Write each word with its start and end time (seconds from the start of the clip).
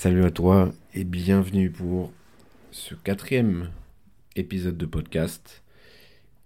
Salut 0.00 0.24
à 0.24 0.30
toi 0.30 0.72
et 0.94 1.02
bienvenue 1.02 1.70
pour 1.72 2.12
ce 2.70 2.94
quatrième 2.94 3.72
épisode 4.36 4.76
de 4.76 4.86
podcast 4.86 5.64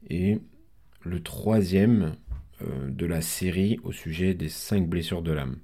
et 0.09 0.39
le 1.03 1.23
troisième 1.23 2.17
euh, 2.63 2.89
de 2.89 3.05
la 3.05 3.21
série 3.21 3.79
au 3.85 3.93
sujet 3.93 4.33
des 4.33 4.49
cinq 4.49 4.89
blessures 4.89 5.21
de 5.21 5.33
l'âme. 5.33 5.59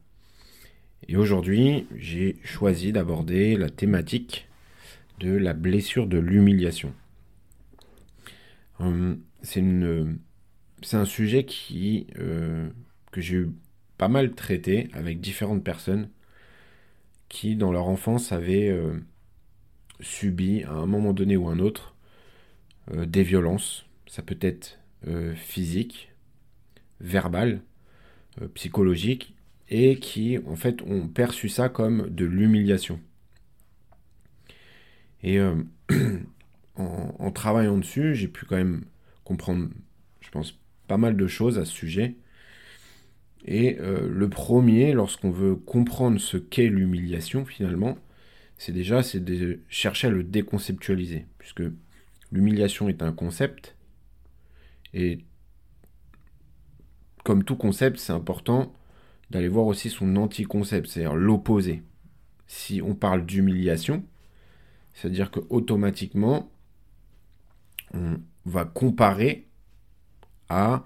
Et 1.09 1.16
aujourd'hui, 1.16 1.87
j'ai 1.96 2.37
choisi 2.45 2.93
d'aborder 2.93 3.56
la 3.56 3.70
thématique 3.70 4.48
de 5.18 5.30
la 5.30 5.55
blessure 5.55 6.07
de 6.07 6.18
l'humiliation. 6.18 6.93
Euh, 8.82 9.16
c'est 9.41 9.62
un 10.93 11.07
sujet 11.07 11.46
euh, 12.18 12.68
que 13.12 13.23
j'ai 13.23 13.46
pas 13.96 14.09
mal 14.09 14.34
traité 14.34 14.91
avec 14.93 15.23
différentes 15.23 15.64
personnes 15.64 16.11
qui, 17.29 17.56
dans 17.56 17.72
leur 17.72 17.88
enfance, 17.88 18.32
avaient 18.32 18.68
euh, 18.68 18.98
subi 20.00 20.62
à 20.64 20.72
un 20.72 20.86
moment 20.86 21.12
donné 21.12 21.36
ou 21.36 21.48
un 21.48 21.58
autre 21.58 21.94
euh, 22.93 23.07
des 23.07 23.22
violences. 23.22 23.86
Ça 24.07 24.22
peut 24.22 24.39
être 24.40 24.79
euh, 25.07 25.34
physique, 25.34 26.12
verbal, 27.00 27.61
psychologique, 28.54 29.34
et 29.68 29.98
qui, 29.98 30.39
en 30.46 30.56
fait, 30.56 30.80
ont 30.82 31.08
perçu 31.08 31.48
ça 31.48 31.68
comme 31.68 32.08
de 32.08 32.25
l'humiliation. 32.25 33.00
Et 35.22 35.39
en, 36.77 37.31
travaillant 37.33 37.77
dessus, 37.77 38.14
j'ai 38.14 38.28
pu 38.28 38.47
quand 38.47 38.56
même 38.56 38.84
comprendre, 39.25 39.69
je 40.20 40.31
pense, 40.31 40.58
pas 40.86 40.97
mal 40.97 41.17
de 41.17 41.27
choses 41.27 41.58
à 41.58 41.64
ce 41.64 41.72
sujet. 41.72 42.14
Et 43.44 43.78
euh, 43.80 44.08
le 44.08 44.28
premier, 44.28 44.92
lorsqu'on 44.92 45.30
veut 45.30 45.55
comprendre 45.56 46.19
ce 46.19 46.36
qu'est 46.36 46.69
l'humiliation, 46.69 47.44
finalement, 47.44 47.97
c'est 48.56 48.72
déjà 48.72 49.02
de 49.02 49.61
chercher 49.69 50.08
à 50.08 50.11
le 50.11 50.24
déconceptualiser, 50.24 51.27
puisque 51.39 51.62
l'humiliation 52.33 52.89
est 52.89 53.03
un 53.03 53.12
concept, 53.12 53.77
et 54.92 55.20
comme 57.25 57.45
tout 57.45 57.56
concept, 57.56 57.98
c'est 57.98 58.12
important 58.12 58.75
d'aller 59.30 59.48
voir 59.48 59.67
aussi 59.67 59.91
son 59.91 60.17
anti-concept, 60.17 60.86
c'est-à-dire 60.86 61.14
l'opposé. 61.14 61.83
Si 62.47 62.80
on 62.83 62.95
parle 62.95 63.27
d'humiliation, 63.27 64.05
c'est-à-dire 64.95 65.30
que 65.30 65.41
automatiquement, 65.50 66.50
on 67.92 68.19
va 68.47 68.64
comparer 68.64 69.47
à 70.48 70.84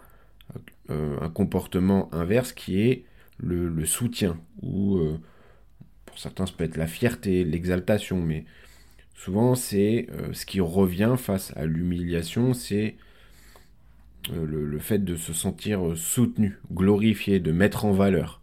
un 0.89 1.31
comportement 1.31 2.13
inverse 2.13 2.53
qui 2.53 2.81
est 2.81 3.05
le, 3.39 3.85
soutien, 3.85 4.39
ou 4.63 4.99
euh, 4.99 5.19
pour 6.07 6.19
certains 6.19 6.47
ça 6.47 6.53
peut 6.57 6.65
être 6.65 6.77
la 6.77 6.87
fierté, 6.87 7.45
l'exaltation, 7.45 8.21
mais 8.21 8.45
souvent 9.15 9.55
c'est 9.55 10.07
euh, 10.11 10.33
ce 10.33 10.47
qui 10.47 10.61
revient 10.61 11.17
face 11.19 11.53
à 11.57 11.67
l'humiliation, 11.67 12.55
c'est 12.55 12.97
le, 14.33 14.79
fait 14.79 15.05
de 15.05 15.17
se 15.17 15.33
sentir 15.33 15.97
soutenu, 15.97 16.59
glorifié, 16.71 17.41
de 17.41 17.51
mettre 17.51 17.85
en 17.85 17.93
valeur. 17.93 18.41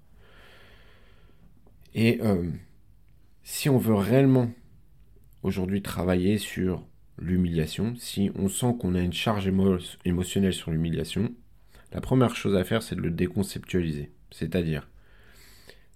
Et 1.95 2.19
si 3.43 3.69
on 3.69 3.77
veut 3.77 3.95
réellement 3.95 4.51
aujourd'hui 5.41 5.81
travailler 5.81 6.37
sur 6.37 6.85
l'humiliation, 7.17 7.95
si 7.97 8.29
on 8.35 8.49
sent 8.49 8.75
qu'on 8.77 8.93
a 8.93 8.99
une 8.99 9.13
charge 9.13 9.49
émotionnelle 10.05 10.53
sur 10.53 10.71
l'humiliation, 10.71 11.33
la 11.91 12.01
première 12.01 12.35
chose 12.35 12.55
à 12.55 12.63
faire, 12.63 12.83
c'est 12.83 12.95
de 12.95 13.01
le 13.01 13.11
déconceptualiser. 13.11 14.11
C'est-à-dire, 14.31 14.87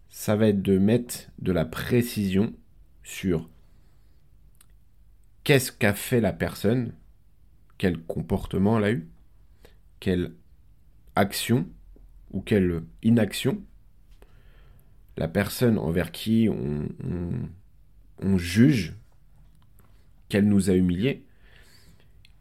ça 0.09 0.36
va 0.36 0.47
être 0.47 0.61
de 0.61 0.77
mettre 0.77 1.30
de 1.39 1.52
la 1.52 1.66
précision 1.66 2.53
sur 3.03 3.49
qu'est-ce 5.44 5.71
qu'a 5.71 5.94
fait 5.94 6.21
la 6.21 6.33
personne, 6.33 6.94
quel 7.77 7.97
comportement 7.97 8.77
elle 8.77 8.83
a 8.83 8.91
eu, 8.91 9.08
quelle 9.99 10.33
action 11.15 11.67
ou 12.32 12.42
quelle 12.42 12.83
inaction 13.03 13.61
la 15.17 15.27
personne 15.27 15.77
envers 15.77 16.11
qui 16.11 16.49
on, 16.49 18.37
juge 18.37 18.95
qu'elle 20.30 20.48
nous 20.48 20.70
a 20.70 20.73
humiliés, 20.73 21.26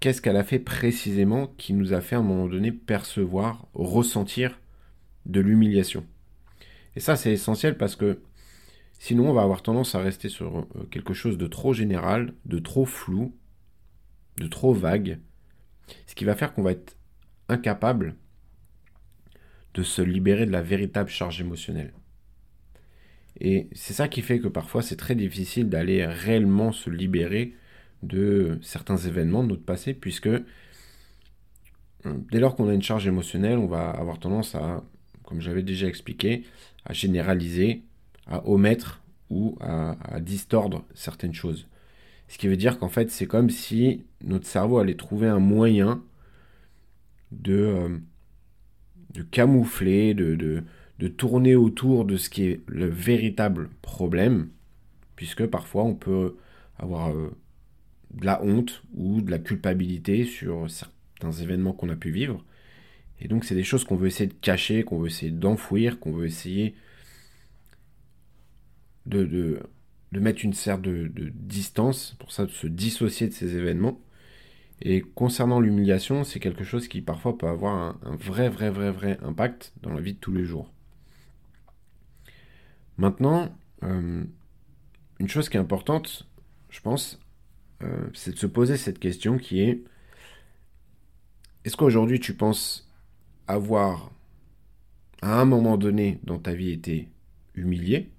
qu'est-ce 0.02 0.20
qu'elle 0.20 0.36
a 0.36 0.42
fait 0.42 0.58
précisément 0.58 1.46
qui 1.58 1.74
nous 1.74 1.92
a 1.92 2.00
fait 2.00 2.16
à 2.16 2.18
un 2.18 2.22
moment 2.22 2.48
donné 2.48 2.72
percevoir, 2.72 3.68
ressentir 3.72 4.58
de 5.26 5.40
l'humiliation? 5.40 6.04
Et 6.96 7.00
ça, 7.00 7.14
c'est 7.14 7.32
essentiel 7.32 7.78
parce 7.78 7.94
que 7.94 8.20
sinon, 8.98 9.30
on 9.30 9.32
va 9.32 9.42
avoir 9.42 9.62
tendance 9.62 9.94
à 9.94 10.00
rester 10.00 10.28
sur 10.28 10.58
euh, 10.58 10.88
quelque 10.91 11.14
chose 11.14 11.38
de 11.38 11.46
trop 11.46 11.72
général, 11.72 12.34
de 12.46 12.58
trop 12.58 12.84
flou, 12.84 13.36
de 14.38 14.48
trop 14.48 14.74
vague, 14.74 15.20
ce 16.08 16.16
qui 16.16 16.24
va 16.24 16.34
faire 16.34 16.52
qu'on 16.52 16.64
va 16.64 16.72
être 16.72 16.96
incapable 17.48 18.16
de 19.74 19.84
se 19.84 20.02
libérer 20.02 20.46
de 20.46 20.52
la 20.52 20.62
véritable 20.62 21.10
charge 21.10 21.41
émotionnelle. 21.41 21.94
Et 23.41 23.68
c'est 23.70 23.94
ça 23.94 24.08
qui 24.08 24.20
fait 24.20 24.41
que 24.41 24.48
parfois 24.48 24.82
c'est 24.82 24.96
très 24.96 25.14
difficile 25.14 25.68
d'aller 25.68 26.04
réellement 26.04 26.72
se 26.72 26.91
libérer 26.91 27.54
de 28.02 28.58
certains 28.62 28.96
événements 28.96 29.42
de 29.42 29.48
notre 29.48 29.64
passé, 29.64 29.94
puisque 29.94 30.26
euh, 30.26 30.42
dès 32.30 32.40
lors 32.40 32.56
qu'on 32.56 32.68
a 32.68 32.74
une 32.74 32.82
charge 32.82 33.06
émotionnelle, 33.06 33.58
on 33.58 33.66
va 33.66 33.90
avoir 33.90 34.18
tendance 34.18 34.54
à, 34.54 34.82
comme 35.24 35.40
j'avais 35.40 35.62
déjà 35.62 35.86
expliqué, 35.86 36.44
à 36.84 36.92
généraliser, 36.92 37.82
à 38.26 38.46
omettre 38.48 39.02
ou 39.30 39.56
à, 39.60 40.20
distordre 40.20 40.84
certaines 40.94 41.34
choses. 41.34 41.66
Ce 42.28 42.38
qui 42.38 42.48
veut 42.48 42.56
dire 42.56 42.78
qu'en 42.78 42.88
fait, 42.88 43.10
c'est 43.10 43.26
comme 43.26 43.50
si 43.50 44.04
notre 44.22 44.46
cerveau 44.46 44.78
allait 44.78 44.94
trouver 44.94 45.28
un 45.28 45.38
moyen 45.38 46.02
de, 47.30 47.54
euh, 47.54 47.98
de 49.14 49.22
camoufler, 49.22 50.14
de, 50.14 50.34
de, 50.34 51.08
tourner 51.08 51.56
autour 51.56 52.04
de 52.04 52.16
ce 52.16 52.30
qui 52.30 52.44
est 52.44 52.60
le 52.66 52.86
véritable 52.86 53.70
problème, 53.80 54.50
puisque 55.16 55.46
parfois 55.46 55.82
on 55.82 55.94
peut 55.94 56.36
avoir 56.78 57.10
euh, 57.10 57.34
de 58.12 58.26
la 58.26 58.42
honte 58.42 58.82
ou 58.94 59.20
de 59.20 59.30
la 59.30 59.38
culpabilité 59.38 60.24
sur 60.24 60.70
certains 60.70 61.32
événements 61.32 61.72
qu'on 61.72 61.88
a 61.88 61.96
pu 61.96 62.10
vivre. 62.10 62.44
Et 63.20 63.28
donc 63.28 63.44
c'est 63.44 63.54
des 63.54 63.64
choses 63.64 63.84
qu'on 63.84 63.96
veut 63.96 64.08
essayer 64.08 64.28
de 64.28 64.34
cacher, 64.34 64.82
qu'on 64.82 64.98
veut 64.98 65.06
essayer 65.06 65.30
d'enfouir, 65.30 66.00
qu'on 66.00 66.12
veut 66.12 66.26
essayer 66.26 66.74
de, 69.06 69.24
de, 69.24 70.20
mettre 70.20 70.44
une 70.44 70.52
certaine 70.52 70.82
de, 70.82 71.08
de, 71.08 71.28
distance, 71.28 72.16
pour 72.18 72.32
ça 72.32 72.46
de 72.46 72.50
se 72.50 72.66
dissocier 72.66 73.28
de 73.28 73.32
ces 73.32 73.56
événements. 73.56 74.00
Et 74.80 75.00
concernant 75.00 75.60
l'humiliation, 75.60 76.24
c'est 76.24 76.40
quelque 76.40 76.64
chose 76.64 76.88
qui 76.88 77.00
parfois 77.00 77.38
peut 77.38 77.46
avoir 77.46 77.96
un, 78.02 78.16
vrai, 78.16 78.48
vrai, 78.48 78.70
vrai, 78.70 78.90
vrai 78.90 79.18
impact 79.22 79.72
dans 79.82 79.92
la 79.92 80.00
vie 80.00 80.14
de 80.14 80.18
tous 80.18 80.32
les 80.32 80.44
jours. 80.44 80.68
Maintenant, 82.98 83.56
euh, 83.84 84.24
une 85.20 85.28
chose 85.28 85.48
qui 85.48 85.56
est 85.56 85.60
importante, 85.60 86.28
je 86.68 86.80
pense, 86.80 87.20
euh, 87.82 88.06
c'est 88.15 88.32
de 88.32 88.38
se 88.38 88.47
poser 88.47 88.76
cette 88.76 88.98
question 88.98 89.38
qui 89.38 89.60
est 89.60 89.82
est-ce 91.65 91.76
qu'aujourd'hui 91.76 92.19
tu 92.19 92.34
penses 92.34 92.91
avoir 93.47 94.10
à 95.20 95.41
un 95.41 95.44
moment 95.44 95.76
donné 95.76 96.19
dans 96.25 96.38
ta 96.38 96.54
vie 96.54 96.71
été 96.71 97.09
humilié? 97.54 98.10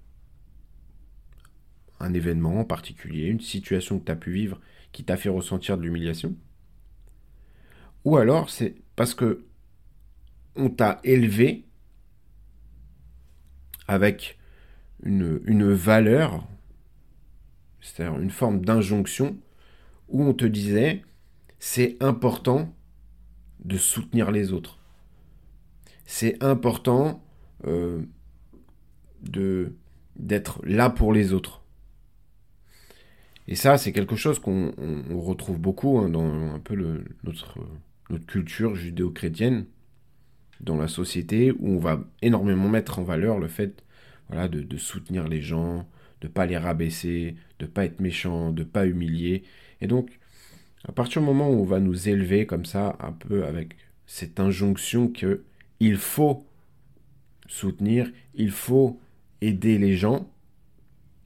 Un 2.00 2.14
événement 2.14 2.60
en 2.60 2.64
particulier, 2.64 3.26
une 3.26 3.40
situation 3.40 3.98
que 3.98 4.06
tu 4.06 4.12
as 4.12 4.16
pu 4.16 4.32
vivre 4.32 4.60
qui 4.92 5.04
t'a 5.04 5.16
fait 5.16 5.28
ressentir 5.28 5.76
de 5.76 5.82
l'humiliation? 5.82 6.34
Ou 8.04 8.16
alors 8.16 8.48
c'est 8.48 8.74
parce 8.96 9.14
que 9.14 9.44
on 10.56 10.70
t'a 10.70 11.00
élevé 11.04 11.64
avec 13.88 14.38
une, 15.02 15.40
une 15.44 15.70
valeur, 15.72 16.46
c'est-à-dire 17.80 18.18
une 18.18 18.30
forme 18.30 18.64
d'injonction 18.64 19.36
où 20.14 20.22
on 20.22 20.32
te 20.32 20.46
disait 20.46 21.02
c'est 21.58 21.96
important 22.00 22.74
de 23.64 23.76
soutenir 23.76 24.30
les 24.30 24.52
autres. 24.52 24.78
C'est 26.06 26.42
important 26.42 27.22
euh, 27.66 28.02
d'être 30.16 30.60
là 30.64 30.88
pour 30.88 31.12
les 31.12 31.32
autres. 31.32 31.62
Et 33.48 33.56
ça, 33.56 33.76
c'est 33.76 33.92
quelque 33.92 34.16
chose 34.16 34.38
qu'on 34.38 34.72
retrouve 35.10 35.58
beaucoup 35.58 35.98
hein, 35.98 36.08
dans 36.08 36.54
un 36.54 36.60
peu 36.60 37.04
notre, 37.24 37.58
culture 38.26 38.76
judéo-chrétienne, 38.76 39.66
dans 40.60 40.76
la 40.76 40.88
société, 40.88 41.50
où 41.52 41.70
on 41.70 41.78
va 41.78 42.04
énormément 42.22 42.68
mettre 42.68 43.00
en 43.00 43.02
valeur 43.02 43.38
le 43.38 43.48
fait 43.48 43.82
voilà, 44.28 44.46
de, 44.46 44.60
de 44.60 44.76
soutenir 44.76 45.26
les 45.26 45.40
gens, 45.40 45.88
de 46.20 46.28
pas 46.28 46.46
les 46.46 46.58
rabaisser, 46.58 47.36
de 47.58 47.66
pas 47.66 47.84
être 47.84 48.00
méchant, 48.00 48.52
de 48.52 48.62
pas 48.62 48.86
humilier. 48.86 49.42
Et 49.80 49.86
donc, 49.86 50.18
à 50.86 50.92
partir 50.92 51.22
du 51.22 51.26
moment 51.26 51.50
où 51.50 51.60
on 51.60 51.64
va 51.64 51.80
nous 51.80 52.08
élever 52.08 52.46
comme 52.46 52.64
ça, 52.64 52.96
un 53.00 53.12
peu 53.12 53.44
avec 53.44 53.76
cette 54.06 54.38
injonction 54.40 55.08
que 55.08 55.44
il 55.80 55.96
faut 55.96 56.46
soutenir, 57.46 58.10
il 58.34 58.50
faut 58.50 59.00
aider 59.40 59.78
les 59.78 59.96
gens, 59.96 60.30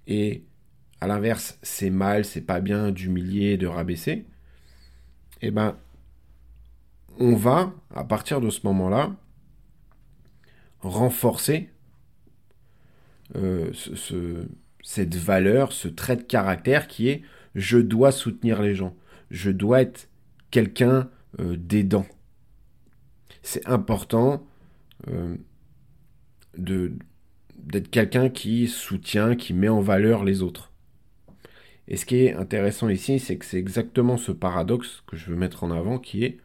et 0.06 0.42
à 1.00 1.06
l'inverse, 1.06 1.58
c'est 1.62 1.90
mal, 1.90 2.24
c'est 2.24 2.40
pas 2.40 2.60
bien 2.60 2.90
d'humilier, 2.90 3.56
de 3.56 3.66
rabaisser, 3.66 4.26
eh 5.42 5.50
ben, 5.50 5.76
on 7.18 7.34
va, 7.34 7.72
à 7.94 8.04
partir 8.04 8.40
de 8.40 8.50
ce 8.50 8.60
moment-là, 8.64 9.14
renforcer 10.80 11.70
euh, 13.36 13.72
cette 14.82 15.14
valeur, 15.16 15.72
ce 15.72 15.88
trait 15.88 16.16
de 16.16 16.22
caractère 16.22 16.88
qui 16.88 17.08
est 17.08 17.22
je 17.54 17.78
dois 17.78 18.12
soutenir 18.12 18.62
les 18.62 18.74
gens, 18.74 18.94
je 19.30 19.50
dois 19.50 19.82
être 19.82 20.08
quelqu'un 20.50 21.10
euh, 21.40 21.56
d'aidant. 21.56 22.06
C'est 23.42 23.66
important 23.66 24.46
euh, 25.08 25.36
d'être 26.56 27.90
quelqu'un 27.90 28.30
qui 28.30 28.66
soutient, 28.66 29.36
qui 29.36 29.54
met 29.54 29.68
en 29.68 29.80
valeur 29.80 30.24
les 30.24 30.42
autres. 30.42 30.72
Et 31.86 31.96
ce 31.96 32.04
qui 32.04 32.16
est 32.16 32.34
intéressant 32.34 32.88
ici, 32.88 33.18
c'est 33.18 33.38
que 33.38 33.44
c'est 33.46 33.58
exactement 33.58 34.16
ce 34.16 34.32
paradoxe 34.32 35.02
que 35.06 35.16
je 35.16 35.30
veux 35.30 35.36
mettre 35.36 35.64
en 35.64 35.70
avant 35.70 35.98
qui 35.98 36.24
est 36.24 36.38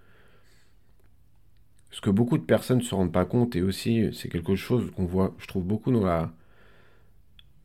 ce 1.92 2.02
que 2.02 2.10
beaucoup 2.10 2.38
de 2.38 2.44
personnes 2.44 2.80
ne 2.80 2.84
se 2.84 2.96
rendent 2.96 3.12
pas 3.12 3.26
compte 3.26 3.56
et 3.56 3.62
aussi 3.62 4.10
c'est 4.14 4.30
quelque 4.30 4.56
chose 4.56 4.90
qu'on 4.96 5.06
voit, 5.06 5.36
je 5.38 5.48
trouve 5.48 5.64
beaucoup 5.64 5.92
dans 5.92 6.04
la 6.04 6.34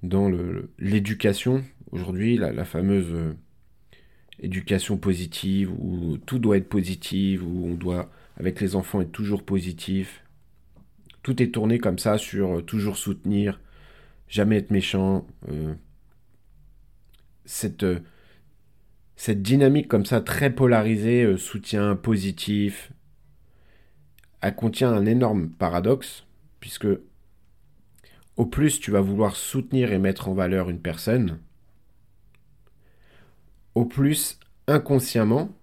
dans 0.03 0.31
l'éducation 0.79 1.65
aujourd'hui, 1.93 2.37
la, 2.37 2.65
fameuse 2.65 3.13
euh, 3.13 3.35
éducation 4.41 4.97
positive 4.97 5.73
où 5.73 6.19
tout 6.19 6.39
doit 6.39 6.57
être 6.57 6.69
positif, 6.69 7.43
où 7.43 7.67
on 7.67 7.75
doit 7.75 8.11
avec 8.37 8.61
les 8.61 8.77
enfants 8.77 9.01
être 9.01 9.13
toujours 9.13 9.45
positif. 9.45 10.23
Tout 11.23 11.43
est 11.43 11.53
tourné 11.53 11.79
comme 11.79 11.99
ça 11.99 12.19
sur 12.19 12.59
euh, 12.59 12.63
toujours 12.63 12.97
soutenir, 12.97 13.61
jamais 14.29 14.57
être 14.57 14.71
méchant. 14.71 15.27
Euh, 15.51 15.75
cette, 17.45 17.87
cette 19.17 19.43
dynamique 19.43 19.89
comme 19.89 20.05
ça 20.05 20.21
très 20.21 20.55
polarisée, 20.55 21.37
soutien 21.39 21.97
positif, 21.97 22.93
elle 24.41 24.55
contient 24.55 24.93
un 24.93 25.07
énorme 25.07 25.49
paradoxe, 25.49 26.27
puisque 26.61 26.87
au 28.37 28.47
plus 28.47 28.79
tu 28.79 28.91
vas 28.91 29.01
vouloir 29.01 29.35
soutenir 29.35 29.93
et 29.93 29.99
mettre 29.99 30.29
en 30.29 30.35
valeur 30.35 30.71
une 30.71 30.81
personne, 30.81 31.41
au 33.79 33.85
plus 33.85 34.41
inconsciemment 34.67 35.57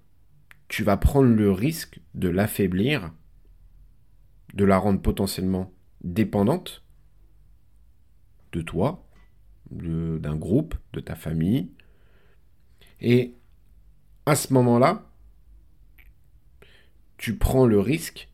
tu 0.69 0.83
vas 0.83 0.95
prendre 0.95 1.27
le 1.27 1.51
risque 1.51 1.99
de 2.13 2.29
l'affaiblir, 2.29 3.11
de 4.53 4.63
la 4.63 4.77
rendre 4.77 5.01
potentiellement 5.01 5.73
dépendante 6.01 6.81
de 8.53 8.61
toi, 8.61 9.05
d'un 9.69 10.35
groupe, 10.37 10.75
de 10.93 11.01
ta 11.01 11.15
famille. 11.15 11.69
Et 13.01 13.35
à 14.25 14.35
ce 14.35 14.53
moment-là, 14.53 15.03
tu 17.17 17.35
prends 17.35 17.65
le 17.65 17.81
risque 17.81 18.29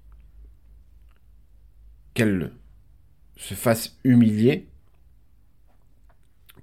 qu'elle 2.14 2.54
se 3.36 3.56
fasse 3.56 3.98
humilier 4.04 4.70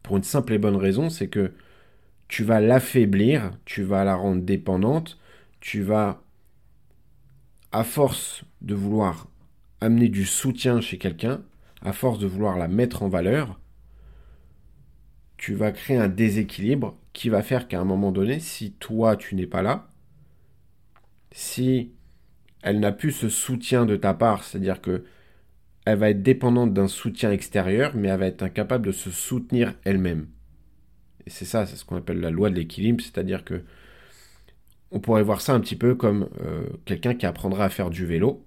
pour 0.05 0.17
une 0.17 0.23
simple 0.23 0.53
et 0.53 0.59
bonne 0.59 0.77
raison, 0.77 1.11
c'est 1.11 1.29
que 1.29 1.53
tu 2.29 2.45
vas 2.45 2.61
l'affaiblir, 2.61 3.53
tu 3.65 3.83
vas 3.83 4.05
la 4.05 4.15
rendre 4.15 4.43
dépendante, 4.43 5.19
tu 5.61 5.83
vas, 5.83 6.23
à 7.73 7.85
force 7.85 8.45
de 8.61 8.75
vouloir 8.75 9.29
amener 9.81 10.09
du 10.09 10.25
soutien 10.25 10.81
chez 10.81 10.99
quelqu'un, 10.99 11.43
à 11.83 11.93
force 11.93 12.19
de 12.19 12.27
vouloir 12.27 12.59
la 12.59 12.69
mettre 12.69 13.03
en 13.03 13.09
valeur, 13.09 13.59
tu 15.37 15.55
vas 15.55 15.73
créer 15.73 15.97
un 15.97 16.09
déséquilibre 16.09 16.99
qui 17.13 17.29
va 17.29 17.43
faire 17.43 17.69
qu'à 17.69 17.81
un 17.81 17.85
moment 17.85 18.13
donné, 18.13 18.41
si 18.41 18.73
toi 18.73 19.17
tu 19.17 19.35
n'es 19.35 19.47
pas 19.47 19.63
là, 19.63 19.89
si 21.33 21.93
elle 22.63 22.81
n'a 22.81 22.93
plus 22.93 23.13
ce 23.13 23.29
soutien 23.29 23.87
de 23.87 23.97
ta 23.97 24.15
part, 24.15 24.45
c'est-à-dire 24.45 24.81
que 24.81 25.05
elle 25.85 25.99
va 25.99 26.11
être 26.11 26.23
dépendante 26.23 26.75
d'un 26.75 26.89
soutien 26.89 27.33
extérieur, 27.33 27.95
mais 27.97 28.09
elle 28.09 28.21
va 28.21 28.27
être 28.27 28.43
incapable 28.43 28.87
de 28.87 28.93
se 28.93 29.11
soutenir 29.11 29.75
elle-même. 29.85 30.29
C'est 31.29 31.45
ça, 31.45 31.67
c'est 31.67 31.77
ce 31.77 31.85
qu'on 31.85 31.97
appelle 31.97 32.21
la 32.21 32.31
loi 32.31 32.51
de 32.51 32.57
l'équilibre, 32.57 33.03
c'est-à-dire 33.03 33.45
que 33.45 33.63
on 34.91 35.01
pourrait 35.01 35.23
voir 35.23 35.41
ça 35.41 35.55
un 35.55 35.61
petit 35.61 35.77
peu 35.77 35.95
comme 35.95 36.29
euh, 36.41 36.67
quelqu'un 36.85 37.15
qui 37.15 37.27
apprendra 37.27 37.65
à 37.65 37.69
faire 37.69 37.91
du 37.91 38.07
vélo. 38.07 38.45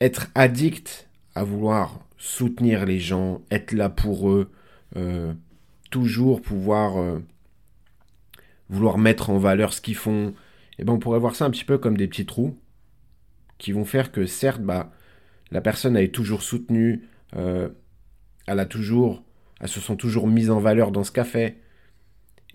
Être 0.00 0.28
addict 0.34 1.08
à 1.34 1.44
vouloir 1.44 2.00
soutenir 2.18 2.86
les 2.86 2.98
gens, 2.98 3.42
être 3.50 3.72
là 3.72 3.88
pour 3.90 4.30
eux, 4.30 4.50
euh, 4.96 5.34
toujours 5.90 6.40
pouvoir 6.40 6.98
euh, 6.98 7.18
vouloir 8.70 8.98
mettre 8.98 9.30
en 9.30 9.38
valeur 9.38 9.72
ce 9.72 9.80
qu'ils 9.80 9.96
font, 9.96 10.28
et 10.28 10.82
eh 10.82 10.84
ben 10.84 10.94
on 10.94 10.98
pourrait 10.98 11.18
voir 11.18 11.34
ça 11.34 11.44
un 11.44 11.50
petit 11.50 11.64
peu 11.64 11.78
comme 11.78 11.96
des 11.96 12.08
petits 12.08 12.26
trous 12.26 12.58
qui 13.58 13.72
vont 13.72 13.84
faire 13.86 14.12
que 14.12 14.26
certes, 14.26 14.60
bah, 14.60 14.92
la 15.50 15.62
personne 15.62 15.96
été 15.96 16.12
toujours 16.12 16.42
soutenue, 16.42 17.08
elle 17.32 18.60
a 18.60 18.66
toujours, 18.66 19.24
elle 19.60 19.68
se 19.68 19.80
sent 19.80 19.96
toujours 19.96 20.26
mise 20.26 20.50
en 20.50 20.60
valeur 20.60 20.90
dans 20.90 21.04
ce 21.04 21.12
qu'a 21.12 21.24
fait. 21.24 21.56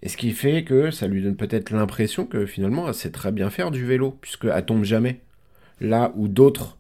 Et 0.02 0.10
ce 0.10 0.18
qui 0.18 0.32
fait 0.32 0.64
que 0.64 0.92
ça 0.92 1.08
lui 1.08 1.22
donne 1.22 1.36
peut-être 1.36 1.72
l'impression 1.72 2.26
que 2.26 2.46
finalement 2.46 2.88
elle 2.88 2.94
sait 2.94 3.12
très 3.12 3.32
bien 3.32 3.50
faire 3.50 3.72
du 3.72 3.86
vélo, 3.86 4.18
puisqu'elle 4.22 4.66
tombe 4.66 4.84
jamais. 4.84 5.22
Là 5.80 6.14
où 6.16 6.28
d'autres 6.28 6.78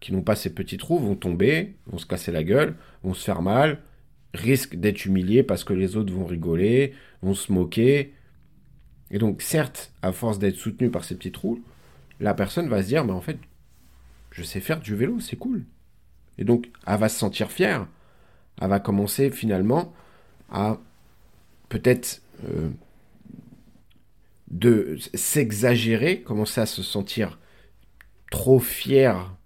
qui 0.00 0.12
n'ont 0.12 0.22
pas 0.22 0.36
ces 0.36 0.54
petits 0.54 0.78
trous 0.78 0.98
vont 0.98 1.14
tomber, 1.14 1.76
vont 1.86 1.98
se 1.98 2.06
casser 2.06 2.32
la 2.32 2.42
gueule, 2.42 2.74
vont 3.02 3.14
se 3.14 3.24
faire 3.24 3.42
mal, 3.42 3.82
risquent 4.32 4.76
d'être 4.76 5.04
humiliés 5.04 5.42
parce 5.42 5.64
que 5.64 5.74
les 5.74 5.96
autres 5.96 6.12
vont 6.12 6.24
rigoler, 6.24 6.94
vont 7.22 7.34
se 7.34 7.52
moquer. 7.52 8.14
Et 9.10 9.18
donc 9.18 9.42
certes, 9.42 9.92
à 10.02 10.12
force 10.12 10.38
d'être 10.38 10.56
soutenu 10.56 10.90
par 10.90 11.04
ces 11.04 11.16
petits 11.16 11.32
trous, 11.32 11.62
la 12.20 12.34
personne 12.34 12.68
va 12.68 12.82
se 12.82 12.88
dire, 12.88 13.04
mais 13.04 13.12
en 13.12 13.20
fait, 13.20 13.38
je 14.30 14.42
sais 14.42 14.60
faire 14.60 14.80
du 14.80 14.94
vélo, 14.94 15.20
c'est 15.20 15.36
cool. 15.36 15.64
Et 16.38 16.44
donc, 16.44 16.70
elle 16.86 16.98
va 16.98 17.08
se 17.08 17.18
sentir 17.18 17.50
fière. 17.50 17.86
Elle 18.60 18.68
va 18.68 18.80
commencer 18.80 19.30
finalement 19.30 19.92
à 20.50 20.78
peut-être 21.68 22.22
euh, 22.44 22.70
de 24.50 24.98
s'exagérer, 25.14 26.22
commencer 26.22 26.60
à 26.60 26.66
se 26.66 26.82
sentir 26.82 27.38
trop 28.30 28.58
fière 28.58 29.36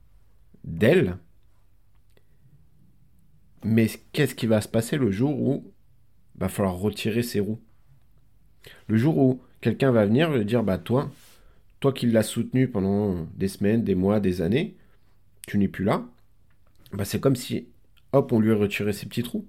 d'elle. 0.65 1.19
Mais 3.63 3.89
qu'est-ce 4.13 4.35
qui 4.35 4.47
va 4.47 4.61
se 4.61 4.69
passer 4.69 4.97
le 4.97 5.11
jour 5.11 5.41
où 5.41 5.73
il 6.35 6.41
va 6.41 6.49
falloir 6.49 6.77
retirer 6.77 7.23
ses 7.23 7.41
roues? 7.41 7.61
Le 8.89 8.97
jour 8.97 9.17
où 9.19 9.43
quelqu'un 9.61 9.91
va 9.91 10.07
venir 10.07 10.31
lui 10.31 10.45
dire, 10.45 10.63
bah 10.63 10.79
toi, 10.79 11.11
toi 11.81 11.93
qui 11.93 12.07
l'as 12.07 12.23
soutenu 12.23 12.69
pendant 12.69 13.27
des 13.35 13.49
semaines, 13.49 13.85
des 13.85 13.95
mois, 13.95 14.21
des 14.21 14.43
années, 14.43 14.77
tu 15.47 15.59
n'es 15.59 15.69
plus 15.69 15.85
là, 15.85 16.05
bah 16.93 17.05
c'est 17.05 17.21
comme 17.21 17.37
si, 17.37 17.69
hop, 18.15 18.33
on 18.33 18.41
lui 18.41 18.53
a 18.53 18.57
retiré 18.57 18.93
ses 18.93 19.07
petits 19.07 19.23
trous. 19.23 19.47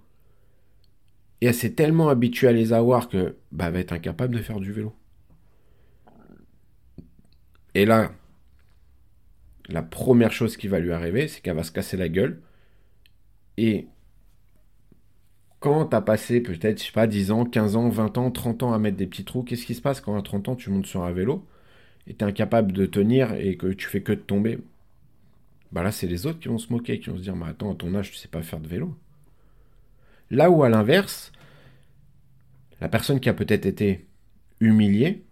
Et 1.42 1.48
elle 1.48 1.54
s'est 1.54 1.74
tellement 1.74 2.10
habituée 2.10 2.48
à 2.48 2.52
les 2.52 2.74
avoir 2.74 3.10
que 3.10 3.36
bah, 3.52 3.66
elle 3.68 3.74
va 3.74 3.80
être 3.80 3.94
incapable 3.94 4.36
de 4.36 4.42
faire 4.42 4.60
du 4.60 4.72
vélo. 4.72 4.94
Et 7.74 7.86
là, 7.86 8.12
la 9.68 9.82
première 9.82 10.32
chose 10.32 10.58
qui 10.58 10.68
va 10.68 10.80
lui 10.80 10.92
arriver, 10.92 11.28
c'est 11.28 11.42
qu'elle 11.42 11.56
va 11.56 11.64
se 11.64 11.72
casser 11.72 11.98
la 11.98 12.10
gueule. 12.10 12.42
Et 13.58 13.88
quand 15.60 15.88
tu 15.88 15.96
as 15.96 16.02
passé 16.02 16.42
peut-être, 16.42 16.80
je 16.80 16.86
sais 16.86 16.92
pas, 16.92 17.08
10 17.08 17.32
ans, 17.32 17.46
15 17.46 17.76
ans, 17.76 17.90
20 17.90 18.18
ans, 18.18 18.32
30 18.32 18.64
ans 18.64 18.74
à 18.74 18.80
mettre 18.80 18.98
des 18.98 19.08
petits 19.08 19.26
trous, 19.26 19.44
qu'est-ce 19.44 19.66
qui 19.66 19.76
se 19.76 19.82
passe 19.82 20.02
quand 20.02 20.18
à 20.18 20.22
30 20.22 20.50
ans 20.50 20.56
tu 20.56 20.70
montes 20.70 20.86
sur 20.86 21.04
un 21.04 21.12
vélo 21.12 21.46
et 22.08 22.16
tu 22.16 22.24
incapable 22.24 22.72
de 22.72 22.86
tenir 22.86 23.34
et 23.34 23.58
que 23.58 23.68
tu 23.68 23.88
fais 23.88 24.02
que 24.02 24.12
de 24.14 24.20
tomber, 24.20 24.60
bah 25.76 25.84
là, 25.84 25.92
c'est 25.92 26.08
les 26.08 26.26
autres 26.26 26.40
qui 26.40 26.48
vont 26.48 26.58
se 26.58 26.72
moquer, 26.72 27.02
qui 27.02 27.10
vont 27.10 27.18
se 27.18 27.24
dire, 27.24 27.36
mais 27.36 27.48
attends, 27.48 27.74
à 27.74 27.76
ton 27.76 27.94
âge, 27.96 28.10
tu 28.10 28.16
sais 28.16 28.30
pas 28.30 28.42
faire 28.42 28.62
de 28.62 28.68
vélo. 28.70 28.98
Là 30.32 30.50
où, 30.50 30.64
à 30.64 30.70
l'inverse, 30.70 31.34
la 32.80 32.88
personne 32.88 33.20
qui 33.20 33.28
a 33.28 33.34
peut-être 33.34 33.66
été 33.66 34.08
humiliée, 34.62 35.26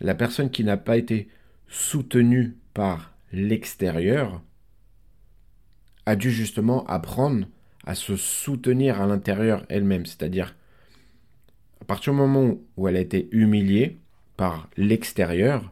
la 0.00 0.14
personne 0.14 0.48
qui 0.48 0.64
n'a 0.64 0.78
pas 0.78 0.96
été 0.96 1.28
soutenue 1.68 2.56
par 2.72 3.12
l'extérieur, 3.34 4.40
a 6.06 6.16
dû 6.16 6.30
justement 6.30 6.86
apprendre 6.86 7.46
à 7.84 7.94
se 7.94 8.16
soutenir 8.16 9.02
à 9.02 9.06
l'intérieur 9.06 9.66
elle-même. 9.68 10.06
C'est-à-dire, 10.06 10.56
à 11.82 11.84
partir 11.84 12.14
du 12.14 12.18
moment 12.18 12.56
où 12.78 12.88
elle 12.88 12.96
a 12.96 13.00
été 13.00 13.28
humiliée 13.30 13.98
par 14.38 14.70
l'extérieur, 14.78 15.70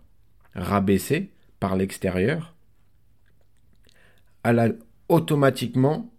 rabaissée 0.54 1.30
par 1.58 1.74
l'extérieur, 1.74 2.53
elle 4.44 4.58
a 4.58 4.68
automatiquement 5.08 6.12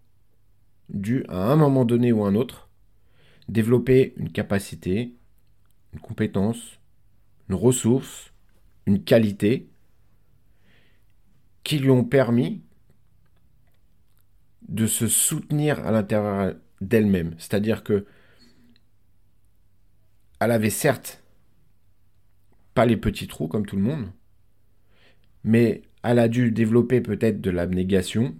dû, 0.88 1.24
à 1.28 1.52
un 1.52 1.56
moment 1.56 1.84
donné 1.84 2.12
ou 2.12 2.24
un 2.24 2.34
autre, 2.34 2.68
développer 3.48 4.14
une 4.16 4.30
capacité, 4.30 5.14
une 5.92 6.00
compétence, 6.00 6.78
une 7.48 7.54
ressource, 7.54 8.32
une 8.86 9.02
qualité 9.02 9.68
qui 11.64 11.78
lui 11.78 11.90
ont 11.90 12.04
permis 12.04 12.62
de 14.68 14.86
se 14.86 15.08
soutenir 15.08 15.84
à 15.86 15.90
l'intérieur 15.90 16.54
d'elle-même. 16.80 17.34
C'est-à-dire 17.38 17.82
que 17.82 18.06
elle 20.40 20.50
avait 20.50 20.70
certes 20.70 21.22
pas 22.74 22.84
les 22.84 22.96
petits 22.96 23.26
trous 23.26 23.48
comme 23.48 23.64
tout 23.64 23.76
le 23.76 23.82
monde, 23.82 24.10
mais 25.44 25.82
elle 26.06 26.20
a 26.20 26.28
dû 26.28 26.52
développer 26.52 27.00
peut-être 27.00 27.40
de 27.40 27.50
l'abnégation, 27.50 28.36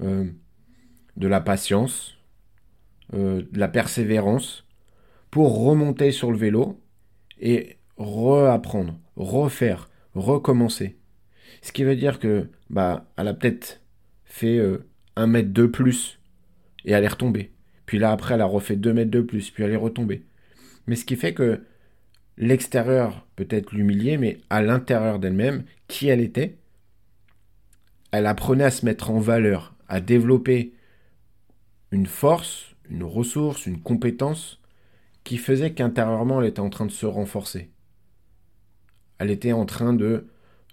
euh, 0.00 0.24
de 1.16 1.28
la 1.28 1.42
patience, 1.42 2.16
euh, 3.12 3.42
de 3.52 3.58
la 3.58 3.68
persévérance 3.68 4.66
pour 5.30 5.62
remonter 5.62 6.10
sur 6.10 6.30
le 6.30 6.38
vélo 6.38 6.80
et 7.38 7.76
reapprendre, 7.98 8.98
refaire, 9.16 9.90
recommencer. 10.14 10.96
Ce 11.60 11.70
qui 11.70 11.84
veut 11.84 11.96
dire 11.96 12.18
que 12.18 12.48
bah 12.70 13.12
elle 13.18 13.28
a 13.28 13.34
peut-être 13.34 13.82
fait 14.24 14.56
euh, 14.56 14.86
un 15.16 15.26
mètre 15.26 15.52
de 15.52 15.66
plus 15.66 16.18
et 16.86 16.92
elle 16.92 17.04
est 17.04 17.08
retombée. 17.08 17.52
Puis 17.84 17.98
là 17.98 18.10
après 18.10 18.34
elle 18.34 18.40
a 18.40 18.46
refait 18.46 18.76
deux 18.76 18.94
mètres 18.94 19.10
de 19.10 19.20
plus, 19.20 19.50
puis 19.50 19.64
elle 19.64 19.72
est 19.72 19.76
retombée. 19.76 20.24
Mais 20.86 20.96
ce 20.96 21.04
qui 21.04 21.16
fait 21.16 21.34
que 21.34 21.62
l'extérieur 22.42 23.24
peut-être 23.36 23.72
l'humilier, 23.72 24.18
mais 24.18 24.40
à 24.50 24.62
l'intérieur 24.62 25.20
d'elle-même, 25.20 25.64
qui 25.86 26.08
elle 26.08 26.20
était, 26.20 26.58
elle 28.10 28.26
apprenait 28.26 28.64
à 28.64 28.70
se 28.70 28.84
mettre 28.84 29.10
en 29.10 29.20
valeur, 29.20 29.74
à 29.88 30.00
développer 30.00 30.74
une 31.92 32.06
force, 32.06 32.74
une 32.90 33.04
ressource, 33.04 33.66
une 33.66 33.80
compétence 33.80 34.60
qui 35.22 35.38
faisait 35.38 35.72
qu'intérieurement 35.72 36.40
elle 36.40 36.48
était 36.48 36.60
en 36.60 36.68
train 36.68 36.86
de 36.86 36.90
se 36.90 37.06
renforcer. 37.06 37.70
Elle 39.18 39.30
était 39.30 39.52
en 39.52 39.64
train 39.64 39.92
de 39.92 40.26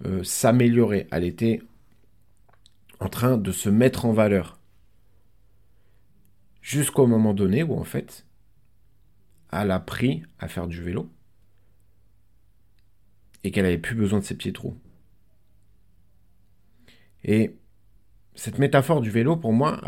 euh, 0.06 0.24
s'améliorer, 0.24 1.08
elle 1.12 1.24
était 1.24 1.62
en 3.00 3.10
train 3.10 3.38
de 3.38 3.52
se 3.52 3.70
mettre 3.70 4.06
en 4.06 4.12
valeur. 4.12 4.60
Jusqu'au 6.64 7.06
moment 7.06 7.36
donné 7.36 7.62
où 7.62 7.78
en 7.78 7.84
fait, 7.84 8.26
elle 9.52 9.70
a 9.70 9.76
appris 9.76 10.24
à 10.40 10.48
faire 10.48 10.68
du 10.68 10.82
vélo 10.82 11.10
et 13.44 13.52
qu'elle 13.52 13.66
avait 13.66 13.78
plus 13.78 13.96
besoin 13.96 14.20
de 14.20 14.24
ses 14.24 14.36
pieds 14.36 14.54
trous. 14.54 14.78
Et 17.24 17.56
cette 18.36 18.60
métaphore 18.60 19.02
du 19.02 19.10
vélo, 19.10 19.36
pour 19.36 19.54
moi, 19.54 19.82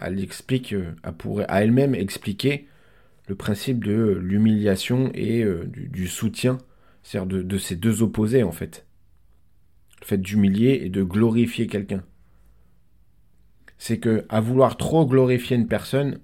elle, 0.00 0.20
explique, 0.20 0.72
elle 0.72 1.12
pourrait 1.18 1.46
à 1.48 1.62
elle-même 1.62 1.94
expliquer 1.94 2.68
le 3.26 3.34
principe 3.34 3.84
de 3.84 4.20
l'humiliation 4.22 5.10
et 5.14 5.42
euh, 5.42 5.64
du, 5.66 6.06
soutien, 6.06 6.58
c'est-à-dire 7.02 7.26
de, 7.26 7.42
de, 7.42 7.58
ces 7.58 7.74
deux 7.74 8.02
opposés 8.02 8.44
en 8.44 8.52
fait. 8.52 8.86
Le 10.00 10.06
fait 10.06 10.18
d'humilier 10.18 10.80
et 10.84 10.88
de 10.88 11.02
glorifier 11.02 11.66
quelqu'un. 11.66 12.04
C'est 13.78 13.98
que 13.98 14.24
à 14.28 14.40
vouloir 14.40 14.76
trop 14.76 15.06
glorifier 15.06 15.56
une 15.56 15.66
personne, 15.66 16.20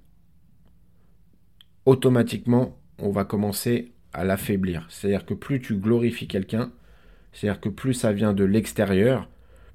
automatiquement, 1.85 2.79
on 2.99 3.11
va 3.11 3.25
commencer 3.25 3.92
à 4.13 4.25
l'affaiblir. 4.25 4.87
C'est-à-dire 4.89 5.25
que 5.25 5.35
plus 5.35 5.61
tu 5.61 5.77
glorifies 5.77 6.29
quelqu'un, 6.29 6.73
c'est-à-dire 7.33 7.61
que 7.61 7.69
plus 7.69 7.95
ça 7.95 8.13
vient 8.13 8.33
de 8.33 8.45
l'extérieur, 8.45 9.29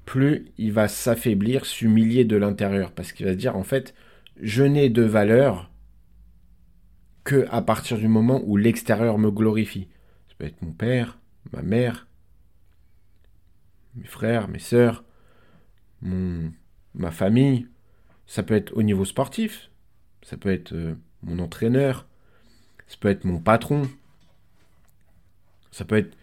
plus 0.04 0.52
il 0.58 0.72
va 0.72 0.88
s'affaiblir, 0.88 1.66
s'humilier 1.66 2.24
de 2.24 2.36
l'intérieur. 2.36 2.92
Parce 2.92 3.12
qu'il 3.12 3.26
va 3.26 3.32
se 3.32 3.38
dire, 3.38 3.56
en 3.56 3.64
fait, 3.64 3.94
je 4.40 4.62
n'ai 4.62 4.88
de 4.88 5.02
valeur 5.02 5.70
que 7.24 7.46
à 7.50 7.60
partir 7.60 7.98
du 7.98 8.08
moment 8.08 8.40
où 8.46 8.56
l'extérieur 8.56 9.18
me 9.18 9.30
glorifie. 9.30 9.88
Ça 10.28 10.34
peut 10.38 10.46
être 10.46 10.62
mon 10.62 10.72
père, 10.72 11.18
ma 11.52 11.60
mère, 11.60 12.06
mes 13.96 14.06
frères, 14.06 14.48
mes 14.48 14.58
sœurs, 14.58 15.04
mon, 16.00 16.52
ma 16.94 17.10
famille. 17.10 17.66
Ça 18.26 18.42
peut 18.42 18.54
être 18.54 18.74
au 18.74 18.82
niveau 18.82 19.04
sportif. 19.04 19.70
Ça 20.22 20.36
peut 20.36 20.50
être 20.50 20.72
euh, 20.72 20.94
mon 21.22 21.38
entraîneur. 21.38 22.06
Ça 22.86 22.96
peut 22.98 23.08
être 23.08 23.24
mon 23.24 23.40
patron. 23.40 23.82
Ça 25.78 25.84
peut 25.84 25.98
être 25.98 26.16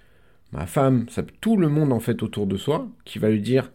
ma 0.52 0.66
femme, 0.66 1.08
ça, 1.08 1.24
tout 1.40 1.56
le 1.56 1.70
monde 1.70 1.94
en 1.94 2.02
fait 2.02 2.24
autour 2.24 2.46
de 2.46 2.58
soi 2.58 2.90
qui 3.06 3.20
va 3.20 3.30
lui 3.30 3.40
dire 3.42 3.72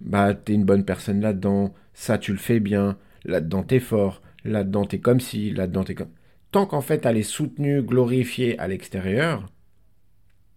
bah 0.00 0.34
t'es 0.34 0.54
une 0.54 0.64
bonne 0.64 0.84
personne 0.84 1.20
là-dedans, 1.20 1.72
ça 1.94 2.18
tu 2.18 2.32
le 2.32 2.38
fais 2.38 2.58
bien, 2.58 2.98
là-dedans 3.24 3.62
t'es 3.62 3.78
fort, 3.78 4.22
là-dedans 4.42 4.86
t'es 4.86 4.98
comme 4.98 5.20
si, 5.20 5.52
là-dedans 5.52 5.84
t'es 5.84 5.94
comme. 5.94 6.10
Tant 6.50 6.66
qu'en 6.66 6.80
fait 6.80 7.06
elle 7.06 7.16
est 7.16 7.22
soutenue, 7.22 7.80
glorifiée 7.80 8.58
à 8.58 8.66
l'extérieur, 8.66 9.46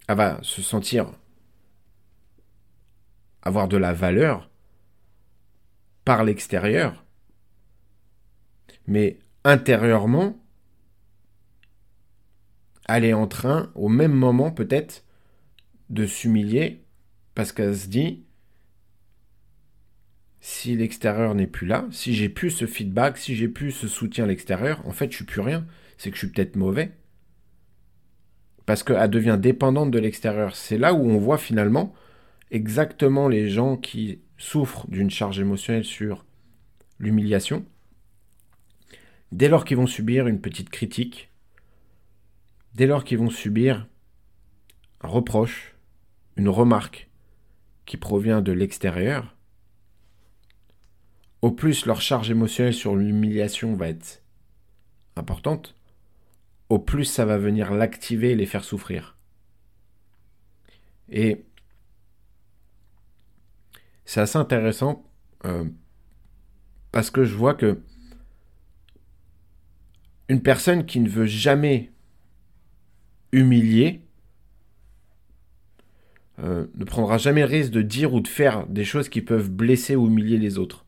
elle 0.07 0.17
va 0.17 0.39
se 0.41 0.63
sentir 0.63 1.11
avoir 3.43 3.67
de 3.67 3.77
la 3.77 3.93
valeur 3.93 4.49
par 6.03 6.23
l'extérieur, 6.23 7.05
mais 8.87 9.19
intérieurement, 9.43 10.35
elle 12.97 13.05
est 13.05 13.13
en 13.13 13.27
train, 13.27 13.71
au 13.75 13.89
même 13.89 14.13
moment 14.13 14.51
peut-être, 14.51 15.03
de 15.89 16.05
s'humilier 16.05 16.83
parce 17.35 17.51
qu'elle 17.51 17.75
se 17.75 17.87
dit 17.87 18.23
si 20.41 20.75
l'extérieur 20.75 21.35
n'est 21.35 21.47
plus 21.47 21.67
là, 21.67 21.85
si 21.91 22.15
j'ai 22.15 22.27
plus 22.27 22.49
ce 22.49 22.65
feedback, 22.65 23.17
si 23.17 23.35
j'ai 23.35 23.47
plus 23.47 23.71
ce 23.71 23.87
soutien 23.87 24.23
à 24.23 24.27
l'extérieur, 24.27 24.81
en 24.87 24.91
fait, 24.91 25.11
je 25.11 25.17
suis 25.17 25.25
plus 25.25 25.41
rien. 25.41 25.67
C'est 25.97 26.09
que 26.09 26.15
je 26.15 26.25
suis 26.25 26.33
peut-être 26.33 26.55
mauvais. 26.55 26.91
Parce 28.65 28.81
qu'elle 28.81 29.09
devient 29.09 29.37
dépendante 29.39 29.91
de 29.91 29.99
l'extérieur. 29.99 30.55
C'est 30.55 30.79
là 30.79 30.95
où 30.95 31.07
on 31.07 31.19
voit 31.19 31.37
finalement 31.37 31.93
exactement 32.49 33.27
les 33.27 33.49
gens 33.49 33.77
qui 33.77 34.21
souffrent 34.37 34.87
d'une 34.89 35.11
charge 35.11 35.39
émotionnelle 35.39 35.85
sur 35.85 36.25
l'humiliation. 36.99 37.63
Dès 39.31 39.47
lors 39.47 39.63
qu'ils 39.63 39.77
vont 39.77 39.87
subir 39.87 40.27
une 40.27 40.41
petite 40.41 40.71
critique, 40.71 41.30
dès 42.75 42.87
lors 42.87 43.03
qu'ils 43.03 43.17
vont 43.17 43.29
subir 43.29 43.87
un 45.01 45.07
reproche, 45.07 45.75
une 46.37 46.49
remarque 46.49 47.09
qui 47.85 47.97
provient 47.97 48.41
de 48.41 48.51
l'extérieur, 48.51 49.35
au 51.41 51.51
plus 51.51 51.85
leur 51.85 52.01
charge 52.01 52.29
émotionnelle 52.29 52.73
sur 52.73 52.95
l'humiliation 52.95 53.75
va 53.75 53.89
être 53.89 54.23
importante, 55.15 55.75
au 56.69 56.79
plus 56.79 57.05
ça 57.05 57.25
va 57.25 57.37
venir 57.37 57.73
l'activer 57.73 58.31
et 58.31 58.35
les 58.35 58.45
faire 58.45 58.63
souffrir. 58.63 59.17
Et 61.09 61.43
c'est 64.05 64.21
assez 64.21 64.37
intéressant 64.37 65.03
euh, 65.45 65.65
parce 66.91 67.09
que 67.09 67.23
je 67.23 67.35
vois 67.35 67.55
que 67.55 67.81
une 70.29 70.41
personne 70.41 70.85
qui 70.85 71.01
ne 71.01 71.09
veut 71.09 71.25
jamais 71.25 71.91
humilier 73.31 74.01
euh, 76.39 76.67
ne 76.75 76.85
prendra 76.85 77.17
jamais 77.17 77.41
le 77.41 77.47
risque 77.47 77.71
de 77.71 77.81
dire 77.81 78.13
ou 78.13 78.19
de 78.19 78.27
faire 78.27 78.65
des 78.67 78.85
choses 78.85 79.09
qui 79.09 79.21
peuvent 79.21 79.49
blesser 79.49 79.95
ou 79.95 80.07
humilier 80.07 80.37
les 80.37 80.57
autres. 80.57 80.85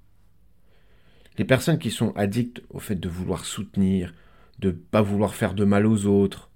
Les 1.37 1.45
personnes 1.45 1.79
qui 1.79 1.91
sont 1.91 2.11
addictes 2.15 2.61
au 2.69 2.79
fait 2.79 2.95
de 2.95 3.09
vouloir 3.09 3.45
soutenir, 3.45 4.13
de 4.59 4.69
ne 4.69 4.73
pas 4.73 5.01
vouloir 5.01 5.35
faire 5.35 5.53
de 5.53 5.65
mal 5.65 5.85
aux 5.85 6.05
autres, 6.05 6.49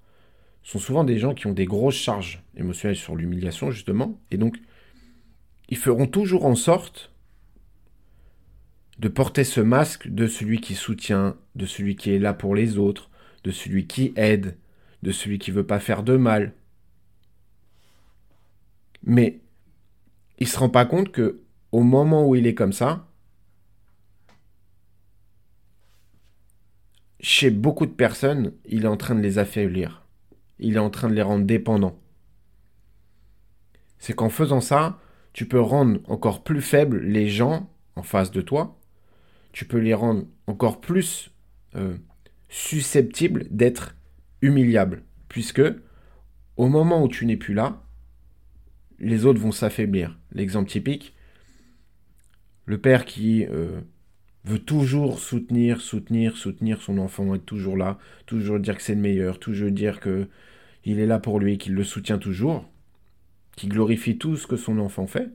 sont 0.62 0.78
souvent 0.78 1.04
des 1.04 1.18
gens 1.18 1.34
qui 1.34 1.46
ont 1.46 1.52
des 1.52 1.66
grosses 1.66 1.96
charges 1.96 2.42
émotionnelles 2.56 2.96
sur 2.96 3.16
l'humiliation, 3.16 3.70
justement, 3.70 4.20
et 4.30 4.36
donc 4.36 4.58
ils 5.68 5.76
feront 5.76 6.06
toujours 6.06 6.44
en 6.44 6.54
sorte 6.54 7.12
de 8.98 9.08
porter 9.08 9.44
ce 9.44 9.60
masque 9.60 10.08
de 10.08 10.26
celui 10.26 10.60
qui 10.60 10.74
soutient, 10.74 11.36
de 11.54 11.66
celui 11.66 11.94
qui 11.96 12.10
est 12.10 12.18
là 12.18 12.34
pour 12.34 12.54
les 12.54 12.78
autres, 12.78 13.10
de 13.44 13.50
celui 13.50 13.86
qui 13.86 14.12
aide, 14.16 14.56
de 15.02 15.12
celui 15.12 15.38
qui 15.38 15.50
veut 15.50 15.66
pas 15.66 15.80
faire 15.80 16.02
de 16.02 16.16
mal, 16.16 16.54
mais 19.02 19.40
il 20.38 20.48
se 20.48 20.58
rend 20.58 20.68
pas 20.68 20.84
compte 20.84 21.12
que 21.12 21.40
au 21.72 21.82
moment 21.82 22.26
où 22.26 22.34
il 22.34 22.46
est 22.46 22.54
comme 22.54 22.72
ça, 22.72 23.08
chez 27.20 27.50
beaucoup 27.50 27.86
de 27.86 27.92
personnes, 27.92 28.52
il 28.64 28.84
est 28.84 28.88
en 28.88 28.96
train 28.96 29.14
de 29.14 29.20
les 29.20 29.38
affaiblir. 29.38 30.06
Il 30.58 30.76
est 30.76 30.80
en 30.80 30.90
train 30.90 31.08
de 31.08 31.14
les 31.14 31.22
rendre 31.22 31.44
dépendants. 31.44 31.98
C'est 33.98 34.12
qu'en 34.12 34.30
faisant 34.30 34.60
ça, 34.60 35.00
tu 35.32 35.46
peux 35.46 35.60
rendre 35.60 36.00
encore 36.08 36.44
plus 36.44 36.62
faibles 36.62 37.00
les 37.00 37.28
gens 37.28 37.70
en 37.96 38.02
face 38.02 38.30
de 38.30 38.40
toi. 38.40 38.78
Tu 39.52 39.64
peux 39.64 39.78
les 39.78 39.94
rendre 39.94 40.24
encore 40.46 40.80
plus 40.80 41.30
euh, 41.74 41.96
susceptibles 42.48 43.46
d'être 43.50 43.94
humiliables. 44.42 45.02
Puisque, 45.28 45.62
au 46.56 46.68
moment 46.68 47.02
où 47.02 47.08
tu 47.08 47.26
n'es 47.26 47.36
plus 47.36 47.54
là, 47.54 47.82
les 48.98 49.26
autres 49.26 49.40
vont 49.40 49.52
s'affaiblir. 49.52 50.18
L'exemple 50.32 50.68
typique, 50.68 51.14
le 52.66 52.78
père 52.78 53.04
qui 53.04 53.46
euh, 53.46 53.80
veut 54.44 54.58
toujours 54.58 55.20
soutenir, 55.20 55.80
soutenir, 55.80 56.36
soutenir 56.36 56.82
son 56.82 56.98
enfant, 56.98 57.34
être 57.34 57.46
toujours 57.46 57.76
là, 57.76 57.98
toujours 58.26 58.58
dire 58.58 58.76
que 58.76 58.82
c'est 58.82 58.94
le 58.94 59.00
meilleur, 59.00 59.38
toujours 59.38 59.70
dire 59.70 60.00
que 60.00 60.28
il 60.84 61.00
est 61.00 61.06
là 61.06 61.18
pour 61.18 61.38
lui, 61.38 61.58
qu'il 61.58 61.74
le 61.74 61.84
soutient 61.84 62.18
toujours, 62.18 62.68
qui 63.56 63.68
glorifie 63.68 64.18
tout 64.18 64.36
ce 64.36 64.46
que 64.46 64.56
son 64.56 64.78
enfant 64.78 65.06
fait. 65.06 65.30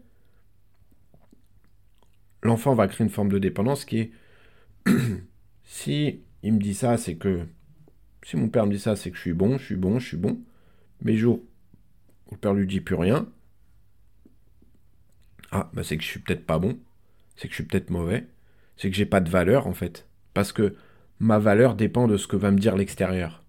L'enfant 2.42 2.76
va 2.76 2.88
créer 2.88 3.06
une 3.06 3.12
forme 3.12 3.30
de 3.30 3.40
dépendance 3.40 3.86
qui 3.86 4.00
est 4.00 4.12
Si 5.64 6.22
il 6.44 6.54
me 6.54 6.60
dit 6.60 6.74
ça, 6.74 6.98
c'est 6.98 7.16
que. 7.16 7.46
Si 8.24 8.38
mon 8.38 8.50
père 8.50 8.66
me 8.66 8.72
dit 8.72 8.80
ça, 8.80 8.96
c'est 8.96 9.12
que 9.12 9.18
je 9.18 9.22
suis 9.22 9.34
bon, 9.34 9.58
je 9.58 9.64
suis 9.64 9.76
bon, 9.76 10.00
je 10.00 10.08
suis 10.08 10.18
bon. 10.18 10.40
Mais 11.02 11.16
jours 11.16 11.42
où 12.28 12.32
le 12.34 12.38
père 12.38 12.54
lui 12.54 12.66
dit 12.66 12.82
plus 12.82 12.96
rien, 12.96 13.28
ah, 15.52 15.70
bah 15.74 15.84
c'est 15.84 15.98
que 15.98 16.04
je 16.04 16.08
suis 16.08 16.20
peut-être 16.20 16.46
pas 16.46 16.58
bon, 16.58 16.80
c'est 17.36 17.48
que 17.48 17.54
je 17.54 17.56
suis 17.56 17.66
peut-être 17.66 17.90
mauvais, 17.90 18.26
c'est 18.78 18.90
que 18.90 18.96
j'ai 18.96 19.06
pas 19.06 19.20
de 19.20 19.30
valeur 19.30 19.68
en 19.68 19.74
fait. 19.74 20.08
Parce 20.34 20.52
que 20.52 20.76
ma 21.20 21.38
valeur 21.38 21.76
dépend 21.76 22.08
de 22.08 22.18
ce 22.18 22.28
que 22.28 22.38
va 22.38 22.52
me 22.52 22.58
dire 22.58 22.76
l'extérieur. 22.76 23.44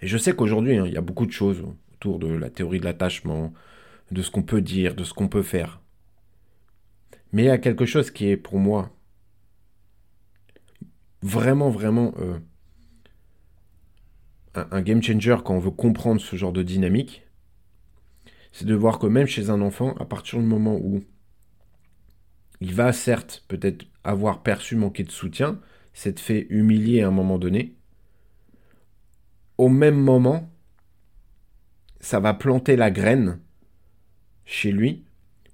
Et 0.00 0.06
je 0.06 0.18
sais 0.18 0.34
qu'aujourd'hui, 0.34 0.76
hein, 0.76 0.86
il 0.86 0.92
y 0.92 0.98
a 0.98 1.02
beaucoup 1.02 1.26
de 1.26 1.32
choses 1.32 1.62
autour 1.94 2.18
de 2.18 2.28
la 2.28 2.50
théorie 2.50 2.80
de 2.80 2.84
l'attachement, 2.84 3.52
de 4.10 4.22
ce 4.22 4.30
qu'on 4.30 4.42
peut 4.42 4.60
dire, 4.60 4.94
de 4.94 5.04
ce 5.04 5.14
qu'on 5.14 5.28
peut 5.28 5.42
faire. 5.42 5.80
Mais 7.32 7.44
il 7.44 7.46
y 7.46 7.50
a 7.50 7.58
quelque 7.58 7.86
chose 7.86 8.10
qui 8.10 8.28
est 8.28 8.36
pour 8.36 8.58
moi 8.58 8.95
vraiment, 11.26 11.70
vraiment 11.70 12.14
euh, 12.20 12.38
un, 14.54 14.80
game 14.80 15.02
changer 15.02 15.36
quand 15.44 15.54
on 15.54 15.58
veut 15.58 15.72
comprendre 15.72 16.20
ce 16.20 16.36
genre 16.36 16.52
de 16.52 16.62
dynamique. 16.62 17.26
C'est 18.52 18.64
de 18.64 18.74
voir 18.74 18.98
que 18.98 19.06
même 19.06 19.26
chez 19.26 19.50
un 19.50 19.60
enfant, 19.60 19.94
à 19.98 20.04
partir 20.04 20.38
du 20.38 20.46
moment 20.46 20.76
où 20.76 21.04
il 22.60 22.72
va 22.72 22.92
certes 22.92 23.44
peut-être 23.48 23.86
avoir 24.04 24.42
perçu 24.42 24.76
manquer 24.76 25.02
de 25.02 25.10
soutien, 25.10 25.60
s'être 25.92 26.20
fait 26.20 26.46
humilier 26.48 27.02
à 27.02 27.08
un 27.08 27.10
moment 27.10 27.38
donné, 27.38 27.74
au 29.58 29.68
même 29.68 29.98
moment, 29.98 30.48
ça 32.00 32.20
va 32.20 32.34
planter 32.34 32.76
la 32.76 32.90
graine 32.90 33.40
chez 34.44 34.70
lui 34.70 35.04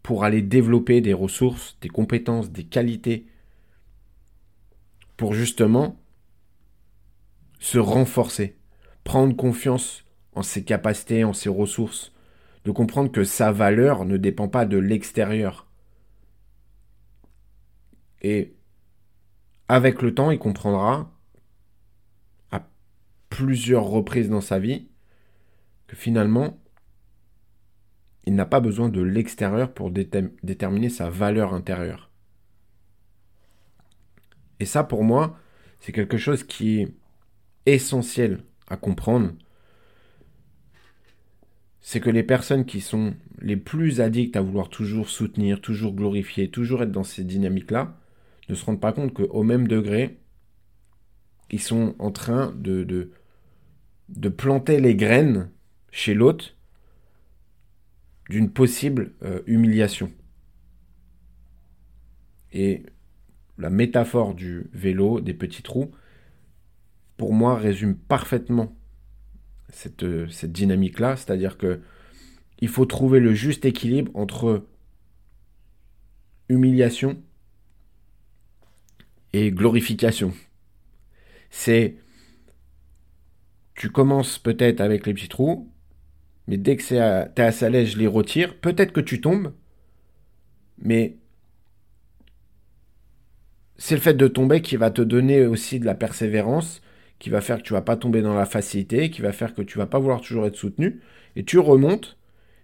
pour 0.02 0.24
aller 0.24 0.42
développer 0.42 1.00
des 1.00 1.14
ressources, 1.14 1.78
des 1.80 1.88
compétences, 1.88 2.50
des 2.50 2.64
qualités, 2.64 3.26
pour 5.22 5.34
justement 5.34 6.02
se 7.60 7.78
renforcer, 7.78 8.56
prendre 9.04 9.36
confiance 9.36 10.04
en 10.34 10.42
ses 10.42 10.64
capacités, 10.64 11.22
en 11.22 11.32
ses 11.32 11.48
ressources, 11.48 12.12
de 12.64 12.72
comprendre 12.72 13.12
que 13.12 13.22
sa 13.22 13.52
valeur 13.52 14.04
ne 14.04 14.16
dépend 14.16 14.48
pas 14.48 14.66
de 14.66 14.78
l'extérieur. 14.78 15.68
Et 18.20 18.56
avec 19.68 20.02
le 20.02 20.12
temps, 20.12 20.32
il 20.32 20.40
comprendra 20.40 21.12
à 22.50 22.66
plusieurs 23.30 23.84
reprises 23.84 24.28
dans 24.28 24.40
sa 24.40 24.58
vie 24.58 24.88
que 25.86 25.94
finalement, 25.94 26.60
il 28.24 28.34
n'a 28.34 28.46
pas 28.46 28.58
besoin 28.58 28.88
de 28.88 29.02
l'extérieur 29.02 29.72
pour 29.72 29.92
déterminer 29.92 30.88
sa 30.88 31.10
valeur 31.10 31.54
intérieure. 31.54 32.11
Et 34.62 34.64
ça, 34.64 34.84
pour 34.84 35.02
moi, 35.02 35.36
c'est 35.80 35.90
quelque 35.90 36.18
chose 36.18 36.44
qui 36.44 36.78
est 36.78 36.94
essentiel 37.66 38.44
à 38.68 38.76
comprendre. 38.76 39.32
C'est 41.80 41.98
que 41.98 42.10
les 42.10 42.22
personnes 42.22 42.64
qui 42.64 42.80
sont 42.80 43.16
les 43.40 43.56
plus 43.56 44.00
addictes 44.00 44.36
à 44.36 44.40
vouloir 44.40 44.68
toujours 44.68 45.08
soutenir, 45.08 45.60
toujours 45.60 45.94
glorifier, 45.94 46.48
toujours 46.48 46.84
être 46.84 46.92
dans 46.92 47.02
ces 47.02 47.24
dynamiques-là, 47.24 47.98
ne 48.48 48.54
se 48.54 48.64
rendent 48.64 48.80
pas 48.80 48.92
compte 48.92 49.12
qu'au 49.12 49.42
même 49.42 49.66
degré, 49.66 50.20
ils 51.50 51.60
sont 51.60 51.96
en 51.98 52.12
train 52.12 52.52
de, 52.52 52.84
de, 54.10 54.28
planter 54.28 54.78
les 54.78 54.94
graines 54.94 55.50
chez 55.90 56.14
l'autre 56.14 56.54
d'une 58.30 58.52
possible 58.52 59.12
euh, 59.24 59.42
humiliation. 59.46 60.12
Et 62.52 62.84
la 63.58 63.70
métaphore 63.70 64.34
du 64.34 64.66
vélo, 64.72 65.20
des 65.20 65.34
petits 65.34 65.62
trous, 65.62 65.90
pour 67.16 67.32
moi 67.32 67.56
résume 67.56 67.96
parfaitement 67.96 68.74
cette, 69.68 70.04
dynamique-là, 70.44 71.16
c'est-à-dire 71.16 71.56
que 71.56 71.80
il 72.60 72.68
faut 72.68 72.86
trouver 72.86 73.18
le 73.18 73.34
juste 73.34 73.64
équilibre 73.64 74.10
entre 74.14 74.66
humiliation 76.48 77.20
et 79.32 79.50
glorification. 79.50 80.32
C'est 81.50 81.96
tu 83.74 83.90
commences 83.90 84.38
peut-être 84.38 84.80
avec 84.80 85.06
les 85.06 85.14
petits 85.14 85.28
trous, 85.28 85.72
mais 86.46 86.56
dès 86.56 86.76
que 86.76 87.26
t'es 87.26 87.42
à 87.42 87.52
sa 87.52 87.70
l'aise, 87.70 87.90
je 87.90 87.98
les 87.98 88.06
retire. 88.06 88.60
Peut-être 88.60 88.92
que 88.92 89.00
tu 89.00 89.20
tombes, 89.20 89.52
mais 90.78 91.16
c'est 93.78 93.94
le 93.94 94.00
fait 94.00 94.14
de 94.14 94.28
tomber 94.28 94.62
qui 94.62 94.76
va 94.76 94.90
te 94.90 95.02
donner 95.02 95.46
aussi 95.46 95.80
de 95.80 95.86
la 95.86 95.94
persévérance, 95.94 96.82
qui 97.18 97.30
va 97.30 97.40
faire 97.40 97.58
que 97.58 97.62
tu 97.62 97.72
vas 97.72 97.82
pas 97.82 97.96
tomber 97.96 98.22
dans 98.22 98.34
la 98.34 98.46
facilité, 98.46 99.10
qui 99.10 99.22
va 99.22 99.32
faire 99.32 99.54
que 99.54 99.62
tu 99.62 99.78
vas 99.78 99.86
pas 99.86 99.98
vouloir 99.98 100.20
toujours 100.20 100.46
être 100.46 100.56
soutenu, 100.56 101.00
et 101.36 101.44
tu 101.44 101.58
remontes, 101.58 102.18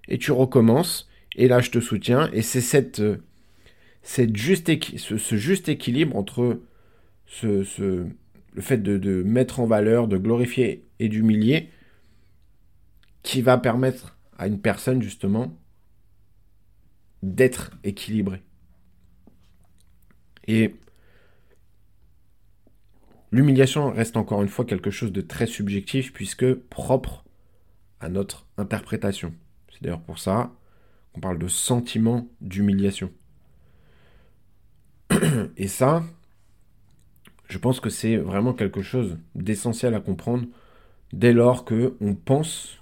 et 0.09 0.19
tu 0.19 0.33
recommences, 0.33 1.09
et 1.37 1.49
là 1.49 1.61
je 1.61 1.71
te 1.71 1.81
soutiens, 1.81 2.31
et 2.33 2.43
c'est 2.43 2.61
cette, 2.61 3.03
cette 4.03 4.37
juste 4.37 4.71
ce, 4.97 5.37
juste 5.37 5.69
équilibre 5.69 6.17
entre 6.17 6.61
ce, 7.27 7.63
ce 7.65 8.07
le 8.55 8.63
fait 8.63 8.79
de, 8.79 8.99
de 8.99 9.23
mettre 9.23 9.61
en 9.61 9.67
valeur, 9.67 10.09
de 10.09 10.17
glorifier 10.17 10.85
et 10.99 11.09
d'humilier, 11.09 11.69
qui 13.23 13.43
va 13.43 13.59
permettre 13.59 14.17
à 14.39 14.47
une 14.47 14.61
personne 14.61 15.03
justement 15.03 15.57
d'être 17.23 17.73
équilibrée. 17.85 18.43
Et 20.47 20.75
l'humiliation 23.31 23.91
reste 23.91 24.17
encore 24.17 24.43
une 24.43 24.49
fois 24.49 24.65
quelque 24.65 24.91
chose 24.91 25.13
de 25.13 25.21
très 25.21 25.47
subjectif 25.47 26.13
puisque 26.13 26.55
propre 26.55 27.25
à 28.01 28.09
notre 28.09 28.47
interprétation. 28.57 29.35
C'est 29.73 29.83
d'ailleurs 29.83 30.01
pour 30.01 30.19
ça 30.19 30.53
qu'on 31.13 31.21
parle 31.21 31.39
de 31.39 31.49
sentiment 31.49 32.29
d'humiliation. 32.41 33.11
Et 35.57 35.69
ça, 35.69 36.03
je 37.49 37.59
pense 37.59 37.81
que 37.81 37.91
c'est 37.91 38.17
vraiment 38.17 38.53
quelque 38.53 38.83
chose 38.83 39.19
d'essentiel 39.35 39.95
à 39.95 40.01
comprendre 40.01 40.47
dès 41.13 41.33
lors 41.33 41.65
que 41.65 41.97
on 42.01 42.15
pense 42.15 42.79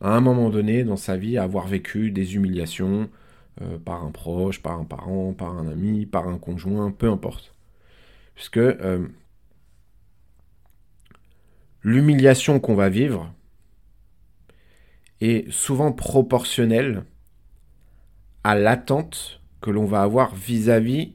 à 0.00 0.14
un 0.14 0.20
moment 0.20 0.50
donné 0.50 0.84
dans 0.84 0.96
sa 0.96 1.16
vie 1.16 1.38
avoir 1.38 1.66
vécu 1.66 2.10
des 2.10 2.34
humiliations 2.34 3.08
euh, 3.60 3.78
par 3.78 4.04
un 4.04 4.10
proche, 4.10 4.62
par 4.62 4.78
un 4.78 4.84
parent, 4.84 5.32
par 5.32 5.56
un 5.56 5.68
ami, 5.68 6.06
par 6.06 6.28
un 6.28 6.38
conjoint, 6.38 6.90
peu 6.90 7.08
importe. 7.08 7.54
Puisque 8.34 8.58
euh, 8.58 9.06
l'humiliation 11.82 12.60
qu'on 12.60 12.74
va 12.74 12.88
vivre 12.88 13.32
est 15.20 15.50
souvent 15.50 15.92
proportionnelle 15.92 17.04
à 18.44 18.54
l'attente 18.54 19.40
que 19.60 19.70
l'on 19.70 19.84
va 19.84 20.02
avoir 20.02 20.34
vis-à-vis 20.34 21.14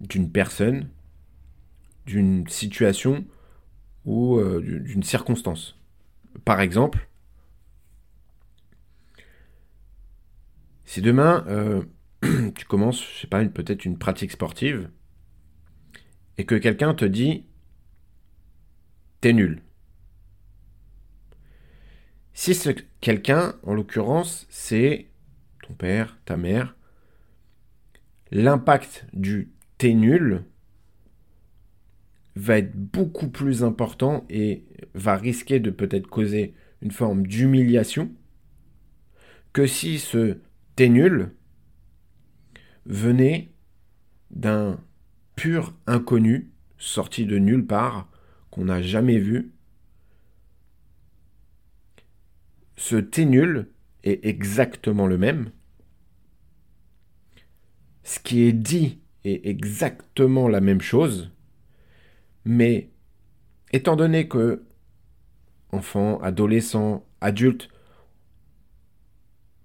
d'une 0.00 0.30
personne, 0.30 0.88
d'une 2.06 2.48
situation 2.48 3.24
ou 4.06 4.38
euh, 4.38 4.60
d'une 4.62 5.02
circonstance. 5.02 5.78
Par 6.44 6.60
exemple, 6.60 7.10
Si 10.90 11.00
demain, 11.02 11.44
euh, 11.46 11.84
tu 12.56 12.64
commences, 12.64 13.00
je 13.00 13.20
sais 13.20 13.26
pas, 13.28 13.44
peut-être 13.44 13.84
une 13.84 13.96
pratique 13.96 14.32
sportive, 14.32 14.90
et 16.36 16.44
que 16.44 16.56
quelqu'un 16.56 16.94
te 16.94 17.04
dit 17.04 17.44
T'es 19.20 19.32
nul. 19.32 19.62
Si 22.42 22.54
quelqu'un, 23.02 23.54
en 23.64 23.74
l'occurrence, 23.74 24.46
c'est 24.48 25.08
ton 25.62 25.74
père, 25.74 26.18
ta 26.24 26.38
mère, 26.38 26.74
l'impact 28.30 29.04
du 29.12 29.52
t'es 29.76 29.92
nul 29.92 30.44
va 32.36 32.56
être 32.56 32.74
beaucoup 32.74 33.28
plus 33.28 33.62
important 33.62 34.24
et 34.30 34.64
va 34.94 35.16
risquer 35.16 35.60
de 35.60 35.68
peut-être 35.68 36.06
causer 36.06 36.54
une 36.80 36.92
forme 36.92 37.26
d'humiliation 37.26 38.10
que 39.52 39.66
si 39.66 39.98
ce 39.98 40.38
nul 40.78 41.34
venait 42.86 43.52
d'un 44.30 44.82
pur 45.36 45.74
inconnu 45.86 46.52
sorti 46.78 47.26
de 47.26 47.36
nulle 47.36 47.66
part 47.66 48.10
qu'on 48.50 48.64
n'a 48.64 48.80
jamais 48.80 49.18
vu. 49.18 49.52
Ce 52.80 52.96
t'es 52.96 53.26
nul 53.26 53.68
est 54.04 54.24
exactement 54.24 55.06
le 55.06 55.18
même. 55.18 55.50
Ce 58.04 58.18
qui 58.18 58.44
est 58.44 58.54
dit 58.54 59.00
est 59.22 59.46
exactement 59.46 60.48
la 60.48 60.62
même 60.62 60.80
chose, 60.80 61.30
mais 62.46 62.88
étant 63.70 63.96
donné 63.96 64.28
que 64.28 64.62
enfants, 65.72 66.22
adolescents, 66.22 67.06
adultes 67.20 67.68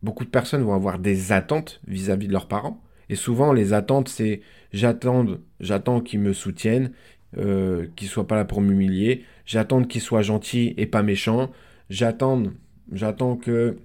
beaucoup 0.04 0.26
de 0.26 0.30
personnes 0.30 0.64
vont 0.64 0.74
avoir 0.74 1.00
des 1.00 1.32
attentes 1.32 1.80
vis-à-vis 1.88 2.28
de 2.28 2.34
leurs 2.34 2.50
parents. 2.50 2.84
Et 3.08 3.16
souvent, 3.16 3.54
les 3.54 3.72
attentes, 3.72 4.10
c'est 4.10 4.42
j'attends, 4.74 5.26
j'attends 5.62 6.02
qu'ils 6.02 6.20
me 6.20 6.34
soutiennent, 6.34 6.92
euh, 7.38 7.88
qu'ils 7.96 8.10
soient 8.10 8.28
pas 8.28 8.36
là 8.36 8.44
pour 8.44 8.60
m'humilier. 8.60 9.24
J'attends 9.46 9.86
qu'ils 9.86 10.02
soient 10.02 10.22
gentils 10.22 10.74
et 10.76 10.86
pas 10.86 11.02
méchants. 11.02 11.50
J'attends, 11.90 12.44
j'attends 12.92 13.38
que 13.38 13.78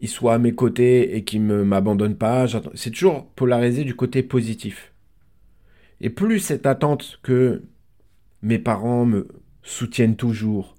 ils 0.00 0.08
soient 0.08 0.34
à 0.34 0.38
mes 0.38 0.54
côtés 0.54 1.16
et 1.16 1.24
qu'ils 1.24 1.44
ne 1.46 1.62
m'abandonnent 1.62 2.16
pas. 2.16 2.46
C'est 2.74 2.90
toujours 2.90 3.26
polarisé 3.30 3.84
du 3.84 3.96
côté 3.96 4.22
positif. 4.22 4.92
Et 6.00 6.10
plus 6.10 6.38
cette 6.38 6.66
attente 6.66 7.18
que 7.22 7.64
mes 8.42 8.60
parents 8.60 9.04
me 9.04 9.26
soutiennent 9.62 10.16
toujours, 10.16 10.76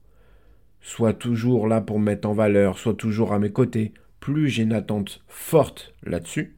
soient 0.79 1.13
toujours 1.13 1.67
là 1.67 1.81
pour 1.81 1.99
me 1.99 2.05
mettre 2.05 2.29
en 2.29 2.33
valeur, 2.33 2.77
soient 2.77 2.93
toujours 2.93 3.33
à 3.33 3.39
mes 3.39 3.51
côtés, 3.51 3.93
plus 4.21 4.47
j'ai 4.47 4.63
une 4.63 4.73
attente 4.73 5.21
forte 5.27 5.93
là-dessus, 6.03 6.57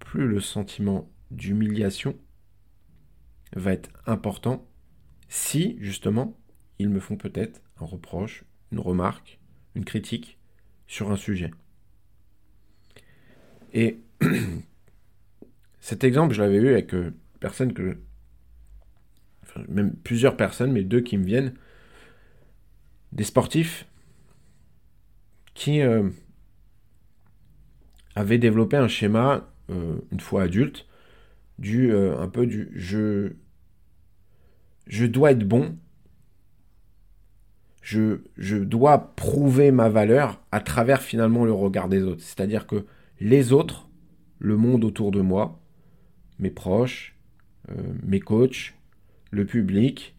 plus 0.00 0.26
le 0.26 0.40
sentiment 0.40 1.08
d'humiliation 1.30 2.16
va 3.54 3.72
être 3.72 3.90
important 4.06 4.66
si, 5.28 5.76
justement, 5.80 6.36
ils 6.78 6.88
me 6.88 7.00
font 7.00 7.16
peut-être 7.16 7.62
un 7.80 7.86
reproche, 7.86 8.44
une 8.72 8.80
remarque, 8.80 9.38
une 9.74 9.84
critique 9.84 10.38
sur 10.86 11.12
un 11.12 11.16
sujet. 11.16 11.50
Et 13.72 14.00
cet 15.80 16.04
exemple, 16.04 16.34
je 16.34 16.42
l'avais 16.42 16.56
eu 16.56 16.68
avec 16.68 16.94
euh, 16.94 17.12
personne 17.40 17.72
que. 17.72 17.98
Même 19.68 19.94
plusieurs 19.96 20.38
personnes, 20.38 20.72
mais 20.72 20.82
deux 20.82 21.02
qui 21.02 21.18
me 21.18 21.24
viennent. 21.24 21.52
Des 23.12 23.24
sportifs 23.24 23.86
qui 25.52 25.82
euh, 25.82 26.08
avaient 28.14 28.38
développé 28.38 28.78
un 28.78 28.88
schéma, 28.88 29.52
euh, 29.68 29.98
une 30.10 30.20
fois 30.20 30.44
adulte, 30.44 30.86
du 31.58 31.94
un 31.94 32.28
peu 32.28 32.46
du 32.46 32.70
je 32.74 33.34
dois 35.06 35.32
être 35.32 35.46
bon, 35.46 35.76
je, 37.82 38.58
dois 38.58 39.14
prouver 39.16 39.72
ma 39.72 39.88
valeur 39.88 40.40
à 40.52 40.60
travers 40.60 41.02
finalement 41.02 41.44
le 41.44 41.52
regard 41.52 41.88
des 41.88 42.02
autres. 42.02 42.22
C'est-à-dire 42.22 42.66
que 42.66 42.86
les 43.20 43.52
autres, 43.52 43.88
le 44.38 44.56
monde 44.56 44.84
autour 44.84 45.10
de 45.10 45.20
moi, 45.20 45.60
mes 46.38 46.50
proches, 46.50 47.16
euh, 47.70 47.74
mes 48.04 48.20
coachs, 48.20 48.74
le 49.30 49.44
public, 49.44 50.16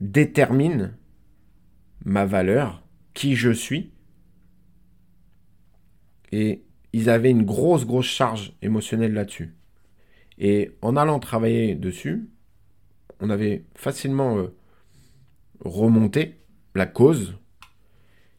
déterminent 0.00 0.90
ma 2.04 2.24
valeur, 2.24 2.82
qui 3.14 3.36
je 3.36 3.50
suis. 3.50 3.92
Et 6.32 6.64
ils 6.92 7.10
avaient 7.10 7.30
une 7.30 7.44
grosse, 7.44 7.86
grosse 7.86 8.06
charge 8.06 8.54
émotionnelle 8.62 9.12
là-dessus. 9.12 9.54
Et 10.38 10.72
en 10.82 10.96
allant 10.96 11.18
travailler 11.18 11.74
dessus, 11.74 12.28
on 13.20 13.30
avait 13.30 13.64
facilement 13.74 14.36
euh, 14.38 14.54
remonté 15.60 16.36
la 16.74 16.86
cause, 16.86 17.38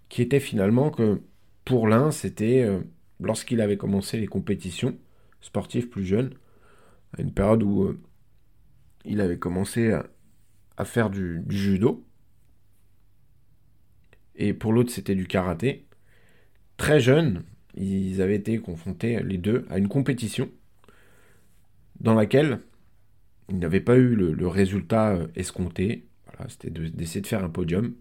qui 0.10 0.22
était 0.22 0.40
finalement 0.40 0.90
que 0.90 1.22
pour 1.66 1.88
l'un, 1.88 2.12
c'était 2.12 2.64
euh, 2.64 2.80
lorsqu'il 3.20 3.62
avait 3.62 3.78
commencé 3.78 4.20
les 4.20 4.28
compétitions 4.28 4.98
sportives 5.42 5.90
plus 5.90 6.06
jeunes, 6.06 6.34
à 7.18 7.22
une 7.22 7.34
période 7.34 7.64
où 7.64 7.84
euh, 7.84 8.00
il 9.06 9.22
avait 9.22 9.40
commencé 9.40 9.92
à, 9.92 10.86
faire 10.86 11.10
du, 11.10 11.44
judo. 11.50 12.06
Et 14.36 14.54
pour 14.54 14.72
l'autre, 14.72 14.92
c'était 14.92 15.16
du 15.16 15.26
karaté. 15.26 15.88
Très 16.78 17.00
jeunes, 17.00 17.44
ils 17.76 18.22
avaient 18.22 18.36
été 18.36 18.60
confrontés, 18.60 19.22
les 19.24 19.38
deux, 19.38 19.66
à 19.70 19.78
une 19.78 19.88
compétition 19.88 20.50
dans 22.00 22.14
laquelle 22.14 22.60
ils 23.50 23.58
n'avaient 23.58 23.82
pas 23.82 23.96
eu 23.96 24.16
le, 24.16 24.48
résultat 24.48 25.16
euh, 25.16 25.28
escompté. 25.36 26.08
C'était 26.48 26.70
d'essayer 26.70 27.22
de 27.22 27.28
faire 27.28 27.44
un 27.44 27.50
podium. 27.50 27.94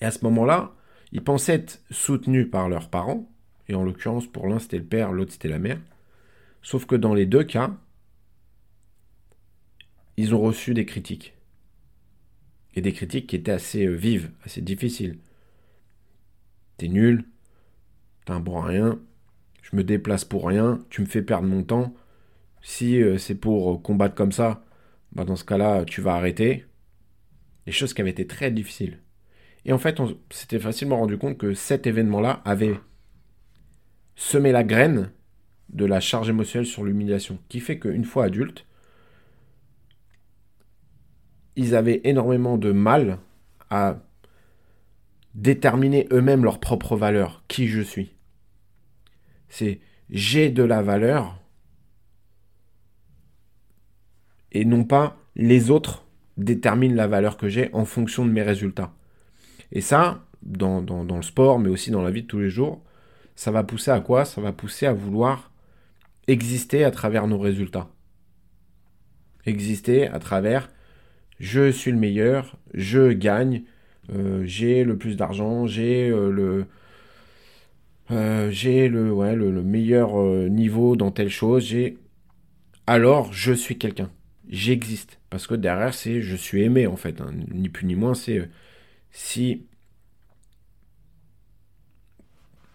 Et 0.00 0.04
à 0.04 0.10
ce 0.10 0.24
moment-là, 0.24 0.74
ils 1.12 1.24
pensaient 1.24 1.54
être 1.54 1.82
soutenus 1.90 2.50
par 2.50 2.68
leurs 2.68 2.88
parents, 2.88 3.30
et 3.68 3.74
en 3.74 3.84
l'occurrence 3.84 4.26
pour 4.26 4.46
l'un 4.46 4.58
c'était 4.58 4.78
le 4.78 4.84
père, 4.84 5.12
l'autre 5.12 5.32
c'était 5.32 5.48
la 5.48 5.58
mère. 5.58 5.80
Sauf 6.62 6.86
que 6.86 6.96
dans 6.96 7.14
les 7.14 7.26
deux 7.26 7.44
cas, 7.44 7.76
ils 10.16 10.34
ont 10.34 10.40
reçu 10.40 10.74
des 10.74 10.84
critiques. 10.84 11.34
Et 12.74 12.80
des 12.80 12.92
critiques 12.92 13.28
qui 13.28 13.36
étaient 13.36 13.52
assez 13.52 13.86
euh, 13.86 13.94
vives, 13.94 14.30
assez 14.44 14.60
difficiles. 14.60 15.18
T'es 16.76 16.88
nul, 16.88 17.24
t'es 18.24 18.32
un 18.32 18.40
bon 18.40 18.60
rien, 18.60 19.00
je 19.62 19.76
me 19.76 19.84
déplace 19.84 20.24
pour 20.24 20.46
rien, 20.46 20.80
tu 20.90 21.00
me 21.00 21.06
fais 21.06 21.22
perdre 21.22 21.48
mon 21.48 21.62
temps. 21.62 21.94
Si 22.62 23.00
euh, 23.02 23.18
c'est 23.18 23.34
pour 23.34 23.82
combattre 23.82 24.14
comme 24.14 24.32
ça, 24.32 24.64
bah 25.12 25.24
dans 25.24 25.36
ce 25.36 25.44
cas-là, 25.44 25.84
tu 25.84 26.00
vas 26.00 26.14
arrêter. 26.14 26.66
Des 27.68 27.72
choses 27.72 27.92
qui 27.92 28.00
avaient 28.00 28.08
été 28.08 28.26
très 28.26 28.50
difficiles. 28.50 28.98
Et 29.66 29.74
en 29.74 29.78
fait, 29.78 30.00
on 30.00 30.16
s'était 30.30 30.58
facilement 30.58 30.96
rendu 30.96 31.18
compte 31.18 31.36
que 31.36 31.52
cet 31.52 31.86
événement-là 31.86 32.40
avait 32.46 32.80
semé 34.16 34.52
la 34.52 34.64
graine 34.64 35.12
de 35.68 35.84
la 35.84 36.00
charge 36.00 36.30
émotionnelle 36.30 36.66
sur 36.66 36.82
l'humiliation, 36.82 37.38
qui 37.50 37.60
fait 37.60 37.78
qu'une 37.78 38.06
fois 38.06 38.24
adultes, 38.24 38.64
ils 41.56 41.74
avaient 41.74 42.00
énormément 42.04 42.56
de 42.56 42.72
mal 42.72 43.18
à 43.68 43.98
déterminer 45.34 46.08
eux-mêmes 46.10 46.44
leur 46.44 46.60
propre 46.60 46.96
valeur, 46.96 47.44
qui 47.48 47.68
je 47.68 47.82
suis. 47.82 48.14
C'est 49.50 49.80
j'ai 50.08 50.48
de 50.48 50.62
la 50.62 50.80
valeur 50.80 51.38
et 54.52 54.64
non 54.64 54.84
pas 54.84 55.18
les 55.36 55.70
autres 55.70 56.07
déterminent 56.38 56.94
la 56.94 57.06
valeur 57.06 57.36
que 57.36 57.48
j'ai 57.48 57.68
en 57.74 57.84
fonction 57.84 58.24
de 58.24 58.30
mes 58.30 58.42
résultats. 58.42 58.92
Et 59.72 59.80
ça, 59.80 60.24
dans, 60.42 60.80
le 60.80 61.22
sport, 61.22 61.58
mais 61.58 61.68
aussi 61.68 61.90
dans 61.90 62.02
la 62.02 62.10
vie 62.10 62.22
de 62.22 62.26
tous 62.26 62.38
les 62.38 62.50
jours, 62.50 62.82
ça 63.36 63.50
va 63.50 63.64
pousser 63.64 63.90
à 63.90 64.00
quoi? 64.00 64.24
Ça 64.24 64.40
va 64.40 64.52
pousser 64.52 64.86
à 64.86 64.92
vouloir 64.92 65.52
exister 66.26 66.84
à 66.84 66.90
travers 66.90 67.26
nos 67.26 67.38
résultats. 67.38 67.88
Exister 69.46 70.08
à 70.08 70.18
travers 70.18 70.68
je 71.40 71.70
suis 71.70 71.90
le 71.90 71.98
meilleur, 71.98 72.56
je 72.74 73.12
gagne, 73.12 73.62
euh, 74.12 74.42
j'ai 74.44 74.84
le 74.84 74.96
plus 74.98 75.16
d'argent, 75.16 75.66
j'ai 75.66 76.08
euh, 76.08 76.30
le 76.30 76.66
euh, 78.10 78.50
j'ai 78.50 78.88
le, 78.88 79.10
le, 79.34 79.62
meilleur 79.62 80.16
niveau 80.48 80.96
dans 80.96 81.10
telle 81.10 81.28
chose, 81.28 81.64
j'ai 81.66 81.98
alors 82.86 83.32
je 83.32 83.52
suis 83.52 83.78
quelqu'un, 83.78 84.10
j'existe 84.48 85.18
parce 85.30 85.46
que 85.46 85.54
derrière 85.54 85.94
c'est 85.94 86.22
je 86.22 86.36
suis 86.36 86.62
aimé 86.62 86.86
en 86.86 86.96
fait, 86.96 87.20
hein. 87.20 87.32
ni 87.52 87.68
plus 87.68 87.86
ni 87.86 87.94
moins 87.94 88.14
c'est 88.14 88.48
si 89.10 89.66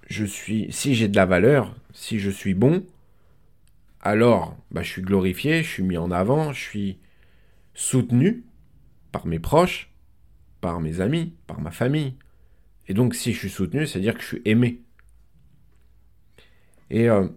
je 0.07 0.25
suis, 0.25 0.71
si 0.71 0.95
j'ai 0.95 1.07
de 1.07 1.15
la 1.15 1.25
valeur, 1.25 1.75
si 1.91 2.19
je 2.19 2.29
suis 2.29 2.53
bon, 2.53 2.85
alors 4.01 4.57
bah, 4.71 4.83
je 4.83 4.89
suis 4.89 5.01
glorifié, 5.01 5.63
je 5.63 5.69
suis 5.69 5.83
mis 5.83 5.97
en 5.97 6.11
avant, 6.11 6.53
je 6.53 6.61
suis 6.61 6.99
soutenu 7.73 8.43
par 9.11 9.25
mes 9.25 9.39
proches, 9.39 9.91
par 10.61 10.79
mes 10.79 11.01
amis, 11.01 11.33
par 11.47 11.61
ma 11.61 11.71
famille. 11.71 12.15
Et 12.87 12.93
donc 12.93 13.15
si 13.15 13.33
je 13.33 13.39
suis 13.39 13.49
soutenu, 13.49 13.87
c'est-à-dire 13.87 14.15
que 14.15 14.21
je 14.21 14.27
suis 14.27 14.41
aimé. 14.45 14.81
Et 16.89 17.09
euh, 17.09 17.27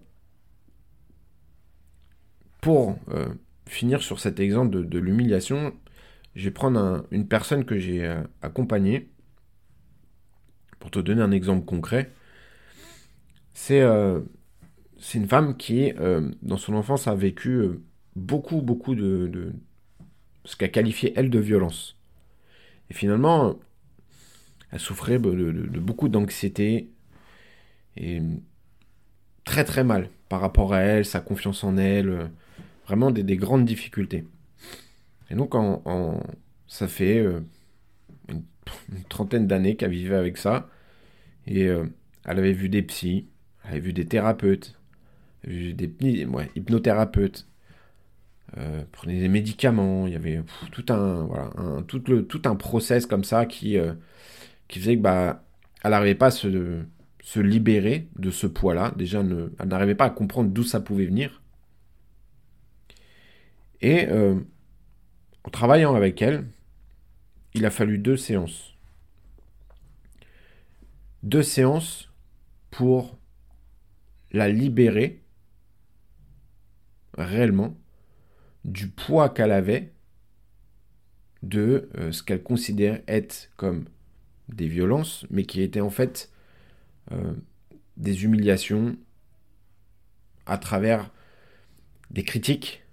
pour 2.60 2.98
euh, 3.08 3.28
finir 3.66 4.02
sur 4.02 4.20
cet 4.20 4.40
exemple 4.40 4.86
de 4.86 4.98
l'humiliation, 4.98 5.74
je 6.36 6.44
vais 6.44 6.50
prendre 6.50 7.06
une 7.10 7.26
personne 7.26 7.64
que 7.64 7.78
j'ai 7.78 8.04
euh, 8.04 8.22
accompagnée. 8.42 9.08
Pour 10.78 10.90
te 10.90 10.98
donner 10.98 11.22
un 11.22 11.32
exemple 11.32 11.64
concret, 11.64 12.12
c'est 13.54 13.80
euh, 13.80 14.20
une 15.14 15.26
femme 15.26 15.56
qui, 15.56 15.92
euh, 15.98 16.30
dans 16.42 16.58
son 16.58 16.74
enfance, 16.74 17.08
a 17.08 17.14
vécu 17.14 17.64
beaucoup, 18.14 18.60
beaucoup 18.60 18.94
de, 18.94 19.52
ce 20.44 20.56
qu'a 20.56 20.68
qualifié 20.68 21.14
elle 21.16 21.30
de 21.30 21.38
violence. 21.38 21.96
Et 22.90 22.94
finalement, 22.94 23.58
elle 24.70 24.78
souffrait 24.78 25.18
de, 25.18 25.78
beaucoup 25.80 26.08
d'anxiété 26.08 26.90
et 27.96 28.20
très 29.44 29.64
très 29.64 29.84
mal 29.84 30.10
par 30.28 30.40
rapport 30.40 30.74
à 30.74 30.80
elle, 30.80 31.06
sa 31.06 31.20
confiance 31.20 31.64
en 31.64 31.78
elle, 31.78 32.30
vraiment 32.86 33.10
des 33.10 33.36
grandes 33.36 33.64
difficultés. 33.64 34.24
Et 35.30 35.34
donc, 35.34 35.54
ça 36.66 36.88
fait 36.88 37.18
euh, 37.18 37.40
une, 38.28 38.42
trentaine 39.08 39.46
d'années 39.46 39.76
qu'elle 39.76 39.90
vivait 39.90 40.16
avec 40.16 40.38
ça. 40.38 40.68
Et 41.46 41.64
euh, 41.66 41.86
elle 42.24 42.38
avait 42.38 42.52
vu 42.52 42.68
des 42.68 42.82
psys, 42.82 43.28
elle 43.64 43.70
avait 43.72 43.80
vu 43.80 43.92
des 43.92 44.06
thérapeutes, 44.06 44.78
vu 45.44 45.74
des 45.74 45.92
hypnothérapeutes, 46.54 47.48
euh, 48.58 48.82
prenait 48.92 49.20
des 49.20 49.28
médicaments, 49.28 50.06
il 50.06 50.12
y 50.12 50.16
avait 50.16 50.40
tout 50.70 50.84
un 50.88 51.24
voilà 51.24 51.50
tout 51.86 52.42
un 52.44 52.56
process 52.56 53.06
comme 53.06 53.24
ça 53.24 53.44
qui 53.46 53.76
faisait 54.68 54.96
que 54.96 55.02
bah 55.02 55.44
elle 55.82 55.90
n'arrivait 55.90 56.14
pas 56.14 56.26
à 56.26 56.30
se 56.30 57.40
libérer 57.40 58.08
de 58.18 58.30
ce 58.30 58.46
poids-là. 58.46 58.92
Déjà, 58.96 59.20
elle 59.20 59.68
n'arrivait 59.68 59.94
pas 59.94 60.06
à 60.06 60.10
comprendre 60.10 60.50
d'où 60.50 60.62
ça 60.62 60.80
pouvait 60.80 61.06
venir. 61.06 61.42
Et 63.80 64.06
euh, 64.08 64.40
en 65.44 65.50
travaillant 65.50 65.94
avec 65.94 66.22
elle, 66.22 66.46
il 67.54 67.64
a 67.66 67.70
fallu 67.70 67.98
deux 67.98 68.16
séances. 68.16 68.74
Deux 71.22 71.42
séances 71.42 72.10
pour 72.70 73.18
la 74.32 74.48
libérer 74.48 75.22
réellement 77.16 77.76
du 78.64 78.88
poids 78.88 79.30
qu'elle 79.30 79.52
avait 79.52 79.92
de 81.42 81.88
euh, 81.96 82.12
ce 82.12 82.22
qu'elle 82.22 82.42
considère 82.42 83.00
être 83.06 83.50
comme 83.56 83.86
des 84.48 84.68
violences, 84.68 85.26
mais 85.30 85.44
qui 85.44 85.62
étaient 85.62 85.80
en 85.80 85.90
fait 85.90 86.30
euh, 87.12 87.32
des 87.96 88.24
humiliations 88.24 88.96
à 90.44 90.58
travers 90.58 91.10
des 92.10 92.24
critiques 92.24 92.85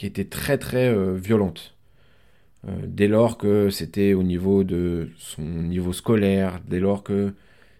qui 0.00 0.06
étaient 0.06 0.24
très 0.24 0.56
très 0.56 0.88
euh, 0.88 1.14
violentes. 1.14 1.76
dès 2.86 3.06
lors 3.06 3.36
que 3.36 3.68
c'était 3.68 4.14
au 4.14 4.22
niveau 4.22 4.64
de 4.64 5.10
son 5.18 5.42
niveau 5.42 5.92
scolaire, 5.92 6.62
dès 6.66 6.80
lors 6.80 7.02
que 7.02 7.34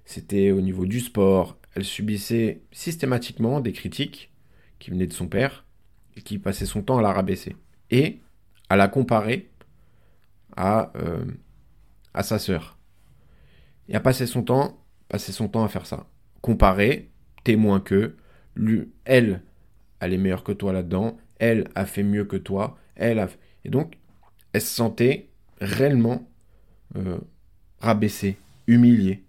c'était 0.05 0.51
au 0.51 0.61
niveau 0.61 0.85
du 0.85 1.01
sport, 1.01 1.57
elle 1.75 1.85
subissait 1.85 2.61
systématiquement 2.73 3.61
des 3.61 3.73
critiques 3.73 4.31
qui 4.79 4.91
venaient 4.91 5.07
de 5.07 5.15
son 5.15 5.29
père 5.29 5.65
et 6.15 6.21
qui 6.21 6.39
passait 6.39 6.67
son 6.67 6.83
temps 6.83 6.99
à 6.99 7.03
la 7.03 7.15
rabaisser. 7.15 7.57
Et 7.91 8.21
à 8.69 8.77
la 8.77 8.89
comparer 8.89 9.49
à, 10.59 10.93
euh, 10.97 11.25
à 12.13 12.23
sa 12.23 12.39
sœur. 12.39 12.77
Et 13.89 13.95
à 13.95 14.01
passer 14.01 14.27
son 14.27 14.43
temps, 14.43 14.85
passer 15.09 15.33
son 15.33 15.49
temps 15.49 15.65
à 15.65 15.69
faire 15.69 15.87
ça. 15.87 16.07
Comparer, 16.43 17.09
témoin 17.45 17.81
que, 17.81 18.15
lui, 18.57 18.93
elle, 19.07 19.41
elle 20.01 20.13
est 20.13 20.19
meilleure 20.19 20.45
que 20.45 20.53
toi 20.53 20.75
là-dedans, 20.75 21.17
elle 21.41 21.69
a 21.75 21.87
fait 21.87 22.05
mieux 22.05 22.25
que 22.25 22.37
toi, 22.37 22.79
elle 22.95 23.19
a... 23.19 23.29
Et 23.65 23.71
donc, 23.71 23.99
elle 24.53 24.61
se 24.61 24.73
sentait 24.73 25.29
réellement 25.61 26.29
euh, 26.97 27.19
rabaissée, 27.81 28.37
humiliée. 28.67 29.25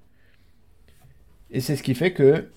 Et 1.49 1.61
c'est 1.61 1.75
ce 1.75 1.83
qui 1.83 1.95
fait 1.95 2.13
que, 2.13 2.49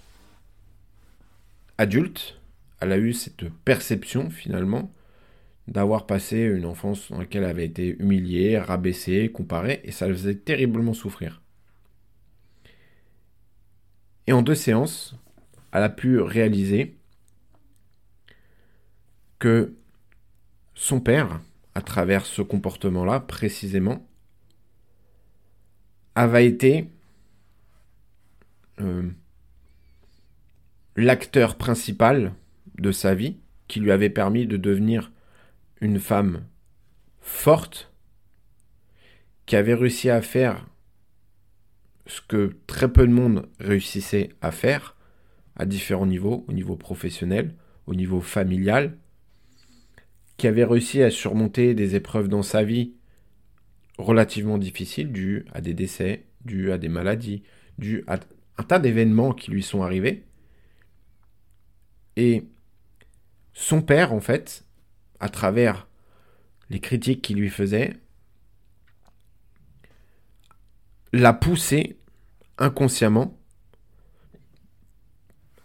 adulte, 1.79 2.41
elle 2.81 2.93
a 2.93 2.99
eu 2.99 3.13
cette 3.13 3.49
perception 3.65 4.29
finalement 4.29 4.93
d'avoir 5.69 6.07
passé 6.07 6.39
une 6.41 6.67
enfance 6.67 7.11
dans 7.11 7.19
laquelle 7.19 7.45
elle 7.45 7.51
avait 7.51 7.65
été 7.65 7.97
humiliée, 7.99 8.59
rabaissée, 8.59 9.31
comparée, 9.33 9.81
et 9.85 9.93
ça 9.93 10.09
le 10.09 10.15
faisait 10.15 10.35
terriblement 10.35 10.95
souffrir. 10.95 11.43
Et 14.27 14.33
en 14.33 14.43
deux 14.43 14.55
séances, 14.55 15.17
elle 15.73 15.83
a 15.83 15.89
pu 15.89 16.19
réaliser 16.21 16.97
son 20.75 21.01
père, 21.01 21.41
à 21.75 21.83
travers 21.83 22.27
ce 22.27 22.43
comportement-là 22.43 23.21
précisément, 23.21 24.07
avait 26.15 26.47
été 26.47 26.91
euh, 28.81 29.09
l'acteur 30.97 31.57
principal 31.57 32.35
de 32.79 32.93
sa 32.93 33.15
vie 33.15 33.39
qui 33.69 33.81
lui 33.81 33.91
avait 33.91 34.11
permis 34.11 34.47
de 34.47 34.57
devenir 34.57 35.13
une 35.81 35.99
femme 35.99 36.45
forte 37.21 37.93
qui 39.47 39.57
avait 39.57 39.75
réussi 39.75 40.11
à 40.11 40.23
faire 40.23 40.67
ce 42.07 42.21
que 42.21 42.57
très 42.67 42.93
peu 42.93 43.07
de 43.07 43.13
monde 43.13 43.49
réussissait 43.59 44.31
à 44.41 44.51
faire 44.51 44.97
à 45.57 45.67
différents 45.67 46.07
niveaux, 46.07 46.45
au 46.49 46.53
niveau 46.53 46.77
professionnel, 46.77 47.55
au 47.87 47.95
niveau 47.95 48.21
familial, 48.21 48.97
qui 50.37 50.47
avait 50.47 50.65
réussi 50.65 51.03
à 51.03 51.11
surmonter 51.11 51.75
des 51.75 51.95
épreuves 51.95 52.29
dans 52.29 52.43
sa 52.43 52.65
vie 52.65 52.95
relativement 53.99 54.59
difficiles 54.59 55.13
dues 55.13 55.47
à 55.53 55.61
des 55.61 55.75
décès, 55.75 56.25
dues 56.45 56.73
à 56.73 56.79
des 56.79 56.89
maladies, 56.89 57.43
dues 57.79 58.05
à 58.07 58.19
un 58.59 58.63
tas 58.63 58.79
d'événements 58.79 59.33
qui 59.33 59.51
lui 59.51 59.63
sont 59.63 59.83
arrivés. 59.83 60.25
Et 62.17 62.45
son 63.53 63.83
père, 63.83 64.13
en 64.13 64.21
fait, 64.21 64.65
à 65.21 65.29
travers 65.29 65.89
les 66.71 66.81
critiques 66.81 67.23
qu'il 67.23 67.37
lui 67.37 67.51
faisait, 67.51 67.95
l'a 71.13 71.33
poussé 71.33 71.97
inconsciemment 72.59 73.39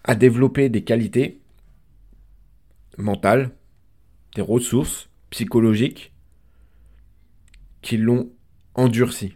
à 0.03 0.15
développer 0.15 0.69
des 0.69 0.83
qualités 0.83 1.41
mentales, 2.97 3.51
des 4.35 4.41
ressources 4.41 5.09
psychologiques 5.29 6.13
qui 7.81 7.97
l'ont 7.97 8.31
endurci, 8.75 9.35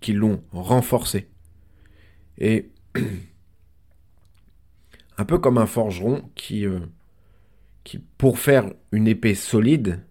qui 0.00 0.12
l'ont 0.12 0.42
renforcé. 0.52 1.28
Et 2.38 2.70
un 5.18 5.24
peu 5.24 5.38
comme 5.38 5.58
un 5.58 5.66
forgeron 5.66 6.30
qui 6.34 6.66
euh, 6.66 6.80
qui, 7.84 7.98
pour 7.98 8.38
faire 8.38 8.72
une 8.92 9.06
épée 9.06 9.34
solide, 9.34 10.04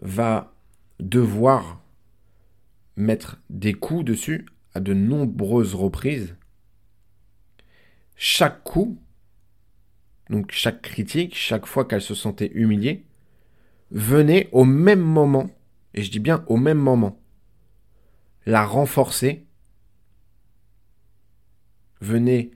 va 0.00 0.54
devoir 0.98 1.82
mettre 2.96 3.40
des 3.48 3.72
coups 3.72 4.04
dessus 4.04 4.46
à 4.74 4.80
de 4.80 4.94
nombreuses 4.94 5.74
reprises. 5.74 6.36
Chaque 8.16 8.62
coup, 8.64 9.00
donc 10.30 10.52
chaque 10.52 10.80
critique, 10.80 11.34
chaque 11.36 11.66
fois 11.66 11.84
qu'elle 11.84 12.00
se 12.00 12.14
sentait 12.14 12.52
humiliée, 12.54 13.04
venait 13.90 14.48
au 14.52 14.64
même 14.64 15.00
moment, 15.00 15.50
et 15.92 16.02
je 16.02 16.10
dis 16.10 16.20
bien 16.20 16.44
au 16.46 16.56
même 16.56 16.78
moment, 16.78 17.20
la 18.46 18.64
renforcer, 18.64 19.44
venait 22.00 22.52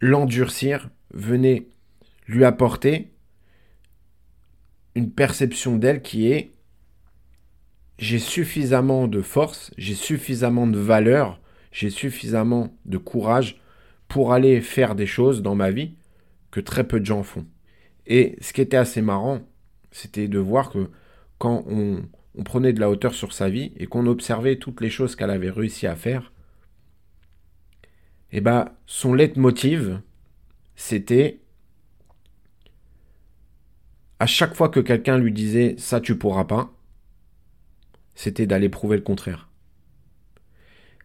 l'endurcir, 0.00 0.90
venait 1.14 1.68
lui 2.26 2.44
apporter 2.44 3.12
une 4.96 5.10
perception 5.12 5.76
d'elle 5.76 6.02
qui 6.02 6.30
est 6.30 6.52
j'ai 7.98 8.18
suffisamment 8.18 9.08
de 9.08 9.20
force, 9.20 9.72
j'ai 9.76 9.94
suffisamment 9.94 10.66
de 10.66 10.78
valeur, 10.78 11.40
j'ai 11.70 11.90
suffisamment 11.90 12.74
de 12.86 12.96
courage 12.98 13.60
pour 14.08 14.32
aller 14.32 14.60
faire 14.62 14.94
des 14.94 15.06
choses 15.06 15.42
dans 15.42 15.54
ma 15.54 15.70
vie 15.70 15.94
que 16.50 16.60
très 16.60 16.86
peu 16.86 17.00
de 17.00 17.06
gens 17.06 17.22
font. 17.22 17.46
Et 18.06 18.36
ce 18.40 18.52
qui 18.52 18.60
était 18.60 18.76
assez 18.76 19.02
marrant, 19.02 19.40
c'était 19.90 20.28
de 20.28 20.38
voir 20.38 20.70
que 20.70 20.90
quand 21.38 21.64
on, 21.68 22.02
prenait 22.44 22.72
de 22.72 22.80
la 22.80 22.88
hauteur 22.88 23.12
sur 23.12 23.32
sa 23.32 23.50
vie 23.50 23.72
et 23.76 23.86
qu'on 23.86 24.06
observait 24.06 24.56
toutes 24.56 24.80
les 24.80 24.88
choses 24.88 25.14
qu'elle 25.14 25.30
avait 25.30 25.50
réussi 25.50 25.86
à 25.86 25.96
faire, 25.96 26.32
eh 28.32 28.40
ben, 28.40 28.72
son 28.86 29.14
leitmotiv, 29.14 30.00
c'était 30.76 31.40
à 34.18 34.26
chaque 34.26 34.54
fois 34.54 34.68
que 34.68 34.80
quelqu'un 34.80 35.18
lui 35.18 35.32
disait 35.32 35.74
ça 35.78 36.00
tu 36.00 36.16
pourras 36.16 36.44
pas, 36.44 36.72
c'était 38.14 38.46
d'aller 38.46 38.68
prouver 38.68 38.96
le 38.96 39.02
contraire. 39.02 39.48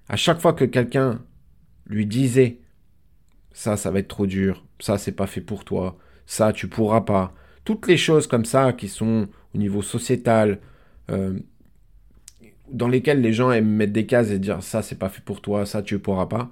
À 0.08 0.16
chaque 0.16 0.40
fois 0.40 0.54
que 0.54 0.66
quelqu'un 0.66 1.24
lui 1.88 2.06
disait 2.06 2.60
ça 3.52 3.78
ça 3.78 3.92
va 3.92 4.00
être 4.00 4.08
trop 4.08 4.28
dur, 4.28 4.65
ça 4.80 4.98
c'est 4.98 5.12
pas 5.12 5.28
fait 5.28 5.42
pour 5.42 5.66
toi, 5.66 5.98
ça 6.26 6.54
tu 6.54 6.68
pourras 6.68 7.02
pas, 7.02 7.34
toutes 7.64 7.88
les 7.88 7.98
choses 7.98 8.28
comme 8.28 8.46
ça 8.46 8.74
qui 8.74 8.88
sont 8.88 9.28
au 9.54 9.58
niveau 9.58 9.82
sociétal, 9.82 10.60
euh, 11.10 11.40
dans 12.72 12.88
lesquelles 12.88 13.22
les 13.22 13.34
gens 13.34 13.52
aiment 13.52 13.70
mettre 13.70 13.94
des 13.94 14.06
cases 14.06 14.32
et 14.32 14.40
dire 14.40 14.64
ça 14.64 14.82
c'est 14.82 14.98
pas 14.98 15.10
fait 15.10 15.24
pour 15.24 15.42
toi, 15.42 15.66
ça 15.66 15.82
tu 15.82 16.00
pourras 16.00 16.28
pas, 16.28 16.50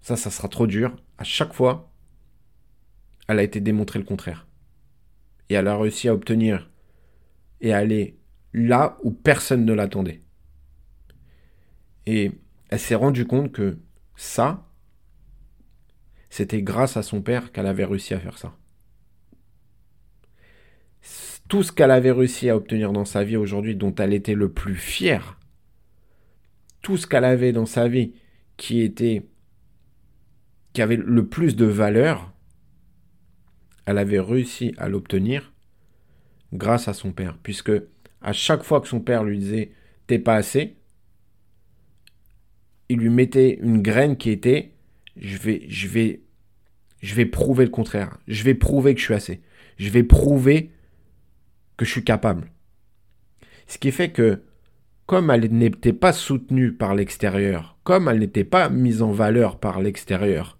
ça 0.00 0.16
ça 0.16 0.30
sera 0.30 0.48
trop 0.48 0.66
dur. 0.66 0.96
À 1.18 1.24
chaque 1.24 1.52
fois, 1.52 1.90
elle 3.28 3.38
a 3.38 3.42
été 3.42 3.60
démontré 3.60 3.98
le 3.98 4.04
contraire 4.04 4.46
et 5.48 5.54
elle 5.54 5.68
a 5.68 5.76
réussi 5.76 6.08
à 6.08 6.14
obtenir 6.14 6.70
et 7.60 7.72
à 7.72 7.78
aller 7.78 8.18
là 8.52 8.98
où 9.02 9.10
personne 9.10 9.64
ne 9.64 9.72
l'attendait. 9.72 10.22
Et 12.06 12.32
elle 12.70 12.78
s'est 12.78 12.94
rendue 12.94 13.26
compte 13.26 13.52
que 13.52 13.78
ça, 14.16 14.66
c'était 16.30 16.62
grâce 16.62 16.96
à 16.96 17.02
son 17.02 17.20
père 17.20 17.52
qu'elle 17.52 17.66
avait 17.66 17.84
réussi 17.84 18.14
à 18.14 18.20
faire 18.20 18.38
ça. 18.38 18.56
Tout 21.48 21.64
ce 21.64 21.72
qu'elle 21.72 21.90
avait 21.90 22.12
réussi 22.12 22.48
à 22.48 22.56
obtenir 22.56 22.92
dans 22.92 23.04
sa 23.04 23.24
vie 23.24 23.36
aujourd'hui, 23.36 23.74
dont 23.74 23.94
elle 23.96 24.14
était 24.14 24.34
le 24.34 24.52
plus 24.52 24.76
fière, 24.76 25.38
tout 26.80 26.96
ce 26.96 27.08
qu'elle 27.08 27.24
avait 27.24 27.52
dans 27.52 27.66
sa 27.66 27.88
vie 27.88 28.14
qui 28.56 28.80
était 28.80 29.26
qui 30.72 30.82
avait 30.82 30.96
le 30.96 31.26
plus 31.26 31.56
de 31.56 31.64
valeur, 31.64 32.32
elle 33.86 33.98
avait 33.98 34.20
réussi 34.20 34.72
à 34.78 34.88
l'obtenir 34.88 35.52
grâce 36.52 36.86
à 36.86 36.92
son 36.92 37.10
père, 37.12 37.38
puisque 37.42 37.72
à 38.22 38.32
chaque 38.32 38.62
fois 38.62 38.80
que 38.80 38.86
son 38.86 39.00
père 39.00 39.24
lui 39.24 39.38
disait 39.40 39.72
t'es 40.06 40.20
pas 40.20 40.34
assez, 40.34 40.76
il 42.88 42.98
lui 42.98 43.10
mettait 43.10 43.58
une 43.60 43.82
graine 43.82 44.16
qui 44.16 44.30
était 44.30 44.72
je 45.20 45.36
vais, 47.14 47.26
prouver 47.26 47.64
le 47.64 47.70
contraire. 47.70 48.18
Je 48.26 48.42
vais 48.42 48.54
prouver 48.54 48.94
que 48.94 49.00
je 49.00 49.04
suis 49.04 49.14
assez. 49.14 49.40
Je 49.76 49.90
vais 49.90 50.02
prouver 50.02 50.70
que 51.76 51.84
je 51.84 51.90
suis 51.90 52.04
capable. 52.04 52.50
Ce 53.66 53.78
qui 53.78 53.92
fait 53.92 54.10
que, 54.10 54.42
comme 55.06 55.30
elle 55.30 55.52
n'était 55.52 55.92
pas 55.92 56.12
soutenue 56.12 56.72
par 56.72 56.94
l'extérieur, 56.94 57.78
comme 57.84 58.08
elle 58.08 58.18
n'était 58.18 58.44
pas 58.44 58.68
mise 58.68 59.02
en 59.02 59.12
valeur 59.12 59.58
par 59.58 59.80
l'extérieur, 59.80 60.58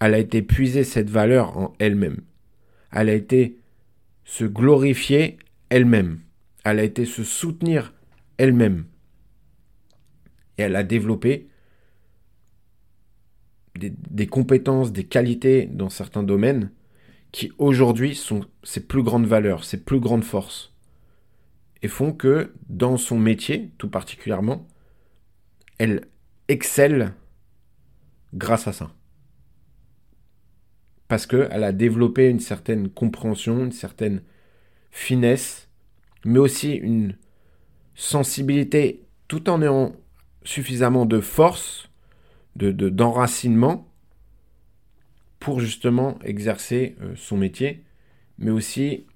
elle 0.00 0.14
a 0.14 0.18
été 0.18 0.42
puiser 0.42 0.84
cette 0.84 1.10
valeur 1.10 1.56
en 1.56 1.74
elle-même. 1.78 2.20
Elle 2.92 3.08
a 3.08 3.14
été 3.14 3.58
se 4.24 4.44
glorifier 4.44 5.38
elle-même. 5.70 6.20
Elle 6.64 6.78
a 6.78 6.84
été 6.84 7.04
se 7.04 7.24
soutenir 7.24 7.94
elle-même. 8.38 8.84
Et 10.58 10.62
elle 10.62 10.76
a 10.76 10.82
développé 10.82 11.48
des, 13.78 14.26
compétences, 14.26 14.92
des 14.92 15.04
qualités 15.04 15.66
dans 15.66 15.88
certains 15.88 16.22
domaines 16.22 16.70
qui 17.32 17.52
aujourd'hui 17.58 18.14
sont 18.14 18.44
ses 18.62 18.80
plus 18.80 19.02
grandes 19.02 19.26
valeurs, 19.26 19.64
ses 19.64 19.82
plus 19.82 20.00
grandes 20.00 20.24
forces. 20.24 20.72
Et 21.82 21.88
font 21.88 22.12
que 22.12 22.54
dans 22.68 22.96
son 22.96 23.18
métier, 23.18 23.72
tout 23.78 23.90
particulièrement, 23.90 24.66
elle 25.78 26.08
excelle 26.48 27.12
grâce 28.34 28.66
à 28.66 28.72
ça. 28.72 28.90
Parce 31.08 31.26
qu'elle 31.26 31.62
a 31.62 31.72
développé 31.72 32.28
une 32.28 32.40
certaine 32.40 32.88
compréhension, 32.88 33.64
une 33.64 33.72
certaine 33.72 34.22
finesse, 34.90 35.68
mais 36.24 36.38
aussi 36.38 36.72
une 36.72 37.16
sensibilité 37.94 39.04
tout 39.28 39.48
en 39.48 39.62
ayant 39.62 39.94
suffisamment 40.42 41.06
de 41.06 41.20
force, 41.20 41.85
de, 42.56 42.88
d'enracinement 42.88 43.88
pour 45.38 45.60
justement 45.60 46.18
exercer 46.22 46.96
euh, 47.00 47.14
son 47.16 47.36
métier, 47.36 47.84
mais 48.38 48.50
aussi 48.50 49.06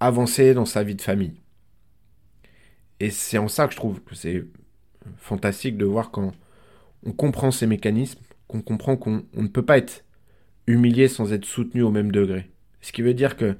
avancer 0.00 0.54
dans 0.54 0.64
sa 0.64 0.82
vie 0.82 0.94
de 0.94 1.02
famille. 1.02 1.34
Et 3.00 3.10
c'est 3.10 3.38
en 3.38 3.48
ça 3.48 3.66
que 3.66 3.72
je 3.72 3.76
trouve 3.76 4.00
que 4.02 4.14
c'est 4.14 4.44
fantastique 5.18 5.76
de 5.76 5.84
voir 5.84 6.10
quand 6.10 6.32
on 7.04 7.12
comprend 7.12 7.50
ces 7.50 7.66
mécanismes, 7.66 8.20
qu'on 8.48 8.62
comprend 8.62 8.96
qu'on 8.96 9.24
ne 9.34 9.48
peut 9.48 9.64
pas 9.64 9.78
être 9.78 10.04
humilié 10.66 11.08
sans 11.08 11.32
être 11.32 11.44
soutenu 11.44 11.82
au 11.82 11.90
même 11.90 12.10
degré. 12.10 12.50
Ce 12.80 12.92
qui 12.92 13.02
veut 13.02 13.14
dire 13.14 13.36
que 13.36 13.56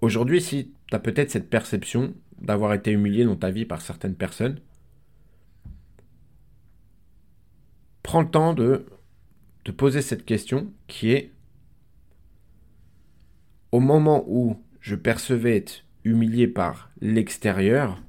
aujourd'hui, 0.00 0.40
si 0.40 0.72
tu 0.88 0.94
as 0.94 1.00
peut-être 1.00 1.30
cette 1.30 1.50
perception 1.50 2.14
d'avoir 2.40 2.74
été 2.74 2.90
humilié 2.90 3.24
dans 3.24 3.36
ta 3.36 3.50
vie 3.50 3.64
par 3.64 3.80
certaines 3.80 4.14
personnes, 4.14 4.60
prends 8.10 8.22
le 8.22 8.28
temps 8.28 8.54
de 8.54 8.86
te 9.62 9.70
poser 9.70 10.02
cette 10.02 10.24
question 10.24 10.74
qui 10.88 11.12
est 11.12 11.30
au 13.70 13.78
moment 13.78 14.24
où 14.26 14.60
je 14.80 14.96
percevais 14.96 15.56
être 15.58 15.84
humilié 16.02 16.48
par 16.48 16.90
l'extérieur, 17.00 18.02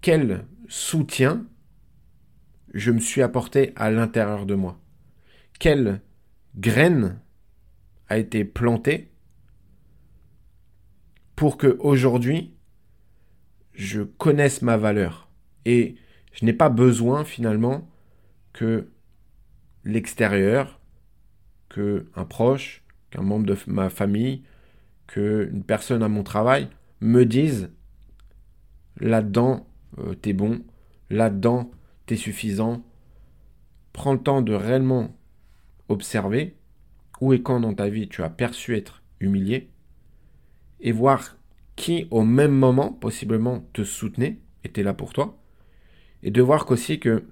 quel 0.00 0.46
soutien 0.68 1.44
je 2.72 2.92
me 2.92 3.00
suis 3.00 3.20
apporté 3.20 3.72
à 3.74 3.90
l'intérieur 3.90 4.46
de 4.46 4.54
moi? 4.54 4.80
Quelle 5.58 6.02
graine 6.54 7.18
a 8.06 8.18
été 8.18 8.44
plantée 8.44 9.10
pour 11.34 11.56
que 11.56 11.76
aujourd'hui 11.80 12.54
je 13.72 14.02
connaisse 14.02 14.62
ma 14.62 14.76
valeur 14.76 15.28
et 15.64 15.96
je 16.34 16.44
n'ai 16.44 16.52
pas 16.52 16.68
besoin 16.68 17.24
finalement 17.24 17.88
que 18.52 18.88
l'extérieur, 19.84 20.80
que 21.68 22.06
un 22.14 22.24
proche, 22.24 22.84
qu'un 23.10 23.22
membre 23.22 23.46
de 23.46 23.56
ma 23.66 23.88
famille, 23.88 24.42
qu'une 25.06 25.62
personne 25.62 26.02
à 26.02 26.08
mon 26.08 26.24
travail 26.24 26.68
me 27.00 27.24
dise 27.24 27.70
là-dedans 28.98 29.66
euh, 29.98 30.14
t'es 30.14 30.32
bon, 30.32 30.62
là-dedans 31.08 31.70
t'es 32.06 32.16
suffisant. 32.16 32.84
Prends 33.92 34.12
le 34.12 34.20
temps 34.20 34.42
de 34.42 34.54
réellement 34.54 35.16
observer 35.88 36.56
où 37.20 37.32
et 37.32 37.42
quand 37.42 37.60
dans 37.60 37.74
ta 37.74 37.88
vie 37.88 38.08
tu 38.08 38.22
as 38.22 38.30
perçu 38.30 38.76
être 38.76 39.02
humilié 39.20 39.70
et 40.80 40.90
voir 40.90 41.36
qui 41.76 42.08
au 42.10 42.24
même 42.24 42.52
moment 42.52 42.92
possiblement 42.92 43.64
te 43.72 43.84
soutenait, 43.84 44.40
était 44.64 44.82
là 44.82 44.94
pour 44.94 45.12
toi, 45.12 45.38
et 46.24 46.30
de 46.30 46.42
voir 46.42 46.64
qu'aussi 46.66 46.98
que 46.98 47.28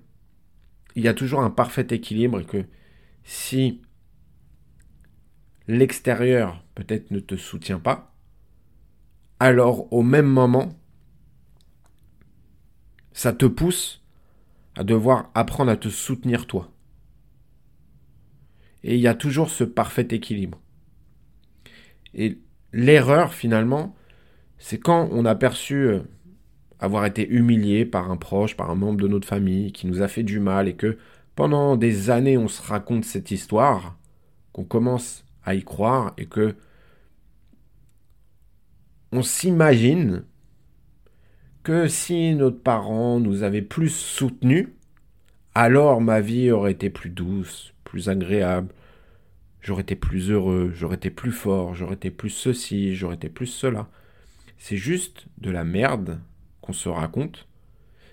il 0.94 1.02
y 1.02 1.09
a 1.09 1.14
toujours 1.14 1.40
un 1.40 1.50
parfait 1.50 1.87
équilibre 1.90 2.40
et 2.40 2.44
que 2.44 2.66
si 3.24 3.81
l'extérieur 5.66 6.62
peut-être 6.74 7.11
ne 7.11 7.18
te 7.18 7.35
soutient 7.35 7.81
pas, 7.81 8.14
alors 9.40 9.90
au 9.92 10.02
même 10.02 10.26
moment, 10.26 10.78
ça 13.12 13.33
te 13.33 13.46
pousse 13.46 14.05
à 14.76 14.85
devoir 14.85 15.31
apprendre 15.35 15.70
à 15.70 15.76
te 15.76 15.88
soutenir 15.88 16.46
toi. 16.46 16.70
Et 18.85 18.96
il 18.96 19.00
y 19.00 19.09
a 19.09 19.14
toujours 19.14 19.48
ce 19.48 19.64
parfait 19.64 20.09
équilibre. 20.11 20.61
Et 22.12 22.38
l'erreur 22.72 23.33
finalement, 23.33 23.96
c'est 24.59 24.78
quand 24.78 25.09
on 25.12 25.24
a 25.24 25.35
perçu 25.35 25.76
euh, 25.76 26.00
avoir 26.83 27.07
été 27.07 27.29
humilié 27.29 27.87
par 27.87 28.11
un 28.11 28.16
proche, 28.16 28.57
par 28.57 28.68
un 28.68 28.75
membre 28.75 29.01
de 29.01 29.09
notre 29.09 29.29
famille 29.29 29.71
qui 29.71 29.87
nous 29.87 30.03
a 30.03 30.09
fait 30.09 30.25
du 30.25 30.40
mal 30.40 30.66
et 30.66 30.75
que 30.75 30.99
pendant 31.37 31.77
des 31.77 32.11
années 32.11 32.37
on 32.37 32.49
se 32.49 32.61
raconte 32.61 33.05
cette 33.05 33.31
histoire, 33.31 33.97
qu'on 34.53 34.64
commence 34.64 35.25
à 35.45 35.55
y 35.55 35.62
croire 35.62 36.12
et 36.18 36.27
que 36.27 36.57
on 39.12 39.23
s'imagine 39.23 40.25
que 41.62 41.87
si 41.87 42.35
notre 42.35 42.61
parent 42.61 43.21
nous 43.21 43.45
avait 43.45 43.62
plus 43.62 43.95
soutenus, 43.95 44.68
alors 45.55 46.01
ma 46.01 46.21
vie 46.21 46.51
aurait 46.51 46.73
été 46.73 46.90
plus 46.90 47.11
douce, 47.11 47.75
plus 47.85 48.09
agréable, 48.09 48.75
j'aurais 49.61 49.83
été 49.83 49.95
plus 49.95 50.33
heureux, 50.33 50.73
j'aurais 50.75 50.97
été 50.97 51.11
plus 51.11 51.31
fort, 51.31 51.77
j'aurais 51.77 51.95
été 51.95 52.11
plus 52.11 52.31
ceci, 52.31 52.97
j'aurais 52.97 53.14
été 53.14 53.29
plus 53.29 53.47
cela. 53.47 53.88
C'est 54.59 54.77
juste 54.77 55.27
de 55.38 55.51
la 55.53 55.62
merde 55.62 56.18
qu'on 56.62 56.72
se 56.72 56.88
raconte, 56.88 57.46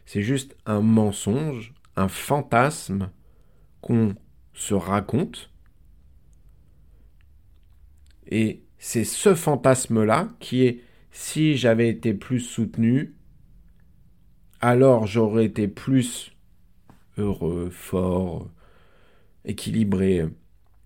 c'est 0.05 0.23
juste 0.23 0.57
un 0.65 0.81
mensonge, 0.81 1.73
un 1.95 2.09
fantasme 2.09 3.11
qu'on 3.81 4.15
se 4.53 4.73
raconte. 4.73 5.51
Et 8.27 8.63
c'est 8.77 9.05
ce 9.05 9.35
fantasme-là 9.35 10.29
qui 10.39 10.63
est 10.63 10.81
si 11.11 11.57
j'avais 11.57 11.89
été 11.89 12.13
plus 12.13 12.39
soutenu, 12.39 13.15
alors 14.61 15.07
j'aurais 15.07 15.45
été 15.45 15.67
plus 15.67 16.31
heureux, 17.17 17.69
fort, 17.69 18.49
équilibré. 19.45 20.27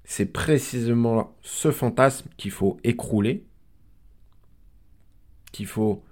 C'est 0.04 0.32
précisément 0.32 1.36
ce 1.42 1.72
fantasme 1.72 2.30
qu'il 2.38 2.52
faut 2.52 2.78
écrouler, 2.84 3.46
qu'il 5.52 5.68
faut 5.68 6.04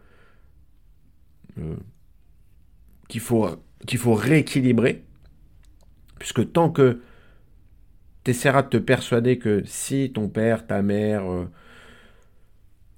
qu'il 3.07 3.21
faut, 3.21 3.47
qu'il 3.85 3.99
faut 3.99 4.13
rééquilibrer, 4.13 5.03
puisque 6.19 6.51
tant 6.51 6.69
que 6.69 7.01
tu 8.23 8.31
essaieras 8.31 8.63
de 8.63 8.69
te 8.69 8.77
persuader 8.77 9.37
que 9.37 9.63
si 9.65 10.11
ton 10.13 10.29
père, 10.29 10.67
ta 10.67 10.81
mère, 10.81 11.29
euh, 11.29 11.45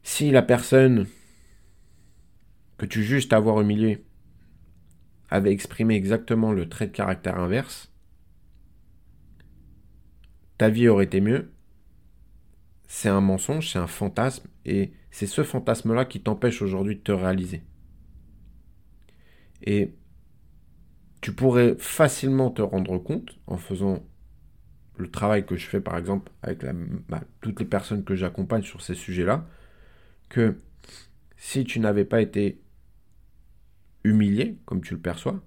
si 0.04 0.32
la 0.32 0.42
personne 0.42 1.08
que 2.78 2.86
tu 2.86 3.04
juges 3.04 3.30
t'avoir 3.30 3.62
humilié 3.62 4.04
avait 5.30 5.52
exprimé 5.52 5.96
exactement 5.96 6.52
le 6.52 6.68
trait 6.68 6.88
de 6.88 6.92
caractère 6.92 7.40
inverse, 7.40 7.92
ta 10.58 10.70
vie 10.70 10.88
aurait 10.88 11.06
été 11.06 11.22
mieux. 11.22 11.52
C'est 12.88 13.10
un 13.10 13.22
mensonge, 13.22 13.72
c'est 13.72 13.80
un 13.80 13.88
fantasme, 13.88 14.48
et 14.66 14.92
c'est 15.10 15.26
ce 15.26 15.44
fantasme-là 15.44 16.06
qui 16.06 16.22
t'empêche 16.22 16.62
aujourd'hui 16.62 16.98
de 16.98 17.02
te 17.02 17.12
réaliser. 17.12 17.64
Et 19.64 19.94
tu 21.22 21.34
pourrais 21.34 21.76
facilement 21.78 22.52
te 22.52 22.62
rendre 22.62 22.98
compte 22.98 23.40
en 23.48 23.58
faisant 23.58 24.06
le 24.98 25.10
travail 25.10 25.46
que 25.46 25.56
je 25.56 25.68
fais 25.68 25.82
par 25.82 25.98
exemple 25.98 26.32
avec 26.42 26.64
bah, 27.10 27.24
toutes 27.42 27.60
les 27.60 27.66
personnes 27.66 28.04
que 28.04 28.16
j'accompagne 28.16 28.64
sur 28.64 28.82
ces 28.82 28.94
sujets-là, 28.94 29.48
que 30.30 30.58
si 31.38 31.64
tu 31.64 31.80
n'avais 31.80 32.06
pas 32.06 32.22
été 32.22 32.62
humilié, 34.04 34.58
comme 34.66 34.82
tu 34.82 34.94
le 34.94 35.00
perçois, 35.00 35.42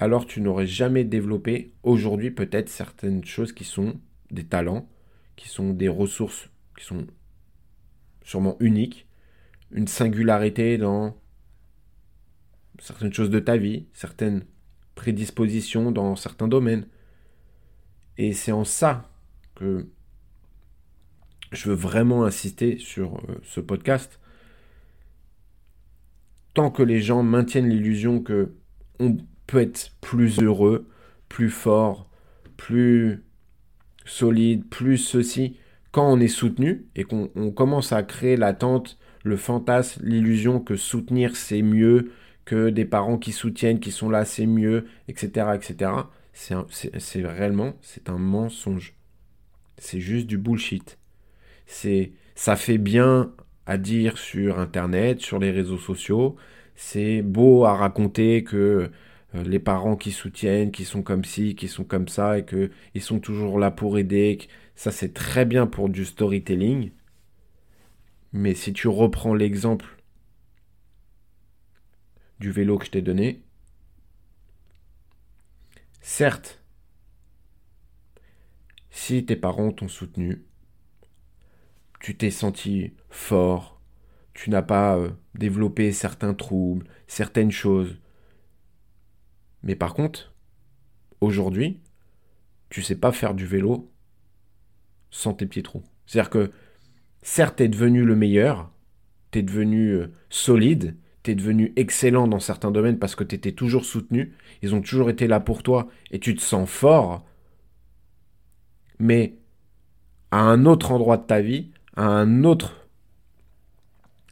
alors 0.00 0.26
tu 0.26 0.40
n'aurais 0.40 0.66
jamais 0.66 1.04
développé 1.04 1.74
aujourd'hui 1.82 2.30
peut-être 2.30 2.68
certaines 2.68 3.24
choses 3.24 3.52
qui 3.52 3.64
sont 3.64 4.00
des 4.30 4.44
talents, 4.44 4.88
qui 5.36 5.48
sont 5.48 5.72
des 5.72 5.88
ressources, 5.88 6.50
qui 6.76 6.84
sont 6.84 7.06
sûrement 8.22 8.56
uniques, 8.60 9.06
une 9.70 9.88
singularité 9.88 10.78
dans 10.78 11.16
certaines 12.78 13.12
choses 13.12 13.30
de 13.30 13.38
ta 13.38 13.56
vie, 13.56 13.86
certaines 13.92 14.44
prédispositions 14.94 15.92
dans 15.92 16.16
certains 16.16 16.48
domaines. 16.48 16.86
Et 18.16 18.32
c'est 18.32 18.52
en 18.52 18.64
ça 18.64 19.10
que 19.54 19.86
je 21.52 21.68
veux 21.68 21.74
vraiment 21.74 22.24
insister 22.24 22.78
sur 22.78 23.16
euh, 23.16 23.40
ce 23.42 23.60
podcast. 23.60 24.20
Tant 26.54 26.70
que 26.70 26.82
les 26.82 27.00
gens 27.00 27.22
maintiennent 27.22 27.68
l'illusion 27.68 28.20
que 28.20 28.54
on 28.98 29.16
peut 29.46 29.60
être 29.60 29.92
plus 30.00 30.40
heureux, 30.40 30.88
plus 31.28 31.50
fort, 31.50 32.10
plus 32.56 33.22
solide, 34.04 34.68
plus 34.68 34.98
ceci, 34.98 35.56
quand 35.92 36.10
on 36.10 36.20
est 36.20 36.28
soutenu 36.28 36.86
et 36.96 37.04
qu'on 37.04 37.52
commence 37.52 37.92
à 37.92 38.02
créer 38.02 38.36
l'attente, 38.36 38.98
le 39.24 39.36
fantasme, 39.36 40.04
l'illusion 40.04 40.60
que 40.60 40.76
soutenir 40.76 41.36
c'est 41.36 41.62
mieux, 41.62 42.12
que 42.48 42.70
des 42.70 42.86
parents 42.86 43.18
qui 43.18 43.32
soutiennent, 43.32 43.78
qui 43.78 43.90
sont 43.92 44.08
là 44.08 44.24
c'est 44.24 44.46
mieux, 44.46 44.86
etc., 45.06 45.48
etc. 45.54 45.90
C'est 46.32 47.26
réellement, 47.26 47.74
c'est 47.82 48.08
un 48.08 48.16
mensonge. 48.16 48.94
C'est 49.76 50.00
juste 50.00 50.26
du 50.26 50.38
bullshit. 50.38 50.98
C'est, 51.66 52.12
ça 52.34 52.56
fait 52.56 52.78
bien 52.78 53.34
à 53.66 53.76
dire 53.76 54.16
sur 54.16 54.58
Internet, 54.58 55.20
sur 55.20 55.38
les 55.38 55.50
réseaux 55.50 55.76
sociaux. 55.76 56.36
C'est 56.74 57.20
beau 57.20 57.66
à 57.66 57.74
raconter 57.74 58.44
que 58.44 58.56
euh, 59.34 59.42
les 59.44 59.58
parents 59.58 59.96
qui 59.96 60.10
soutiennent, 60.10 60.70
qui 60.70 60.86
sont 60.86 61.02
comme 61.02 61.26
ci, 61.26 61.54
qui 61.54 61.68
sont 61.68 61.84
comme 61.84 62.08
ça, 62.08 62.38
et 62.38 62.46
qu'ils 62.46 63.02
sont 63.02 63.20
toujours 63.20 63.58
là 63.58 63.70
pour 63.70 63.98
aider. 63.98 64.38
Ça, 64.74 64.90
c'est 64.90 65.12
très 65.12 65.44
bien 65.44 65.66
pour 65.66 65.90
du 65.90 66.06
storytelling. 66.06 66.92
Mais 68.32 68.54
si 68.54 68.72
tu 68.72 68.88
reprends 68.88 69.34
l'exemple 69.34 69.97
du 72.40 72.50
vélo 72.50 72.78
que 72.78 72.86
je 72.86 72.90
t'ai 72.90 73.02
donné, 73.02 73.42
certes, 76.00 76.62
si 78.90 79.24
tes 79.24 79.36
parents 79.36 79.72
t'ont 79.72 79.88
soutenu, 79.88 80.44
tu 82.00 82.16
t'es 82.16 82.30
senti 82.30 82.94
fort, 83.10 83.80
tu 84.34 84.50
n'as 84.50 84.62
pas 84.62 84.96
euh, 84.96 85.10
développé 85.34 85.92
certains 85.92 86.34
troubles, 86.34 86.86
certaines 87.06 87.50
choses, 87.50 87.98
mais 89.62 89.74
par 89.74 89.94
contre, 89.94 90.34
aujourd'hui, 91.20 91.80
tu 92.70 92.82
sais 92.82 92.96
pas 92.96 93.12
faire 93.12 93.34
du 93.34 93.46
vélo 93.46 93.92
sans 95.10 95.34
tes 95.34 95.46
pieds 95.46 95.62
trous. 95.62 95.84
C'est-à-dire 96.06 96.30
que, 96.30 96.52
certes, 97.22 97.56
tu 97.56 97.64
es 97.64 97.68
devenu 97.68 98.04
le 98.04 98.14
meilleur, 98.14 98.72
tu 99.30 99.40
es 99.40 99.42
devenu 99.42 99.90
euh, 99.90 100.12
solide, 100.30 100.96
devenu 101.34 101.72
excellent 101.76 102.28
dans 102.28 102.40
certains 102.40 102.70
domaines 102.70 102.98
parce 102.98 103.14
que 103.14 103.24
tu 103.24 103.34
étais 103.34 103.52
toujours 103.52 103.84
soutenu, 103.84 104.34
ils 104.62 104.74
ont 104.74 104.80
toujours 104.80 105.10
été 105.10 105.26
là 105.26 105.40
pour 105.40 105.62
toi 105.62 105.88
et 106.10 106.18
tu 106.18 106.34
te 106.34 106.40
sens 106.40 106.68
fort, 106.68 107.24
mais 108.98 109.38
à 110.30 110.40
un 110.40 110.66
autre 110.66 110.92
endroit 110.92 111.16
de 111.16 111.26
ta 111.26 111.40
vie, 111.40 111.70
à 111.96 112.04
un 112.04 112.44
autre... 112.44 112.74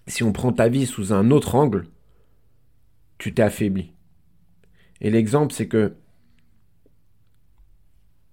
Si 0.09 0.22
on 0.22 0.32
prend 0.32 0.53
ta 0.53 0.68
vie 0.68 0.86
sous 0.86 1.12
un 1.12 1.30
autre 1.32 1.57
angle, 1.57 1.88
tu 3.18 3.34
t'es 3.34 3.42
affaibli. 3.42 3.92
Et 5.01 5.11
l'exemple, 5.11 5.53
c'est 5.53 5.66
que 5.66 5.97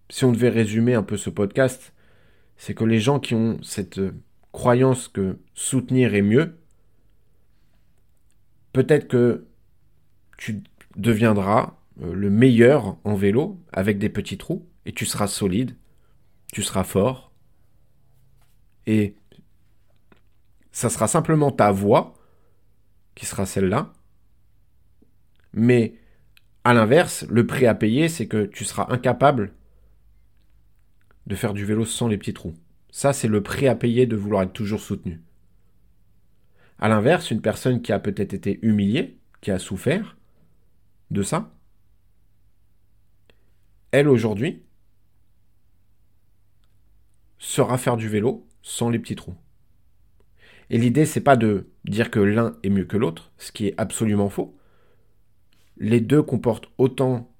si 0.10 0.24
on 0.26 0.32
devait 0.32 0.50
résumer 0.50 0.94
un 0.94 1.02
peu 1.02 1.18
ce 1.18 1.32
podcast, 1.32 1.94
c'est 2.58 2.76
que 2.76 2.84
les 2.84 3.00
gens 3.00 3.20
qui 3.20 3.34
ont 3.34 3.58
cette 3.64 4.00
croyance 4.52 5.08
que 5.08 5.40
soutenir 5.56 6.14
est 6.14 6.22
mieux, 6.22 6.60
peut-être 8.74 9.08
que 9.08 9.46
tu 10.38 10.64
deviendras 10.96 11.78
euh, 12.02 12.14
le 12.14 12.30
meilleur 12.30 12.98
en 13.04 13.16
vélo 13.16 13.60
avec 13.72 14.00
des 14.00 14.10
petits 14.10 14.38
trous 14.38 14.68
et 14.86 14.92
tu 14.92 15.06
seras 15.06 15.28
solide, 15.28 15.76
tu 16.52 16.62
seras 16.64 16.84
fort 16.84 17.32
et 18.86 19.16
ça 20.72 20.90
sera 20.90 21.08
simplement 21.08 21.52
ta 21.52 21.72
voix 21.72 22.16
qui 23.16 23.26
sera 23.26 23.46
celle-là, 23.46 23.94
mais 25.54 25.96
à 26.64 26.74
l'inverse, 26.74 27.26
le 27.30 27.46
prix 27.46 27.68
à 27.68 27.76
payer, 27.76 28.10
c'est 28.10 28.28
que 28.28 28.46
tu 28.46 28.66
seras 28.66 28.88
incapable 28.90 29.54
de 31.28 31.36
faire 31.36 31.54
du 31.54 31.64
vélo 31.64 31.86
sans 31.86 32.08
les 32.08 32.18
petits 32.18 32.34
trous. 32.34 32.56
Ça, 32.90 33.14
c'est 33.14 33.28
le 33.28 33.44
prix 33.44 33.68
à 33.68 33.76
payer 33.76 34.06
de 34.08 34.16
vouloir 34.16 34.44
être 34.44 34.54
toujours 34.54 34.80
soutenu. 34.80 35.22
À 36.84 36.90
l'inverse, 36.90 37.32
une 37.32 37.40
personne 37.40 37.82
qui 37.82 37.94
a 37.94 38.00
peut-être 38.00 38.34
été 38.34 38.60
humiliée, 38.62 39.18
qui 39.40 39.52
a 39.52 39.58
souffert 39.58 40.18
de 41.12 41.24
ça, 41.24 41.50
elle 43.92 44.10
aujourd'hui 44.10 44.64
saura 47.40 47.78
faire 47.78 47.96
du 47.96 48.10
vélo 48.10 48.46
sans 48.62 48.90
les 48.90 49.00
petits 49.00 49.16
trous. 49.16 49.36
Et 50.70 50.78
l'idée, 50.78 51.06
c'est 51.06 51.22
pas 51.22 51.38
de 51.38 51.70
dire 51.86 52.12
que 52.12 52.20
l'un 52.20 52.58
est 52.64 52.70
mieux 52.70 52.84
que 52.84 52.98
l'autre, 52.98 53.32
ce 53.38 53.54
qui 53.54 53.68
est 53.68 53.76
absolument 53.78 54.30
faux 54.30 54.54
les 55.78 56.02
deux 56.02 56.22
comportent 56.22 56.70
autant 56.78 57.32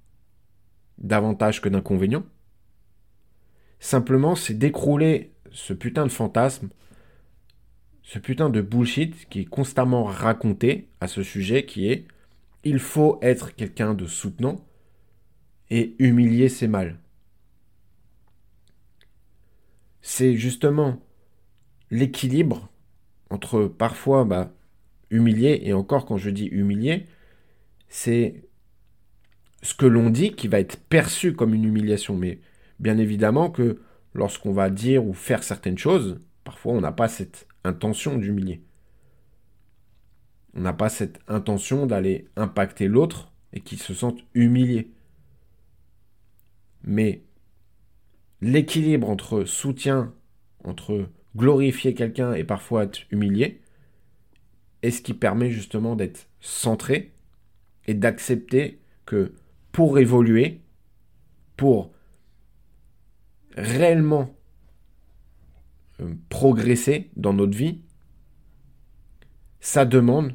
d'avantages 0.96 1.60
que 1.60 1.68
d'inconvénients. 1.68 2.24
Simplement, 3.78 4.36
c'est 4.36 4.54
d'écrouler 4.54 5.34
ce 5.52 5.74
putain 5.74 6.06
de 6.06 6.10
fantasme, 6.10 6.70
ce 8.04 8.18
putain 8.18 8.50
de 8.50 8.60
bullshit 8.60 9.28
qui 9.28 9.40
est 9.40 9.44
constamment 9.44 10.04
raconté 10.04 10.88
à 11.00 11.08
ce 11.08 11.22
sujet 11.22 11.64
qui 11.64 11.88
est 11.88 12.06
il 12.62 12.78
faut 12.78 13.18
être 13.22 13.54
quelqu'un 13.54 13.94
de 13.94 14.06
soutenant 14.06 14.64
et 15.70 15.96
humilier 15.98 16.48
ses 16.48 16.68
mal. 16.68 16.98
C'est 20.02 20.36
justement 20.36 21.02
l'équilibre 21.90 22.70
entre 23.30 23.64
parfois 23.64 24.24
bah, 24.24 24.52
humilier, 25.10 25.60
et 25.64 25.72
encore 25.72 26.06
quand 26.06 26.18
je 26.18 26.30
dis 26.30 26.46
humilier, 26.46 27.06
c'est 27.88 28.44
ce 29.62 29.74
que 29.74 29.86
l'on 29.86 30.10
dit 30.10 30.32
qui 30.32 30.48
va 30.48 30.60
être 30.60 30.78
perçu 30.88 31.34
comme 31.34 31.54
une 31.54 31.64
humiliation. 31.64 32.16
Mais 32.16 32.40
bien 32.80 32.98
évidemment 32.98 33.50
que 33.50 33.80
lorsqu'on 34.12 34.52
va 34.52 34.70
dire 34.70 35.04
ou 35.06 35.14
faire 35.14 35.42
certaines 35.42 35.78
choses, 35.78 36.20
parfois 36.44 36.74
on 36.74 36.80
n'a 36.80 36.92
pas 36.92 37.08
cette 37.08 37.46
intention 37.64 38.16
d'humilier. 38.16 38.62
On 40.54 40.60
n'a 40.60 40.72
pas 40.72 40.88
cette 40.88 41.18
intention 41.26 41.86
d'aller 41.86 42.28
impacter 42.36 42.86
l'autre 42.86 43.32
et 43.52 43.60
qu'il 43.60 43.78
se 43.78 43.94
sente 43.94 44.20
humilié. 44.34 44.90
Mais 46.84 47.22
l'équilibre 48.40 49.08
entre 49.08 49.44
soutien, 49.44 50.12
entre 50.62 51.08
glorifier 51.36 51.94
quelqu'un 51.94 52.34
et 52.34 52.44
parfois 52.44 52.84
être 52.84 53.00
humilié, 53.10 53.60
est 54.82 54.90
ce 54.90 55.02
qui 55.02 55.14
permet 55.14 55.50
justement 55.50 55.96
d'être 55.96 56.28
centré 56.40 57.12
et 57.86 57.94
d'accepter 57.94 58.80
que 59.06 59.32
pour 59.72 59.98
évoluer, 59.98 60.60
pour 61.56 61.90
réellement 63.56 64.34
progresser 66.28 67.10
dans 67.16 67.32
notre 67.32 67.56
vie, 67.56 67.80
ça 69.60 69.84
demande 69.84 70.34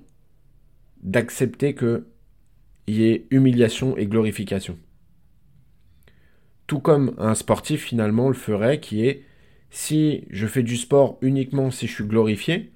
d'accepter 1.01 1.75
qu'il 1.75 2.03
y 2.87 3.03
ait 3.03 3.27
humiliation 3.31 3.97
et 3.97 4.07
glorification. 4.07 4.77
Tout 6.67 6.79
comme 6.79 7.15
un 7.17 7.35
sportif 7.35 7.85
finalement 7.85 8.27
le 8.27 8.33
ferait, 8.33 8.79
qui 8.79 9.05
est 9.05 9.23
si 9.69 10.25
je 10.29 10.47
fais 10.47 10.63
du 10.63 10.77
sport 10.77 11.17
uniquement 11.21 11.71
si 11.71 11.87
je 11.87 11.93
suis 11.93 12.03
glorifié, 12.05 12.71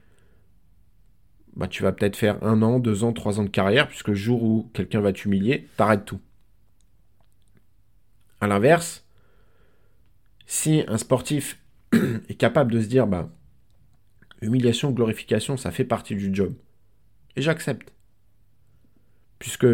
bah, 1.55 1.67
tu 1.67 1.83
vas 1.83 1.91
peut-être 1.91 2.15
faire 2.15 2.43
un 2.43 2.61
an, 2.61 2.79
deux 2.79 3.03
ans, 3.03 3.13
trois 3.13 3.39
ans 3.39 3.43
de 3.43 3.49
carrière, 3.49 3.87
puisque 3.87 4.07
le 4.09 4.15
jour 4.15 4.43
où 4.43 4.69
quelqu'un 4.73 5.01
va 5.01 5.13
t'humilier, 5.13 5.67
t'arrêtes 5.77 6.05
tout. 6.05 6.19
A 8.41 8.47
l'inverse, 8.47 9.05
si 10.45 10.83
un 10.87 10.97
sportif 10.97 11.62
est 12.29 12.35
capable 12.35 12.71
de 12.71 12.81
se 12.81 12.87
dire, 12.87 13.07
bah, 13.07 13.29
humiliation, 14.41 14.91
glorification, 14.91 15.57
ça 15.57 15.71
fait 15.71 15.85
partie 15.85 16.15
du 16.15 16.33
job, 16.33 16.53
et 17.35 17.41
j'accepte. 17.41 17.93
Puisque, 19.39 19.67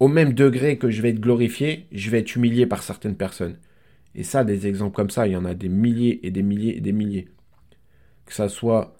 au 0.00 0.08
même 0.08 0.34
degré 0.34 0.78
que 0.78 0.90
je 0.90 1.00
vais 1.02 1.10
être 1.10 1.20
glorifié, 1.20 1.86
je 1.92 2.10
vais 2.10 2.20
être 2.20 2.36
humilié 2.36 2.66
par 2.66 2.82
certaines 2.82 3.16
personnes. 3.16 3.58
Et 4.14 4.22
ça, 4.22 4.44
des 4.44 4.66
exemples 4.66 4.94
comme 4.94 5.10
ça, 5.10 5.26
il 5.26 5.32
y 5.32 5.36
en 5.36 5.44
a 5.44 5.54
des 5.54 5.68
milliers 5.68 6.20
et 6.26 6.30
des 6.30 6.42
milliers 6.42 6.76
et 6.76 6.80
des 6.80 6.92
milliers. 6.92 7.28
Que 8.26 8.32
ça 8.32 8.48
soit 8.48 8.96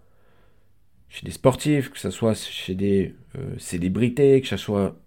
chez 1.09 1.25
des 1.25 1.33
sportifs, 1.33 1.91
que 1.91 1.99
ce 1.99 2.11
soit 2.11 2.35
chez 2.35 2.75
des 2.75 3.15
euh, 3.37 3.57
célébrités, 3.59 4.41
que 4.41 4.49
ce 4.49 4.57
soit 4.57 5.01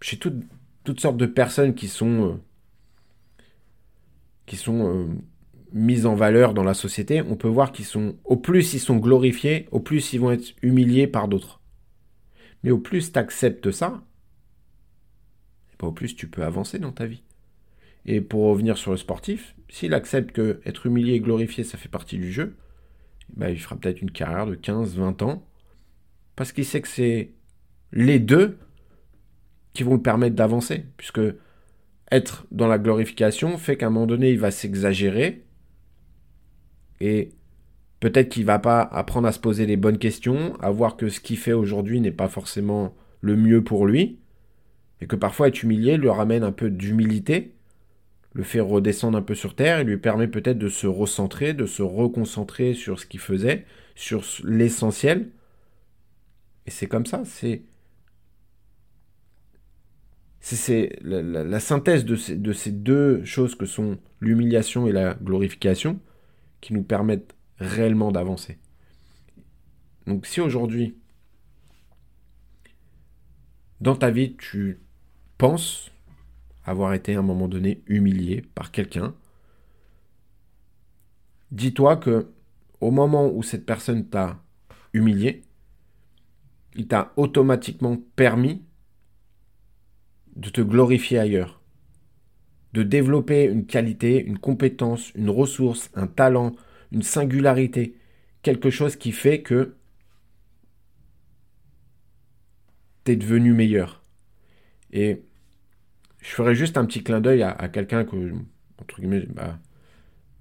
chez 0.00 0.18
toutes 0.18 1.00
sortes 1.00 1.16
de 1.16 1.26
personnes 1.26 1.74
qui 1.74 1.88
sont, 1.88 2.32
euh, 2.32 2.34
qui 4.44 4.56
sont 4.56 4.94
euh, 4.94 5.06
mis 5.76 6.06
en 6.06 6.14
valeur 6.14 6.54
dans 6.54 6.64
la 6.64 6.72
société, 6.72 7.20
on 7.20 7.36
peut 7.36 7.48
voir 7.48 7.70
qu'ils 7.70 7.84
sont, 7.84 8.16
au 8.24 8.36
plus 8.36 8.72
ils 8.72 8.80
sont 8.80 8.96
glorifiés, 8.96 9.68
au 9.72 9.78
plus 9.78 10.14
ils 10.14 10.18
vont 10.18 10.30
être 10.30 10.54
humiliés 10.62 11.06
par 11.06 11.28
d'autres. 11.28 11.60
Mais 12.62 12.70
au 12.70 12.78
plus 12.78 13.12
tu 13.12 13.18
acceptes 13.18 13.70
ça, 13.70 14.02
eh 15.70 15.76
ben, 15.78 15.88
au 15.88 15.92
plus 15.92 16.16
tu 16.16 16.28
peux 16.28 16.44
avancer 16.44 16.78
dans 16.78 16.92
ta 16.92 17.04
vie. 17.04 17.22
Et 18.06 18.22
pour 18.22 18.44
revenir 18.44 18.78
sur 18.78 18.90
le 18.90 18.96
sportif, 18.96 19.54
s'il 19.68 19.92
accepte 19.92 20.32
que 20.32 20.60
être 20.64 20.86
humilié 20.86 21.12
et 21.12 21.20
glorifié, 21.20 21.62
ça 21.62 21.76
fait 21.76 21.90
partie 21.90 22.16
du 22.16 22.32
jeu, 22.32 22.56
ben, 23.36 23.50
il 23.50 23.60
fera 23.60 23.76
peut-être 23.76 24.00
une 24.00 24.10
carrière 24.10 24.46
de 24.46 24.54
15, 24.54 24.96
20 24.96 25.20
ans, 25.20 25.46
parce 26.36 26.52
qu'il 26.52 26.64
sait 26.64 26.80
que 26.80 26.88
c'est 26.88 27.32
les 27.92 28.18
deux 28.18 28.56
qui 29.74 29.82
vont 29.82 29.94
le 29.94 30.02
permettre 30.02 30.36
d'avancer, 30.36 30.86
puisque 30.96 31.20
être 32.10 32.46
dans 32.50 32.66
la 32.66 32.78
glorification 32.78 33.58
fait 33.58 33.76
qu'à 33.76 33.88
un 33.88 33.90
moment 33.90 34.06
donné, 34.06 34.30
il 34.30 34.38
va 34.38 34.50
s'exagérer, 34.50 35.45
et 37.00 37.30
peut-être 38.00 38.28
qu'il 38.28 38.44
va 38.44 38.58
pas 38.58 38.82
apprendre 38.82 39.28
à 39.28 39.32
se 39.32 39.38
poser 39.38 39.66
les 39.66 39.76
bonnes 39.76 39.98
questions, 39.98 40.54
à 40.60 40.70
voir 40.70 40.96
que 40.96 41.08
ce 41.08 41.20
qu'il 41.20 41.38
fait 41.38 41.52
aujourd'hui 41.52 42.00
n'est 42.00 42.12
pas 42.12 42.28
forcément 42.28 42.94
le 43.20 43.36
mieux 43.36 43.62
pour 43.62 43.86
lui, 43.86 44.18
et 45.00 45.06
que 45.06 45.16
parfois 45.16 45.48
être 45.48 45.62
humilié 45.62 45.96
lui 45.96 46.08
ramène 46.08 46.42
un 46.42 46.52
peu 46.52 46.70
d'humilité, 46.70 47.54
le 48.32 48.42
fait 48.42 48.60
redescendre 48.60 49.16
un 49.16 49.22
peu 49.22 49.34
sur 49.34 49.54
terre, 49.54 49.80
et 49.80 49.84
lui 49.84 49.96
permet 49.96 50.28
peut-être 50.28 50.58
de 50.58 50.68
se 50.68 50.86
recentrer, 50.86 51.54
de 51.54 51.66
se 51.66 51.82
reconcentrer 51.82 52.74
sur 52.74 53.00
ce 53.00 53.06
qu'il 53.06 53.20
faisait, 53.20 53.64
sur 53.94 54.22
l'essentiel. 54.44 55.30
Et 56.66 56.70
c'est 56.70 56.86
comme 56.86 57.06
ça, 57.06 57.22
c'est 57.24 57.62
c'est 60.40 60.96
la, 61.02 61.58
synthèse 61.58 62.04
de 62.04 62.16
de 62.36 62.52
ces 62.52 62.70
deux 62.70 63.24
choses 63.24 63.56
que 63.56 63.66
sont 63.66 63.98
l'humiliation 64.20 64.86
et 64.86 64.92
la 64.92 65.14
glorification 65.14 65.98
nous 66.72 66.82
permettent 66.82 67.34
réellement 67.58 68.12
d'avancer. 68.12 68.58
Donc 70.06 70.26
si 70.26 70.40
aujourd'hui, 70.40 70.96
dans 73.80 73.96
ta 73.96 74.10
vie, 74.10 74.36
tu 74.36 74.80
penses 75.38 75.90
avoir 76.64 76.94
été 76.94 77.14
à 77.14 77.20
un 77.20 77.22
moment 77.22 77.48
donné 77.48 77.82
humilié 77.86 78.42
par 78.54 78.70
quelqu'un, 78.70 79.14
dis-toi 81.50 81.96
que 81.96 82.32
au 82.80 82.90
moment 82.90 83.30
où 83.32 83.42
cette 83.42 83.66
personne 83.66 84.08
t'a 84.08 84.42
humilié, 84.92 85.42
il 86.74 86.86
t'a 86.86 87.12
automatiquement 87.16 87.96
permis 88.16 88.62
de 90.36 90.50
te 90.50 90.60
glorifier 90.60 91.18
ailleurs 91.18 91.55
de 92.76 92.82
développer 92.82 93.44
une 93.44 93.64
qualité, 93.64 94.22
une 94.22 94.38
compétence, 94.38 95.10
une 95.14 95.30
ressource, 95.30 95.90
un 95.94 96.06
talent, 96.06 96.54
une 96.92 97.02
singularité, 97.02 97.96
quelque 98.42 98.68
chose 98.68 98.96
qui 98.96 99.12
fait 99.12 99.40
que 99.40 99.76
tu 103.06 103.12
es 103.12 103.16
devenu 103.16 103.54
meilleur. 103.54 104.04
Et 104.92 105.22
je 106.20 106.28
ferai 106.28 106.54
juste 106.54 106.76
un 106.76 106.84
petit 106.84 107.02
clin 107.02 107.22
d'œil 107.22 107.42
à, 107.42 107.68
quelqu'un 107.68 108.04
que, 108.04 108.34
bah, 109.30 109.58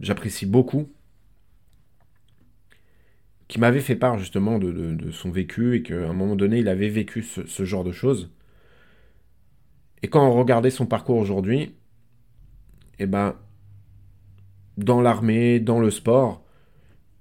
j'apprécie 0.01 0.45
beaucoup, 0.45 0.91
qui 3.47 3.61
m'avait 3.61 3.79
fait 3.79 3.95
part 3.95 4.17
justement 4.17 4.59
de, 4.59 5.09
son 5.11 5.31
vécu 5.31 5.77
et 5.77 5.83
qu'à 5.83 6.09
un 6.09 6.13
moment 6.13 6.35
donné, 6.35 6.59
il 6.59 6.67
avait 6.67 6.89
vécu 6.89 7.23
ce 7.23 7.63
genre 7.63 7.85
de 7.85 7.93
choses. 7.93 8.29
Et 10.03 10.09
quand 10.09 10.27
on 10.27 10.33
regardait 10.33 10.69
son 10.69 10.85
parcours 10.85 11.15
aujourd'hui, 11.15 11.73
eh 12.99 13.05
ben, 13.05 13.35
dans 14.77 15.01
l'armée, 15.01 15.59
dans 15.59 15.79
le 15.79 15.91
sport, 15.91 16.43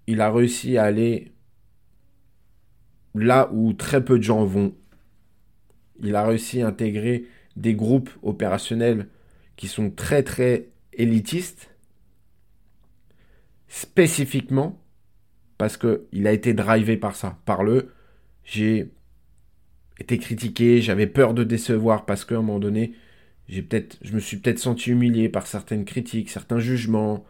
il 0.06 0.20
a 0.20 0.30
réussi 0.30 0.76
à 0.78 0.84
aller 0.84 1.32
là 3.14 3.50
où 3.52 3.72
très 3.72 4.04
peu 4.04 4.18
de 4.18 4.24
gens 4.24 4.44
vont. 4.44 4.74
Il 6.02 6.16
a 6.16 6.26
réussi 6.26 6.62
à 6.62 6.68
intégrer 6.68 7.26
des 7.56 7.74
groupes 7.74 8.10
opérationnels 8.22 9.08
qui 9.56 9.68
sont 9.68 9.90
très 9.90 10.22
très 10.22 10.68
élitistes, 10.92 11.70
spécifiquement 13.68 14.80
parce 15.58 15.76
qu'il 15.76 16.26
a 16.26 16.32
été 16.32 16.52
drivé 16.52 16.96
par 16.96 17.14
ça, 17.14 17.38
par 17.44 17.62
le 17.62 17.92
j'ai 18.44 18.92
été 19.98 20.18
critiqué, 20.18 20.82
j'avais 20.82 21.06
peur 21.06 21.34
de 21.34 21.44
décevoir 21.44 22.04
parce 22.04 22.24
qu'à 22.24 22.34
un 22.34 22.42
moment 22.42 22.58
donné, 22.58 22.94
j'ai 23.48 23.62
peut-être, 23.62 23.98
je 24.02 24.12
me 24.12 24.20
suis 24.20 24.38
peut-être 24.38 24.58
senti 24.58 24.90
humilié 24.90 25.28
par 25.28 25.46
certaines 25.46 25.84
critiques, 25.84 26.30
certains 26.30 26.58
jugements. 26.58 27.24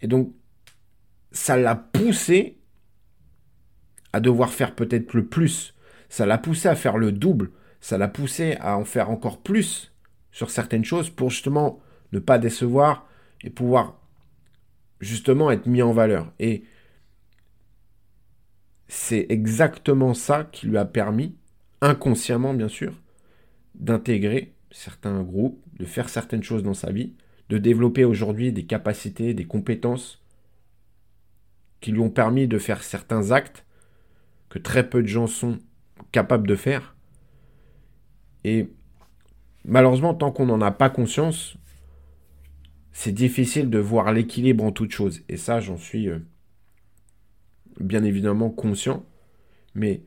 Et 0.00 0.06
donc, 0.06 0.32
ça 1.32 1.56
l'a 1.56 1.74
poussé 1.74 2.58
à 4.12 4.20
devoir 4.20 4.52
faire 4.52 4.74
peut-être 4.74 5.12
le 5.14 5.26
plus. 5.26 5.74
Ça 6.08 6.26
l'a 6.26 6.38
poussé 6.38 6.68
à 6.68 6.74
faire 6.74 6.96
le 6.96 7.12
double. 7.12 7.50
Ça 7.80 7.98
l'a 7.98 8.08
poussé 8.08 8.56
à 8.60 8.78
en 8.78 8.84
faire 8.84 9.10
encore 9.10 9.42
plus 9.42 9.92
sur 10.32 10.50
certaines 10.50 10.84
choses 10.84 11.10
pour 11.10 11.30
justement 11.30 11.80
ne 12.12 12.18
pas 12.18 12.38
décevoir 12.38 13.06
et 13.42 13.50
pouvoir 13.50 14.00
justement 15.00 15.50
être 15.50 15.66
mis 15.66 15.82
en 15.82 15.92
valeur. 15.92 16.32
Et 16.38 16.64
c'est 18.88 19.26
exactement 19.28 20.14
ça 20.14 20.44
qui 20.44 20.66
lui 20.66 20.78
a 20.78 20.84
permis, 20.84 21.36
inconsciemment 21.80 22.54
bien 22.54 22.68
sûr, 22.68 23.00
d'intégrer 23.74 24.54
certains 24.74 25.22
groupes, 25.22 25.62
de 25.78 25.84
faire 25.84 26.08
certaines 26.08 26.42
choses 26.42 26.64
dans 26.64 26.74
sa 26.74 26.90
vie, 26.90 27.14
de 27.48 27.58
développer 27.58 28.04
aujourd'hui 28.04 28.52
des 28.52 28.66
capacités, 28.66 29.32
des 29.32 29.44
compétences 29.44 30.20
qui 31.80 31.92
lui 31.92 32.00
ont 32.00 32.10
permis 32.10 32.48
de 32.48 32.58
faire 32.58 32.82
certains 32.82 33.30
actes 33.30 33.64
que 34.48 34.58
très 34.58 34.90
peu 34.90 35.00
de 35.00 35.06
gens 35.06 35.28
sont 35.28 35.58
capables 36.10 36.48
de 36.48 36.56
faire. 36.56 36.96
Et 38.42 38.68
malheureusement, 39.64 40.12
tant 40.12 40.32
qu'on 40.32 40.46
n'en 40.46 40.60
a 40.60 40.72
pas 40.72 40.90
conscience, 40.90 41.56
c'est 42.90 43.12
difficile 43.12 43.70
de 43.70 43.78
voir 43.78 44.12
l'équilibre 44.12 44.64
en 44.64 44.72
toute 44.72 44.90
chose. 44.90 45.22
Et 45.28 45.36
ça, 45.36 45.60
j'en 45.60 45.76
suis 45.76 46.08
euh, 46.08 46.18
bien 47.78 48.02
évidemment 48.02 48.50
conscient. 48.50 49.04
Mais 49.74 50.02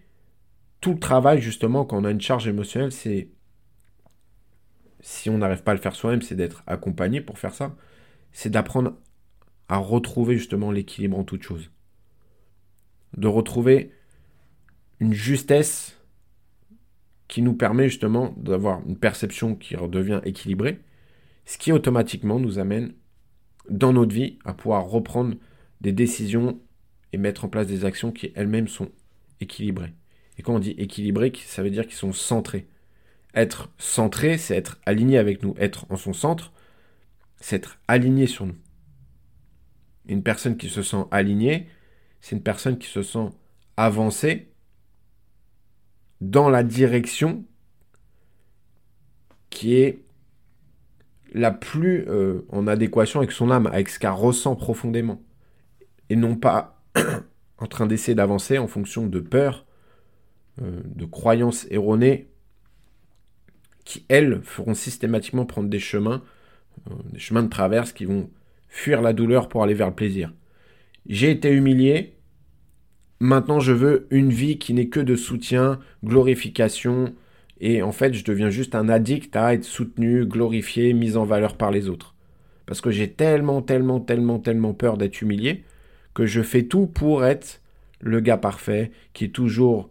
tout 0.82 0.92
le 0.92 1.00
travail, 1.00 1.40
justement, 1.40 1.86
quand 1.86 2.00
on 2.00 2.06
a 2.06 2.12
une 2.12 2.22
charge 2.22 2.48
émotionnelle, 2.48 2.92
c'est 2.92 3.30
si 5.00 5.30
on 5.30 5.38
n'arrive 5.38 5.64
pas 5.64 5.72
à 5.72 5.76
le 5.76 5.82
faire 5.82 5.96
soi-même, 5.96 6.22
c'est 6.22 6.36
d'être 6.36 6.64
accompagné 6.68 7.22
pour 7.22 7.40
faire 7.40 7.54
ça. 7.54 7.76
C'est 8.32 8.50
d'apprendre 8.50 8.96
à 9.70 9.78
retrouver 9.78 10.38
justement 10.38 10.72
l'équilibre 10.72 11.18
en 11.18 11.24
toute 11.24 11.44
chose. 11.44 11.72
De 13.16 13.28
retrouver 13.28 13.92
une 15.00 15.14
justesse 15.14 15.98
qui 17.28 17.42
nous 17.42 17.54
permet 17.54 17.90
justement 17.90 18.34
d'avoir 18.38 18.82
une 18.88 18.98
perception 18.98 19.56
qui 19.56 19.76
redevient 19.76 20.22
équilibrée, 20.24 20.80
ce 21.46 21.58
qui 21.58 21.72
automatiquement 21.72 22.40
nous 22.40 22.60
amène 22.60 22.94
dans 23.70 23.94
notre 23.94 24.14
vie 24.14 24.40
à 24.46 24.54
pouvoir 24.54 24.86
reprendre 24.86 25.36
des 25.82 25.92
décisions 25.92 26.60
et 27.14 27.18
mettre 27.18 27.46
en 27.46 27.50
place 27.50 27.68
des 27.68 27.86
actions 27.86 28.12
qui 28.12 28.32
elles-mêmes 28.36 28.68
sont 28.68 28.90
équilibrées. 29.40 29.94
Et 30.38 30.42
quand 30.42 30.56
on 30.56 30.60
dit 30.60 30.72
équilibré, 30.72 31.32
ça 31.46 31.64
veut 31.64 31.70
dire 31.70 31.86
qu'ils 31.86 31.96
sont 31.96 32.14
centrés. 32.14 32.68
Être 33.38 33.70
centré, 33.78 34.40
c'est 34.40 34.58
être 34.58 34.80
aligné 34.88 35.20
avec 35.20 35.44
nous. 35.44 35.54
Être 35.60 35.86
en 35.92 35.96
son 35.96 36.12
centre, 36.12 36.52
c'est 37.40 37.58
être 37.58 37.78
aligné 37.88 38.26
sur 38.26 38.48
nous. 38.48 38.56
Une 40.08 40.24
personne 40.24 40.58
qui 40.58 40.70
se 40.70 40.82
sent 40.82 41.06
alignée, 41.12 41.68
c'est 42.20 42.36
une 42.36 42.42
personne 42.42 42.80
qui 42.80 42.88
se 42.88 43.04
sent 43.04 43.30
avancée 43.78 44.52
dans 46.20 46.50
la 46.50 46.64
direction 46.64 47.46
qui 49.52 49.76
est 49.76 50.04
la 51.32 51.52
plus 51.52 52.06
euh, 52.08 52.42
en 52.50 52.66
adéquation 52.66 53.20
avec 53.20 53.32
son 53.32 53.52
âme, 53.52 53.68
avec 53.68 53.90
ce 53.90 54.00
qu'elle 54.00 54.10
ressent 54.10 54.56
profondément. 54.56 55.22
Et 56.10 56.16
non 56.16 56.36
pas 56.36 56.82
en 57.60 57.68
train 57.68 57.86
d'essayer 57.86 58.16
d'avancer 58.16 58.58
en 58.58 58.68
fonction 58.68 59.06
de 59.06 59.20
peur, 59.20 59.68
euh, 60.60 60.82
de 60.86 61.06
croyances 61.06 61.68
erronées 61.70 62.32
qui, 63.88 64.04
elles, 64.10 64.42
feront 64.44 64.74
systématiquement 64.74 65.46
prendre 65.46 65.70
des 65.70 65.80
chemins, 65.80 66.22
euh, 66.92 66.94
des 67.14 67.20
chemins 67.20 67.42
de 67.42 67.48
traverse 67.48 67.94
qui 67.94 68.04
vont 68.04 68.30
fuir 68.68 69.02
la 69.02 69.14
douleur 69.14 69.48
pour 69.48 69.64
aller 69.64 69.74
vers 69.74 69.88
le 69.88 69.96
plaisir. 69.96 70.34
J'ai 71.08 71.32
été 71.32 71.50
humilié, 71.50 72.14
maintenant 73.22 73.62
je 73.62 73.72
veux 73.72 74.06
une 74.12 74.30
vie 74.30 74.58
qui 74.58 74.74
n'est 74.74 74.90
que 74.90 75.00
de 75.00 75.16
soutien, 75.16 75.80
glorification, 76.04 77.16
et 77.62 77.82
en 77.82 77.94
fait 77.94 78.14
je 78.14 78.26
deviens 78.26 78.50
juste 78.50 78.76
un 78.76 78.90
addict 78.90 79.34
à 79.38 79.54
être 79.54 79.64
soutenu, 79.64 80.26
glorifié, 80.26 80.92
mis 80.92 81.16
en 81.16 81.24
valeur 81.24 81.56
par 81.56 81.72
les 81.72 81.88
autres. 81.88 82.14
Parce 82.66 82.82
que 82.82 82.92
j'ai 82.92 83.10
tellement, 83.10 83.62
tellement, 83.62 84.02
tellement, 84.02 84.40
tellement 84.40 84.74
peur 84.74 84.98
d'être 84.98 85.22
humilié 85.22 85.64
que 86.14 86.26
je 86.26 86.42
fais 86.42 86.64
tout 86.64 86.88
pour 86.88 87.24
être 87.24 87.62
le 88.02 88.20
gars 88.20 88.38
parfait, 88.38 88.92
qui 89.14 89.24
est 89.24 89.30
toujours 89.30 89.90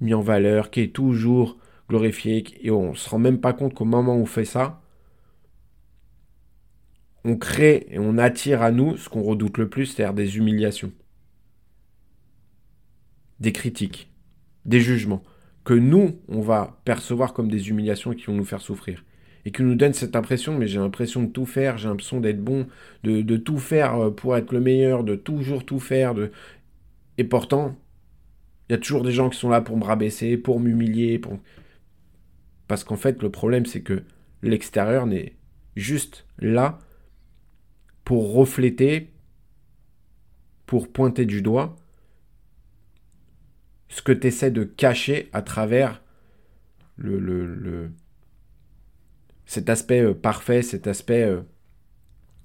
mis 0.00 0.14
en 0.14 0.20
valeur, 0.20 0.70
qui 0.70 0.80
est 0.80 0.92
toujours 0.92 1.58
glorifié, 1.88 2.44
et 2.62 2.70
on 2.70 2.90
ne 2.90 2.96
se 2.96 3.08
rend 3.08 3.18
même 3.18 3.40
pas 3.40 3.52
compte 3.52 3.74
qu'au 3.74 3.84
moment 3.84 4.16
où 4.16 4.22
on 4.22 4.26
fait 4.26 4.44
ça, 4.44 4.82
on 7.24 7.36
crée 7.36 7.86
et 7.90 7.98
on 7.98 8.18
attire 8.18 8.62
à 8.62 8.70
nous 8.70 8.96
ce 8.96 9.08
qu'on 9.08 9.22
redoute 9.22 9.58
le 9.58 9.68
plus, 9.68 9.86
c'est-à-dire 9.86 10.14
des 10.14 10.36
humiliations, 10.36 10.92
des 13.40 13.52
critiques, 13.52 14.10
des 14.64 14.80
jugements, 14.80 15.22
que 15.64 15.74
nous, 15.74 16.20
on 16.28 16.40
va 16.40 16.78
percevoir 16.84 17.34
comme 17.34 17.50
des 17.50 17.68
humiliations 17.68 18.14
qui 18.14 18.26
vont 18.26 18.34
nous 18.34 18.44
faire 18.44 18.60
souffrir. 18.60 19.04
Et 19.44 19.52
qui 19.52 19.62
nous 19.62 19.74
donnent 19.74 19.92
cette 19.92 20.16
impression, 20.16 20.56
mais 20.56 20.66
j'ai 20.66 20.78
l'impression 20.78 21.22
de 21.22 21.28
tout 21.28 21.46
faire, 21.46 21.78
j'ai 21.78 21.88
l'impression 21.88 22.20
d'être 22.20 22.42
bon, 22.42 22.66
de, 23.04 23.36
tout 23.36 23.58
faire 23.58 23.94
euh, 23.96 24.10
pour 24.10 24.36
être 24.36 24.52
le 24.52 24.60
meilleur, 24.60 25.04
de 25.04 25.14
toujours 25.14 25.64
tout 25.64 25.78
faire. 25.78 26.14
Et 27.18 27.24
pourtant, 27.24 27.76
il 28.68 28.72
y 28.72 28.74
a 28.74 28.78
toujours 28.78 29.02
des 29.02 29.12
gens 29.12 29.28
qui 29.30 29.38
sont 29.38 29.48
là 29.48 29.60
pour 29.60 29.76
me 29.76 29.84
rabaisser, 29.84 30.36
pour 30.36 30.60
m'humilier. 30.60 31.18
Pour... 31.18 31.38
Parce 32.68 32.84
qu'en 32.84 32.96
fait, 32.96 33.22
le 33.22 33.30
problème, 33.30 33.66
c'est 33.66 33.82
que 33.82 34.02
l'extérieur 34.42 35.06
n'est 35.06 35.36
juste 35.76 36.26
là 36.38 36.78
pour 38.04 38.34
refléter, 38.34 39.12
pour 40.66 40.92
pointer 40.92 41.26
du 41.26 41.42
doigt 41.42 41.76
ce 43.88 44.02
que 44.02 44.12
tu 44.12 44.26
essaies 44.26 44.50
de 44.50 44.64
cacher 44.64 45.28
à 45.32 45.42
travers 45.42 46.02
le, 46.96 47.90
cet 49.44 49.70
aspect 49.70 50.02
euh, 50.02 50.14
parfait, 50.14 50.62
cet 50.62 50.86
aspect 50.86 51.22
euh, 51.22 51.42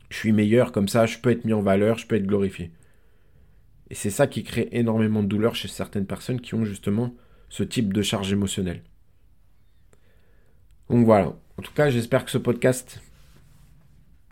je 0.09 0.17
suis 0.17 0.33
meilleur 0.33 0.71
comme 0.71 0.87
ça, 0.87 1.05
je 1.05 1.17
peux 1.17 1.31
être 1.31 1.45
mis 1.45 1.53
en 1.53 1.61
valeur, 1.61 1.97
je 1.97 2.05
peux 2.05 2.15
être 2.15 2.27
glorifié. 2.27 2.71
Et 3.89 3.95
c'est 3.95 4.09
ça 4.09 4.27
qui 4.27 4.43
crée 4.43 4.69
énormément 4.71 5.23
de 5.23 5.27
douleur 5.27 5.55
chez 5.55 5.67
certaines 5.67 6.05
personnes 6.05 6.41
qui 6.41 6.53
ont 6.53 6.65
justement 6.65 7.15
ce 7.49 7.63
type 7.63 7.93
de 7.93 8.01
charge 8.01 8.31
émotionnelle. 8.31 8.83
Donc 10.91 11.05
voilà. 11.05 11.33
En 11.57 11.61
tout 11.61 11.71
cas, 11.73 11.89
j'espère 11.89 12.25
que 12.25 12.31
ce 12.31 12.37
podcast 12.37 13.01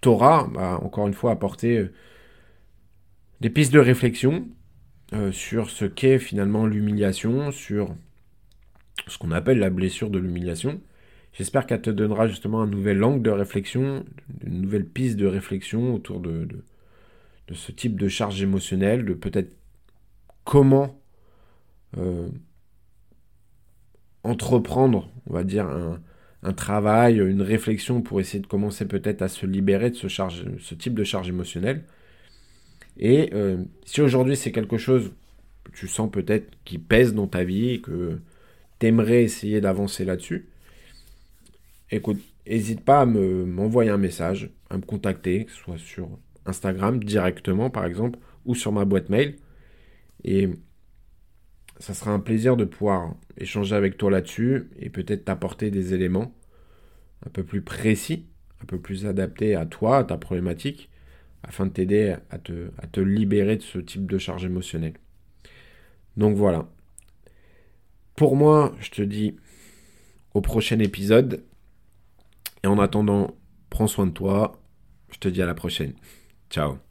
t'aura, 0.02 0.50
bah, 0.54 0.78
encore 0.84 1.08
une 1.08 1.14
fois, 1.14 1.32
apporté 1.32 1.78
euh, 1.78 1.94
des 3.40 3.50
pistes 3.50 3.72
de 3.72 3.80
réflexion 3.80 4.46
euh, 5.14 5.32
sur 5.32 5.70
ce 5.70 5.86
qu'est 5.86 6.20
finalement 6.20 6.66
l'humiliation, 6.66 7.52
sur 7.54 7.96
ce 9.08 9.18
qu'on 9.18 9.32
appelle 9.32 9.60
la 9.60 9.70
blessure 9.70 10.10
de 10.10 10.20
l'humiliation. 10.20 10.82
J'espère 11.32 11.66
qu'elle 11.66 11.82
te 11.82 11.90
donnera 11.90 12.28
justement 12.28 12.62
un 12.62 12.68
nouvel 12.68 13.02
angle 13.06 13.22
de 13.22 13.30
réflexion, 13.30 14.04
une 14.44 14.62
nouvelle 14.62 14.86
piste 14.86 15.16
de 15.16 15.28
réflexion 15.28 15.94
autour 15.94 16.20
de, 16.20 16.46
ce 17.54 17.72
type 17.72 17.98
de 17.98 18.10
charge 18.10 18.42
émotionnelle, 18.42 19.06
de 19.06 19.14
peut-être 19.14 19.56
comment 20.44 21.02
euh, 21.98 22.28
entreprendre, 24.24 25.10
on 25.28 25.34
va 25.34 25.46
dire, 25.46 25.66
un, 25.66 26.02
un 26.44 26.54
travail, 26.54 27.18
une 27.18 27.42
réflexion 27.42 28.02
pour 28.02 28.20
essayer 28.20 28.40
de 28.40 28.48
commencer 28.48 28.86
peut-être 28.88 29.22
à 29.22 29.28
se 29.28 29.46
libérer 29.46 29.90
de 29.90 29.96
ce, 29.96 30.76
type 30.76 30.94
de 30.94 31.04
charge 31.04 31.30
émotionnelle. 31.30 31.84
Et 32.98 33.30
euh, 33.34 33.58
si 33.86 34.02
aujourd'hui 34.02 34.36
c'est 34.36 34.52
quelque 34.52 34.78
chose 34.78 35.12
que 35.64 35.72
tu 35.72 35.88
sens 35.88 36.10
peut-être 36.10 36.50
qui 36.64 36.78
pèse 36.78 37.14
dans 37.14 37.28
ta 37.28 37.44
vie 37.44 37.72
et 37.72 37.82
que 37.82 38.20
tu 38.80 38.88
aimerais 38.88 39.24
essayer 39.24 39.62
d'avancer 39.62 40.06
là-dessus, 40.06 40.48
écoute, 41.92 42.22
n'hésite 42.48 42.82
pas 42.82 43.02
à 43.02 43.06
m'envoyer 43.06 43.90
un 43.90 43.98
message, 43.98 44.50
à 44.70 44.78
me 44.78 44.84
contacter, 44.84 45.46
que 45.46 45.52
ce 45.52 45.58
soit 45.58 45.78
sur 45.78 46.10
Instagram 46.46 47.04
directement 47.04 47.70
par 47.70 47.86
exemple, 47.86 48.18
ou 48.46 48.56
sur 48.56 48.72
ma 48.72 48.86
boîte 48.86 49.10
mail. 49.10 49.36
Ça 51.80 51.94
sera 51.94 52.12
un 52.12 52.20
plaisir 52.20 52.58
de 52.58 52.66
pouvoir 52.66 53.16
échanger 53.38 53.76
avec 53.76 53.98
toi 53.98 54.12
là-dessus 54.12 54.70
et 54.80 54.90
peut-être 54.90 55.26
t'apporter 55.26 55.72
des 55.72 55.94
éléments 55.94 56.34
un 57.26 57.30
peu 57.30 57.44
plus 57.44 57.62
précis, 57.62 58.26
un 58.62 58.66
peu 58.66 58.80
plus 58.80 59.06
adaptés 59.06 59.56
à 59.56 59.66
toi, 59.66 60.00
à 60.00 60.04
ta 60.04 60.18
problématique, 60.18 60.90
afin 61.44 61.66
de 61.66 61.72
t'aider 61.72 62.16
à 62.30 62.38
te, 62.38 62.70
à 62.78 62.88
te 62.88 63.00
libérer 63.00 63.58
de 63.58 63.62
ce 63.62 63.80
type 63.80 64.10
de 64.10 64.18
charge 64.18 64.46
émotionnelle. 64.46 64.96
Donc 66.18 66.36
voilà. 66.36 66.68
Pour 68.16 68.36
moi, 68.36 68.76
je 68.80 68.92
te 68.92 69.02
dis 69.02 69.36
au 70.34 70.42
prochain 70.42 70.80
épisode. 70.80 71.44
Et 72.64 72.68
en 72.68 72.78
attendant, 72.80 73.38
prends 73.70 73.88
soin 73.88 74.06
de 74.08 74.12
toi. 74.12 74.62
Je 75.12 75.18
te 75.18 75.30
dis 75.30 75.42
à 75.42 75.46
la 75.46 75.54
prochaine. 75.54 75.94
Ciao. 76.50 76.89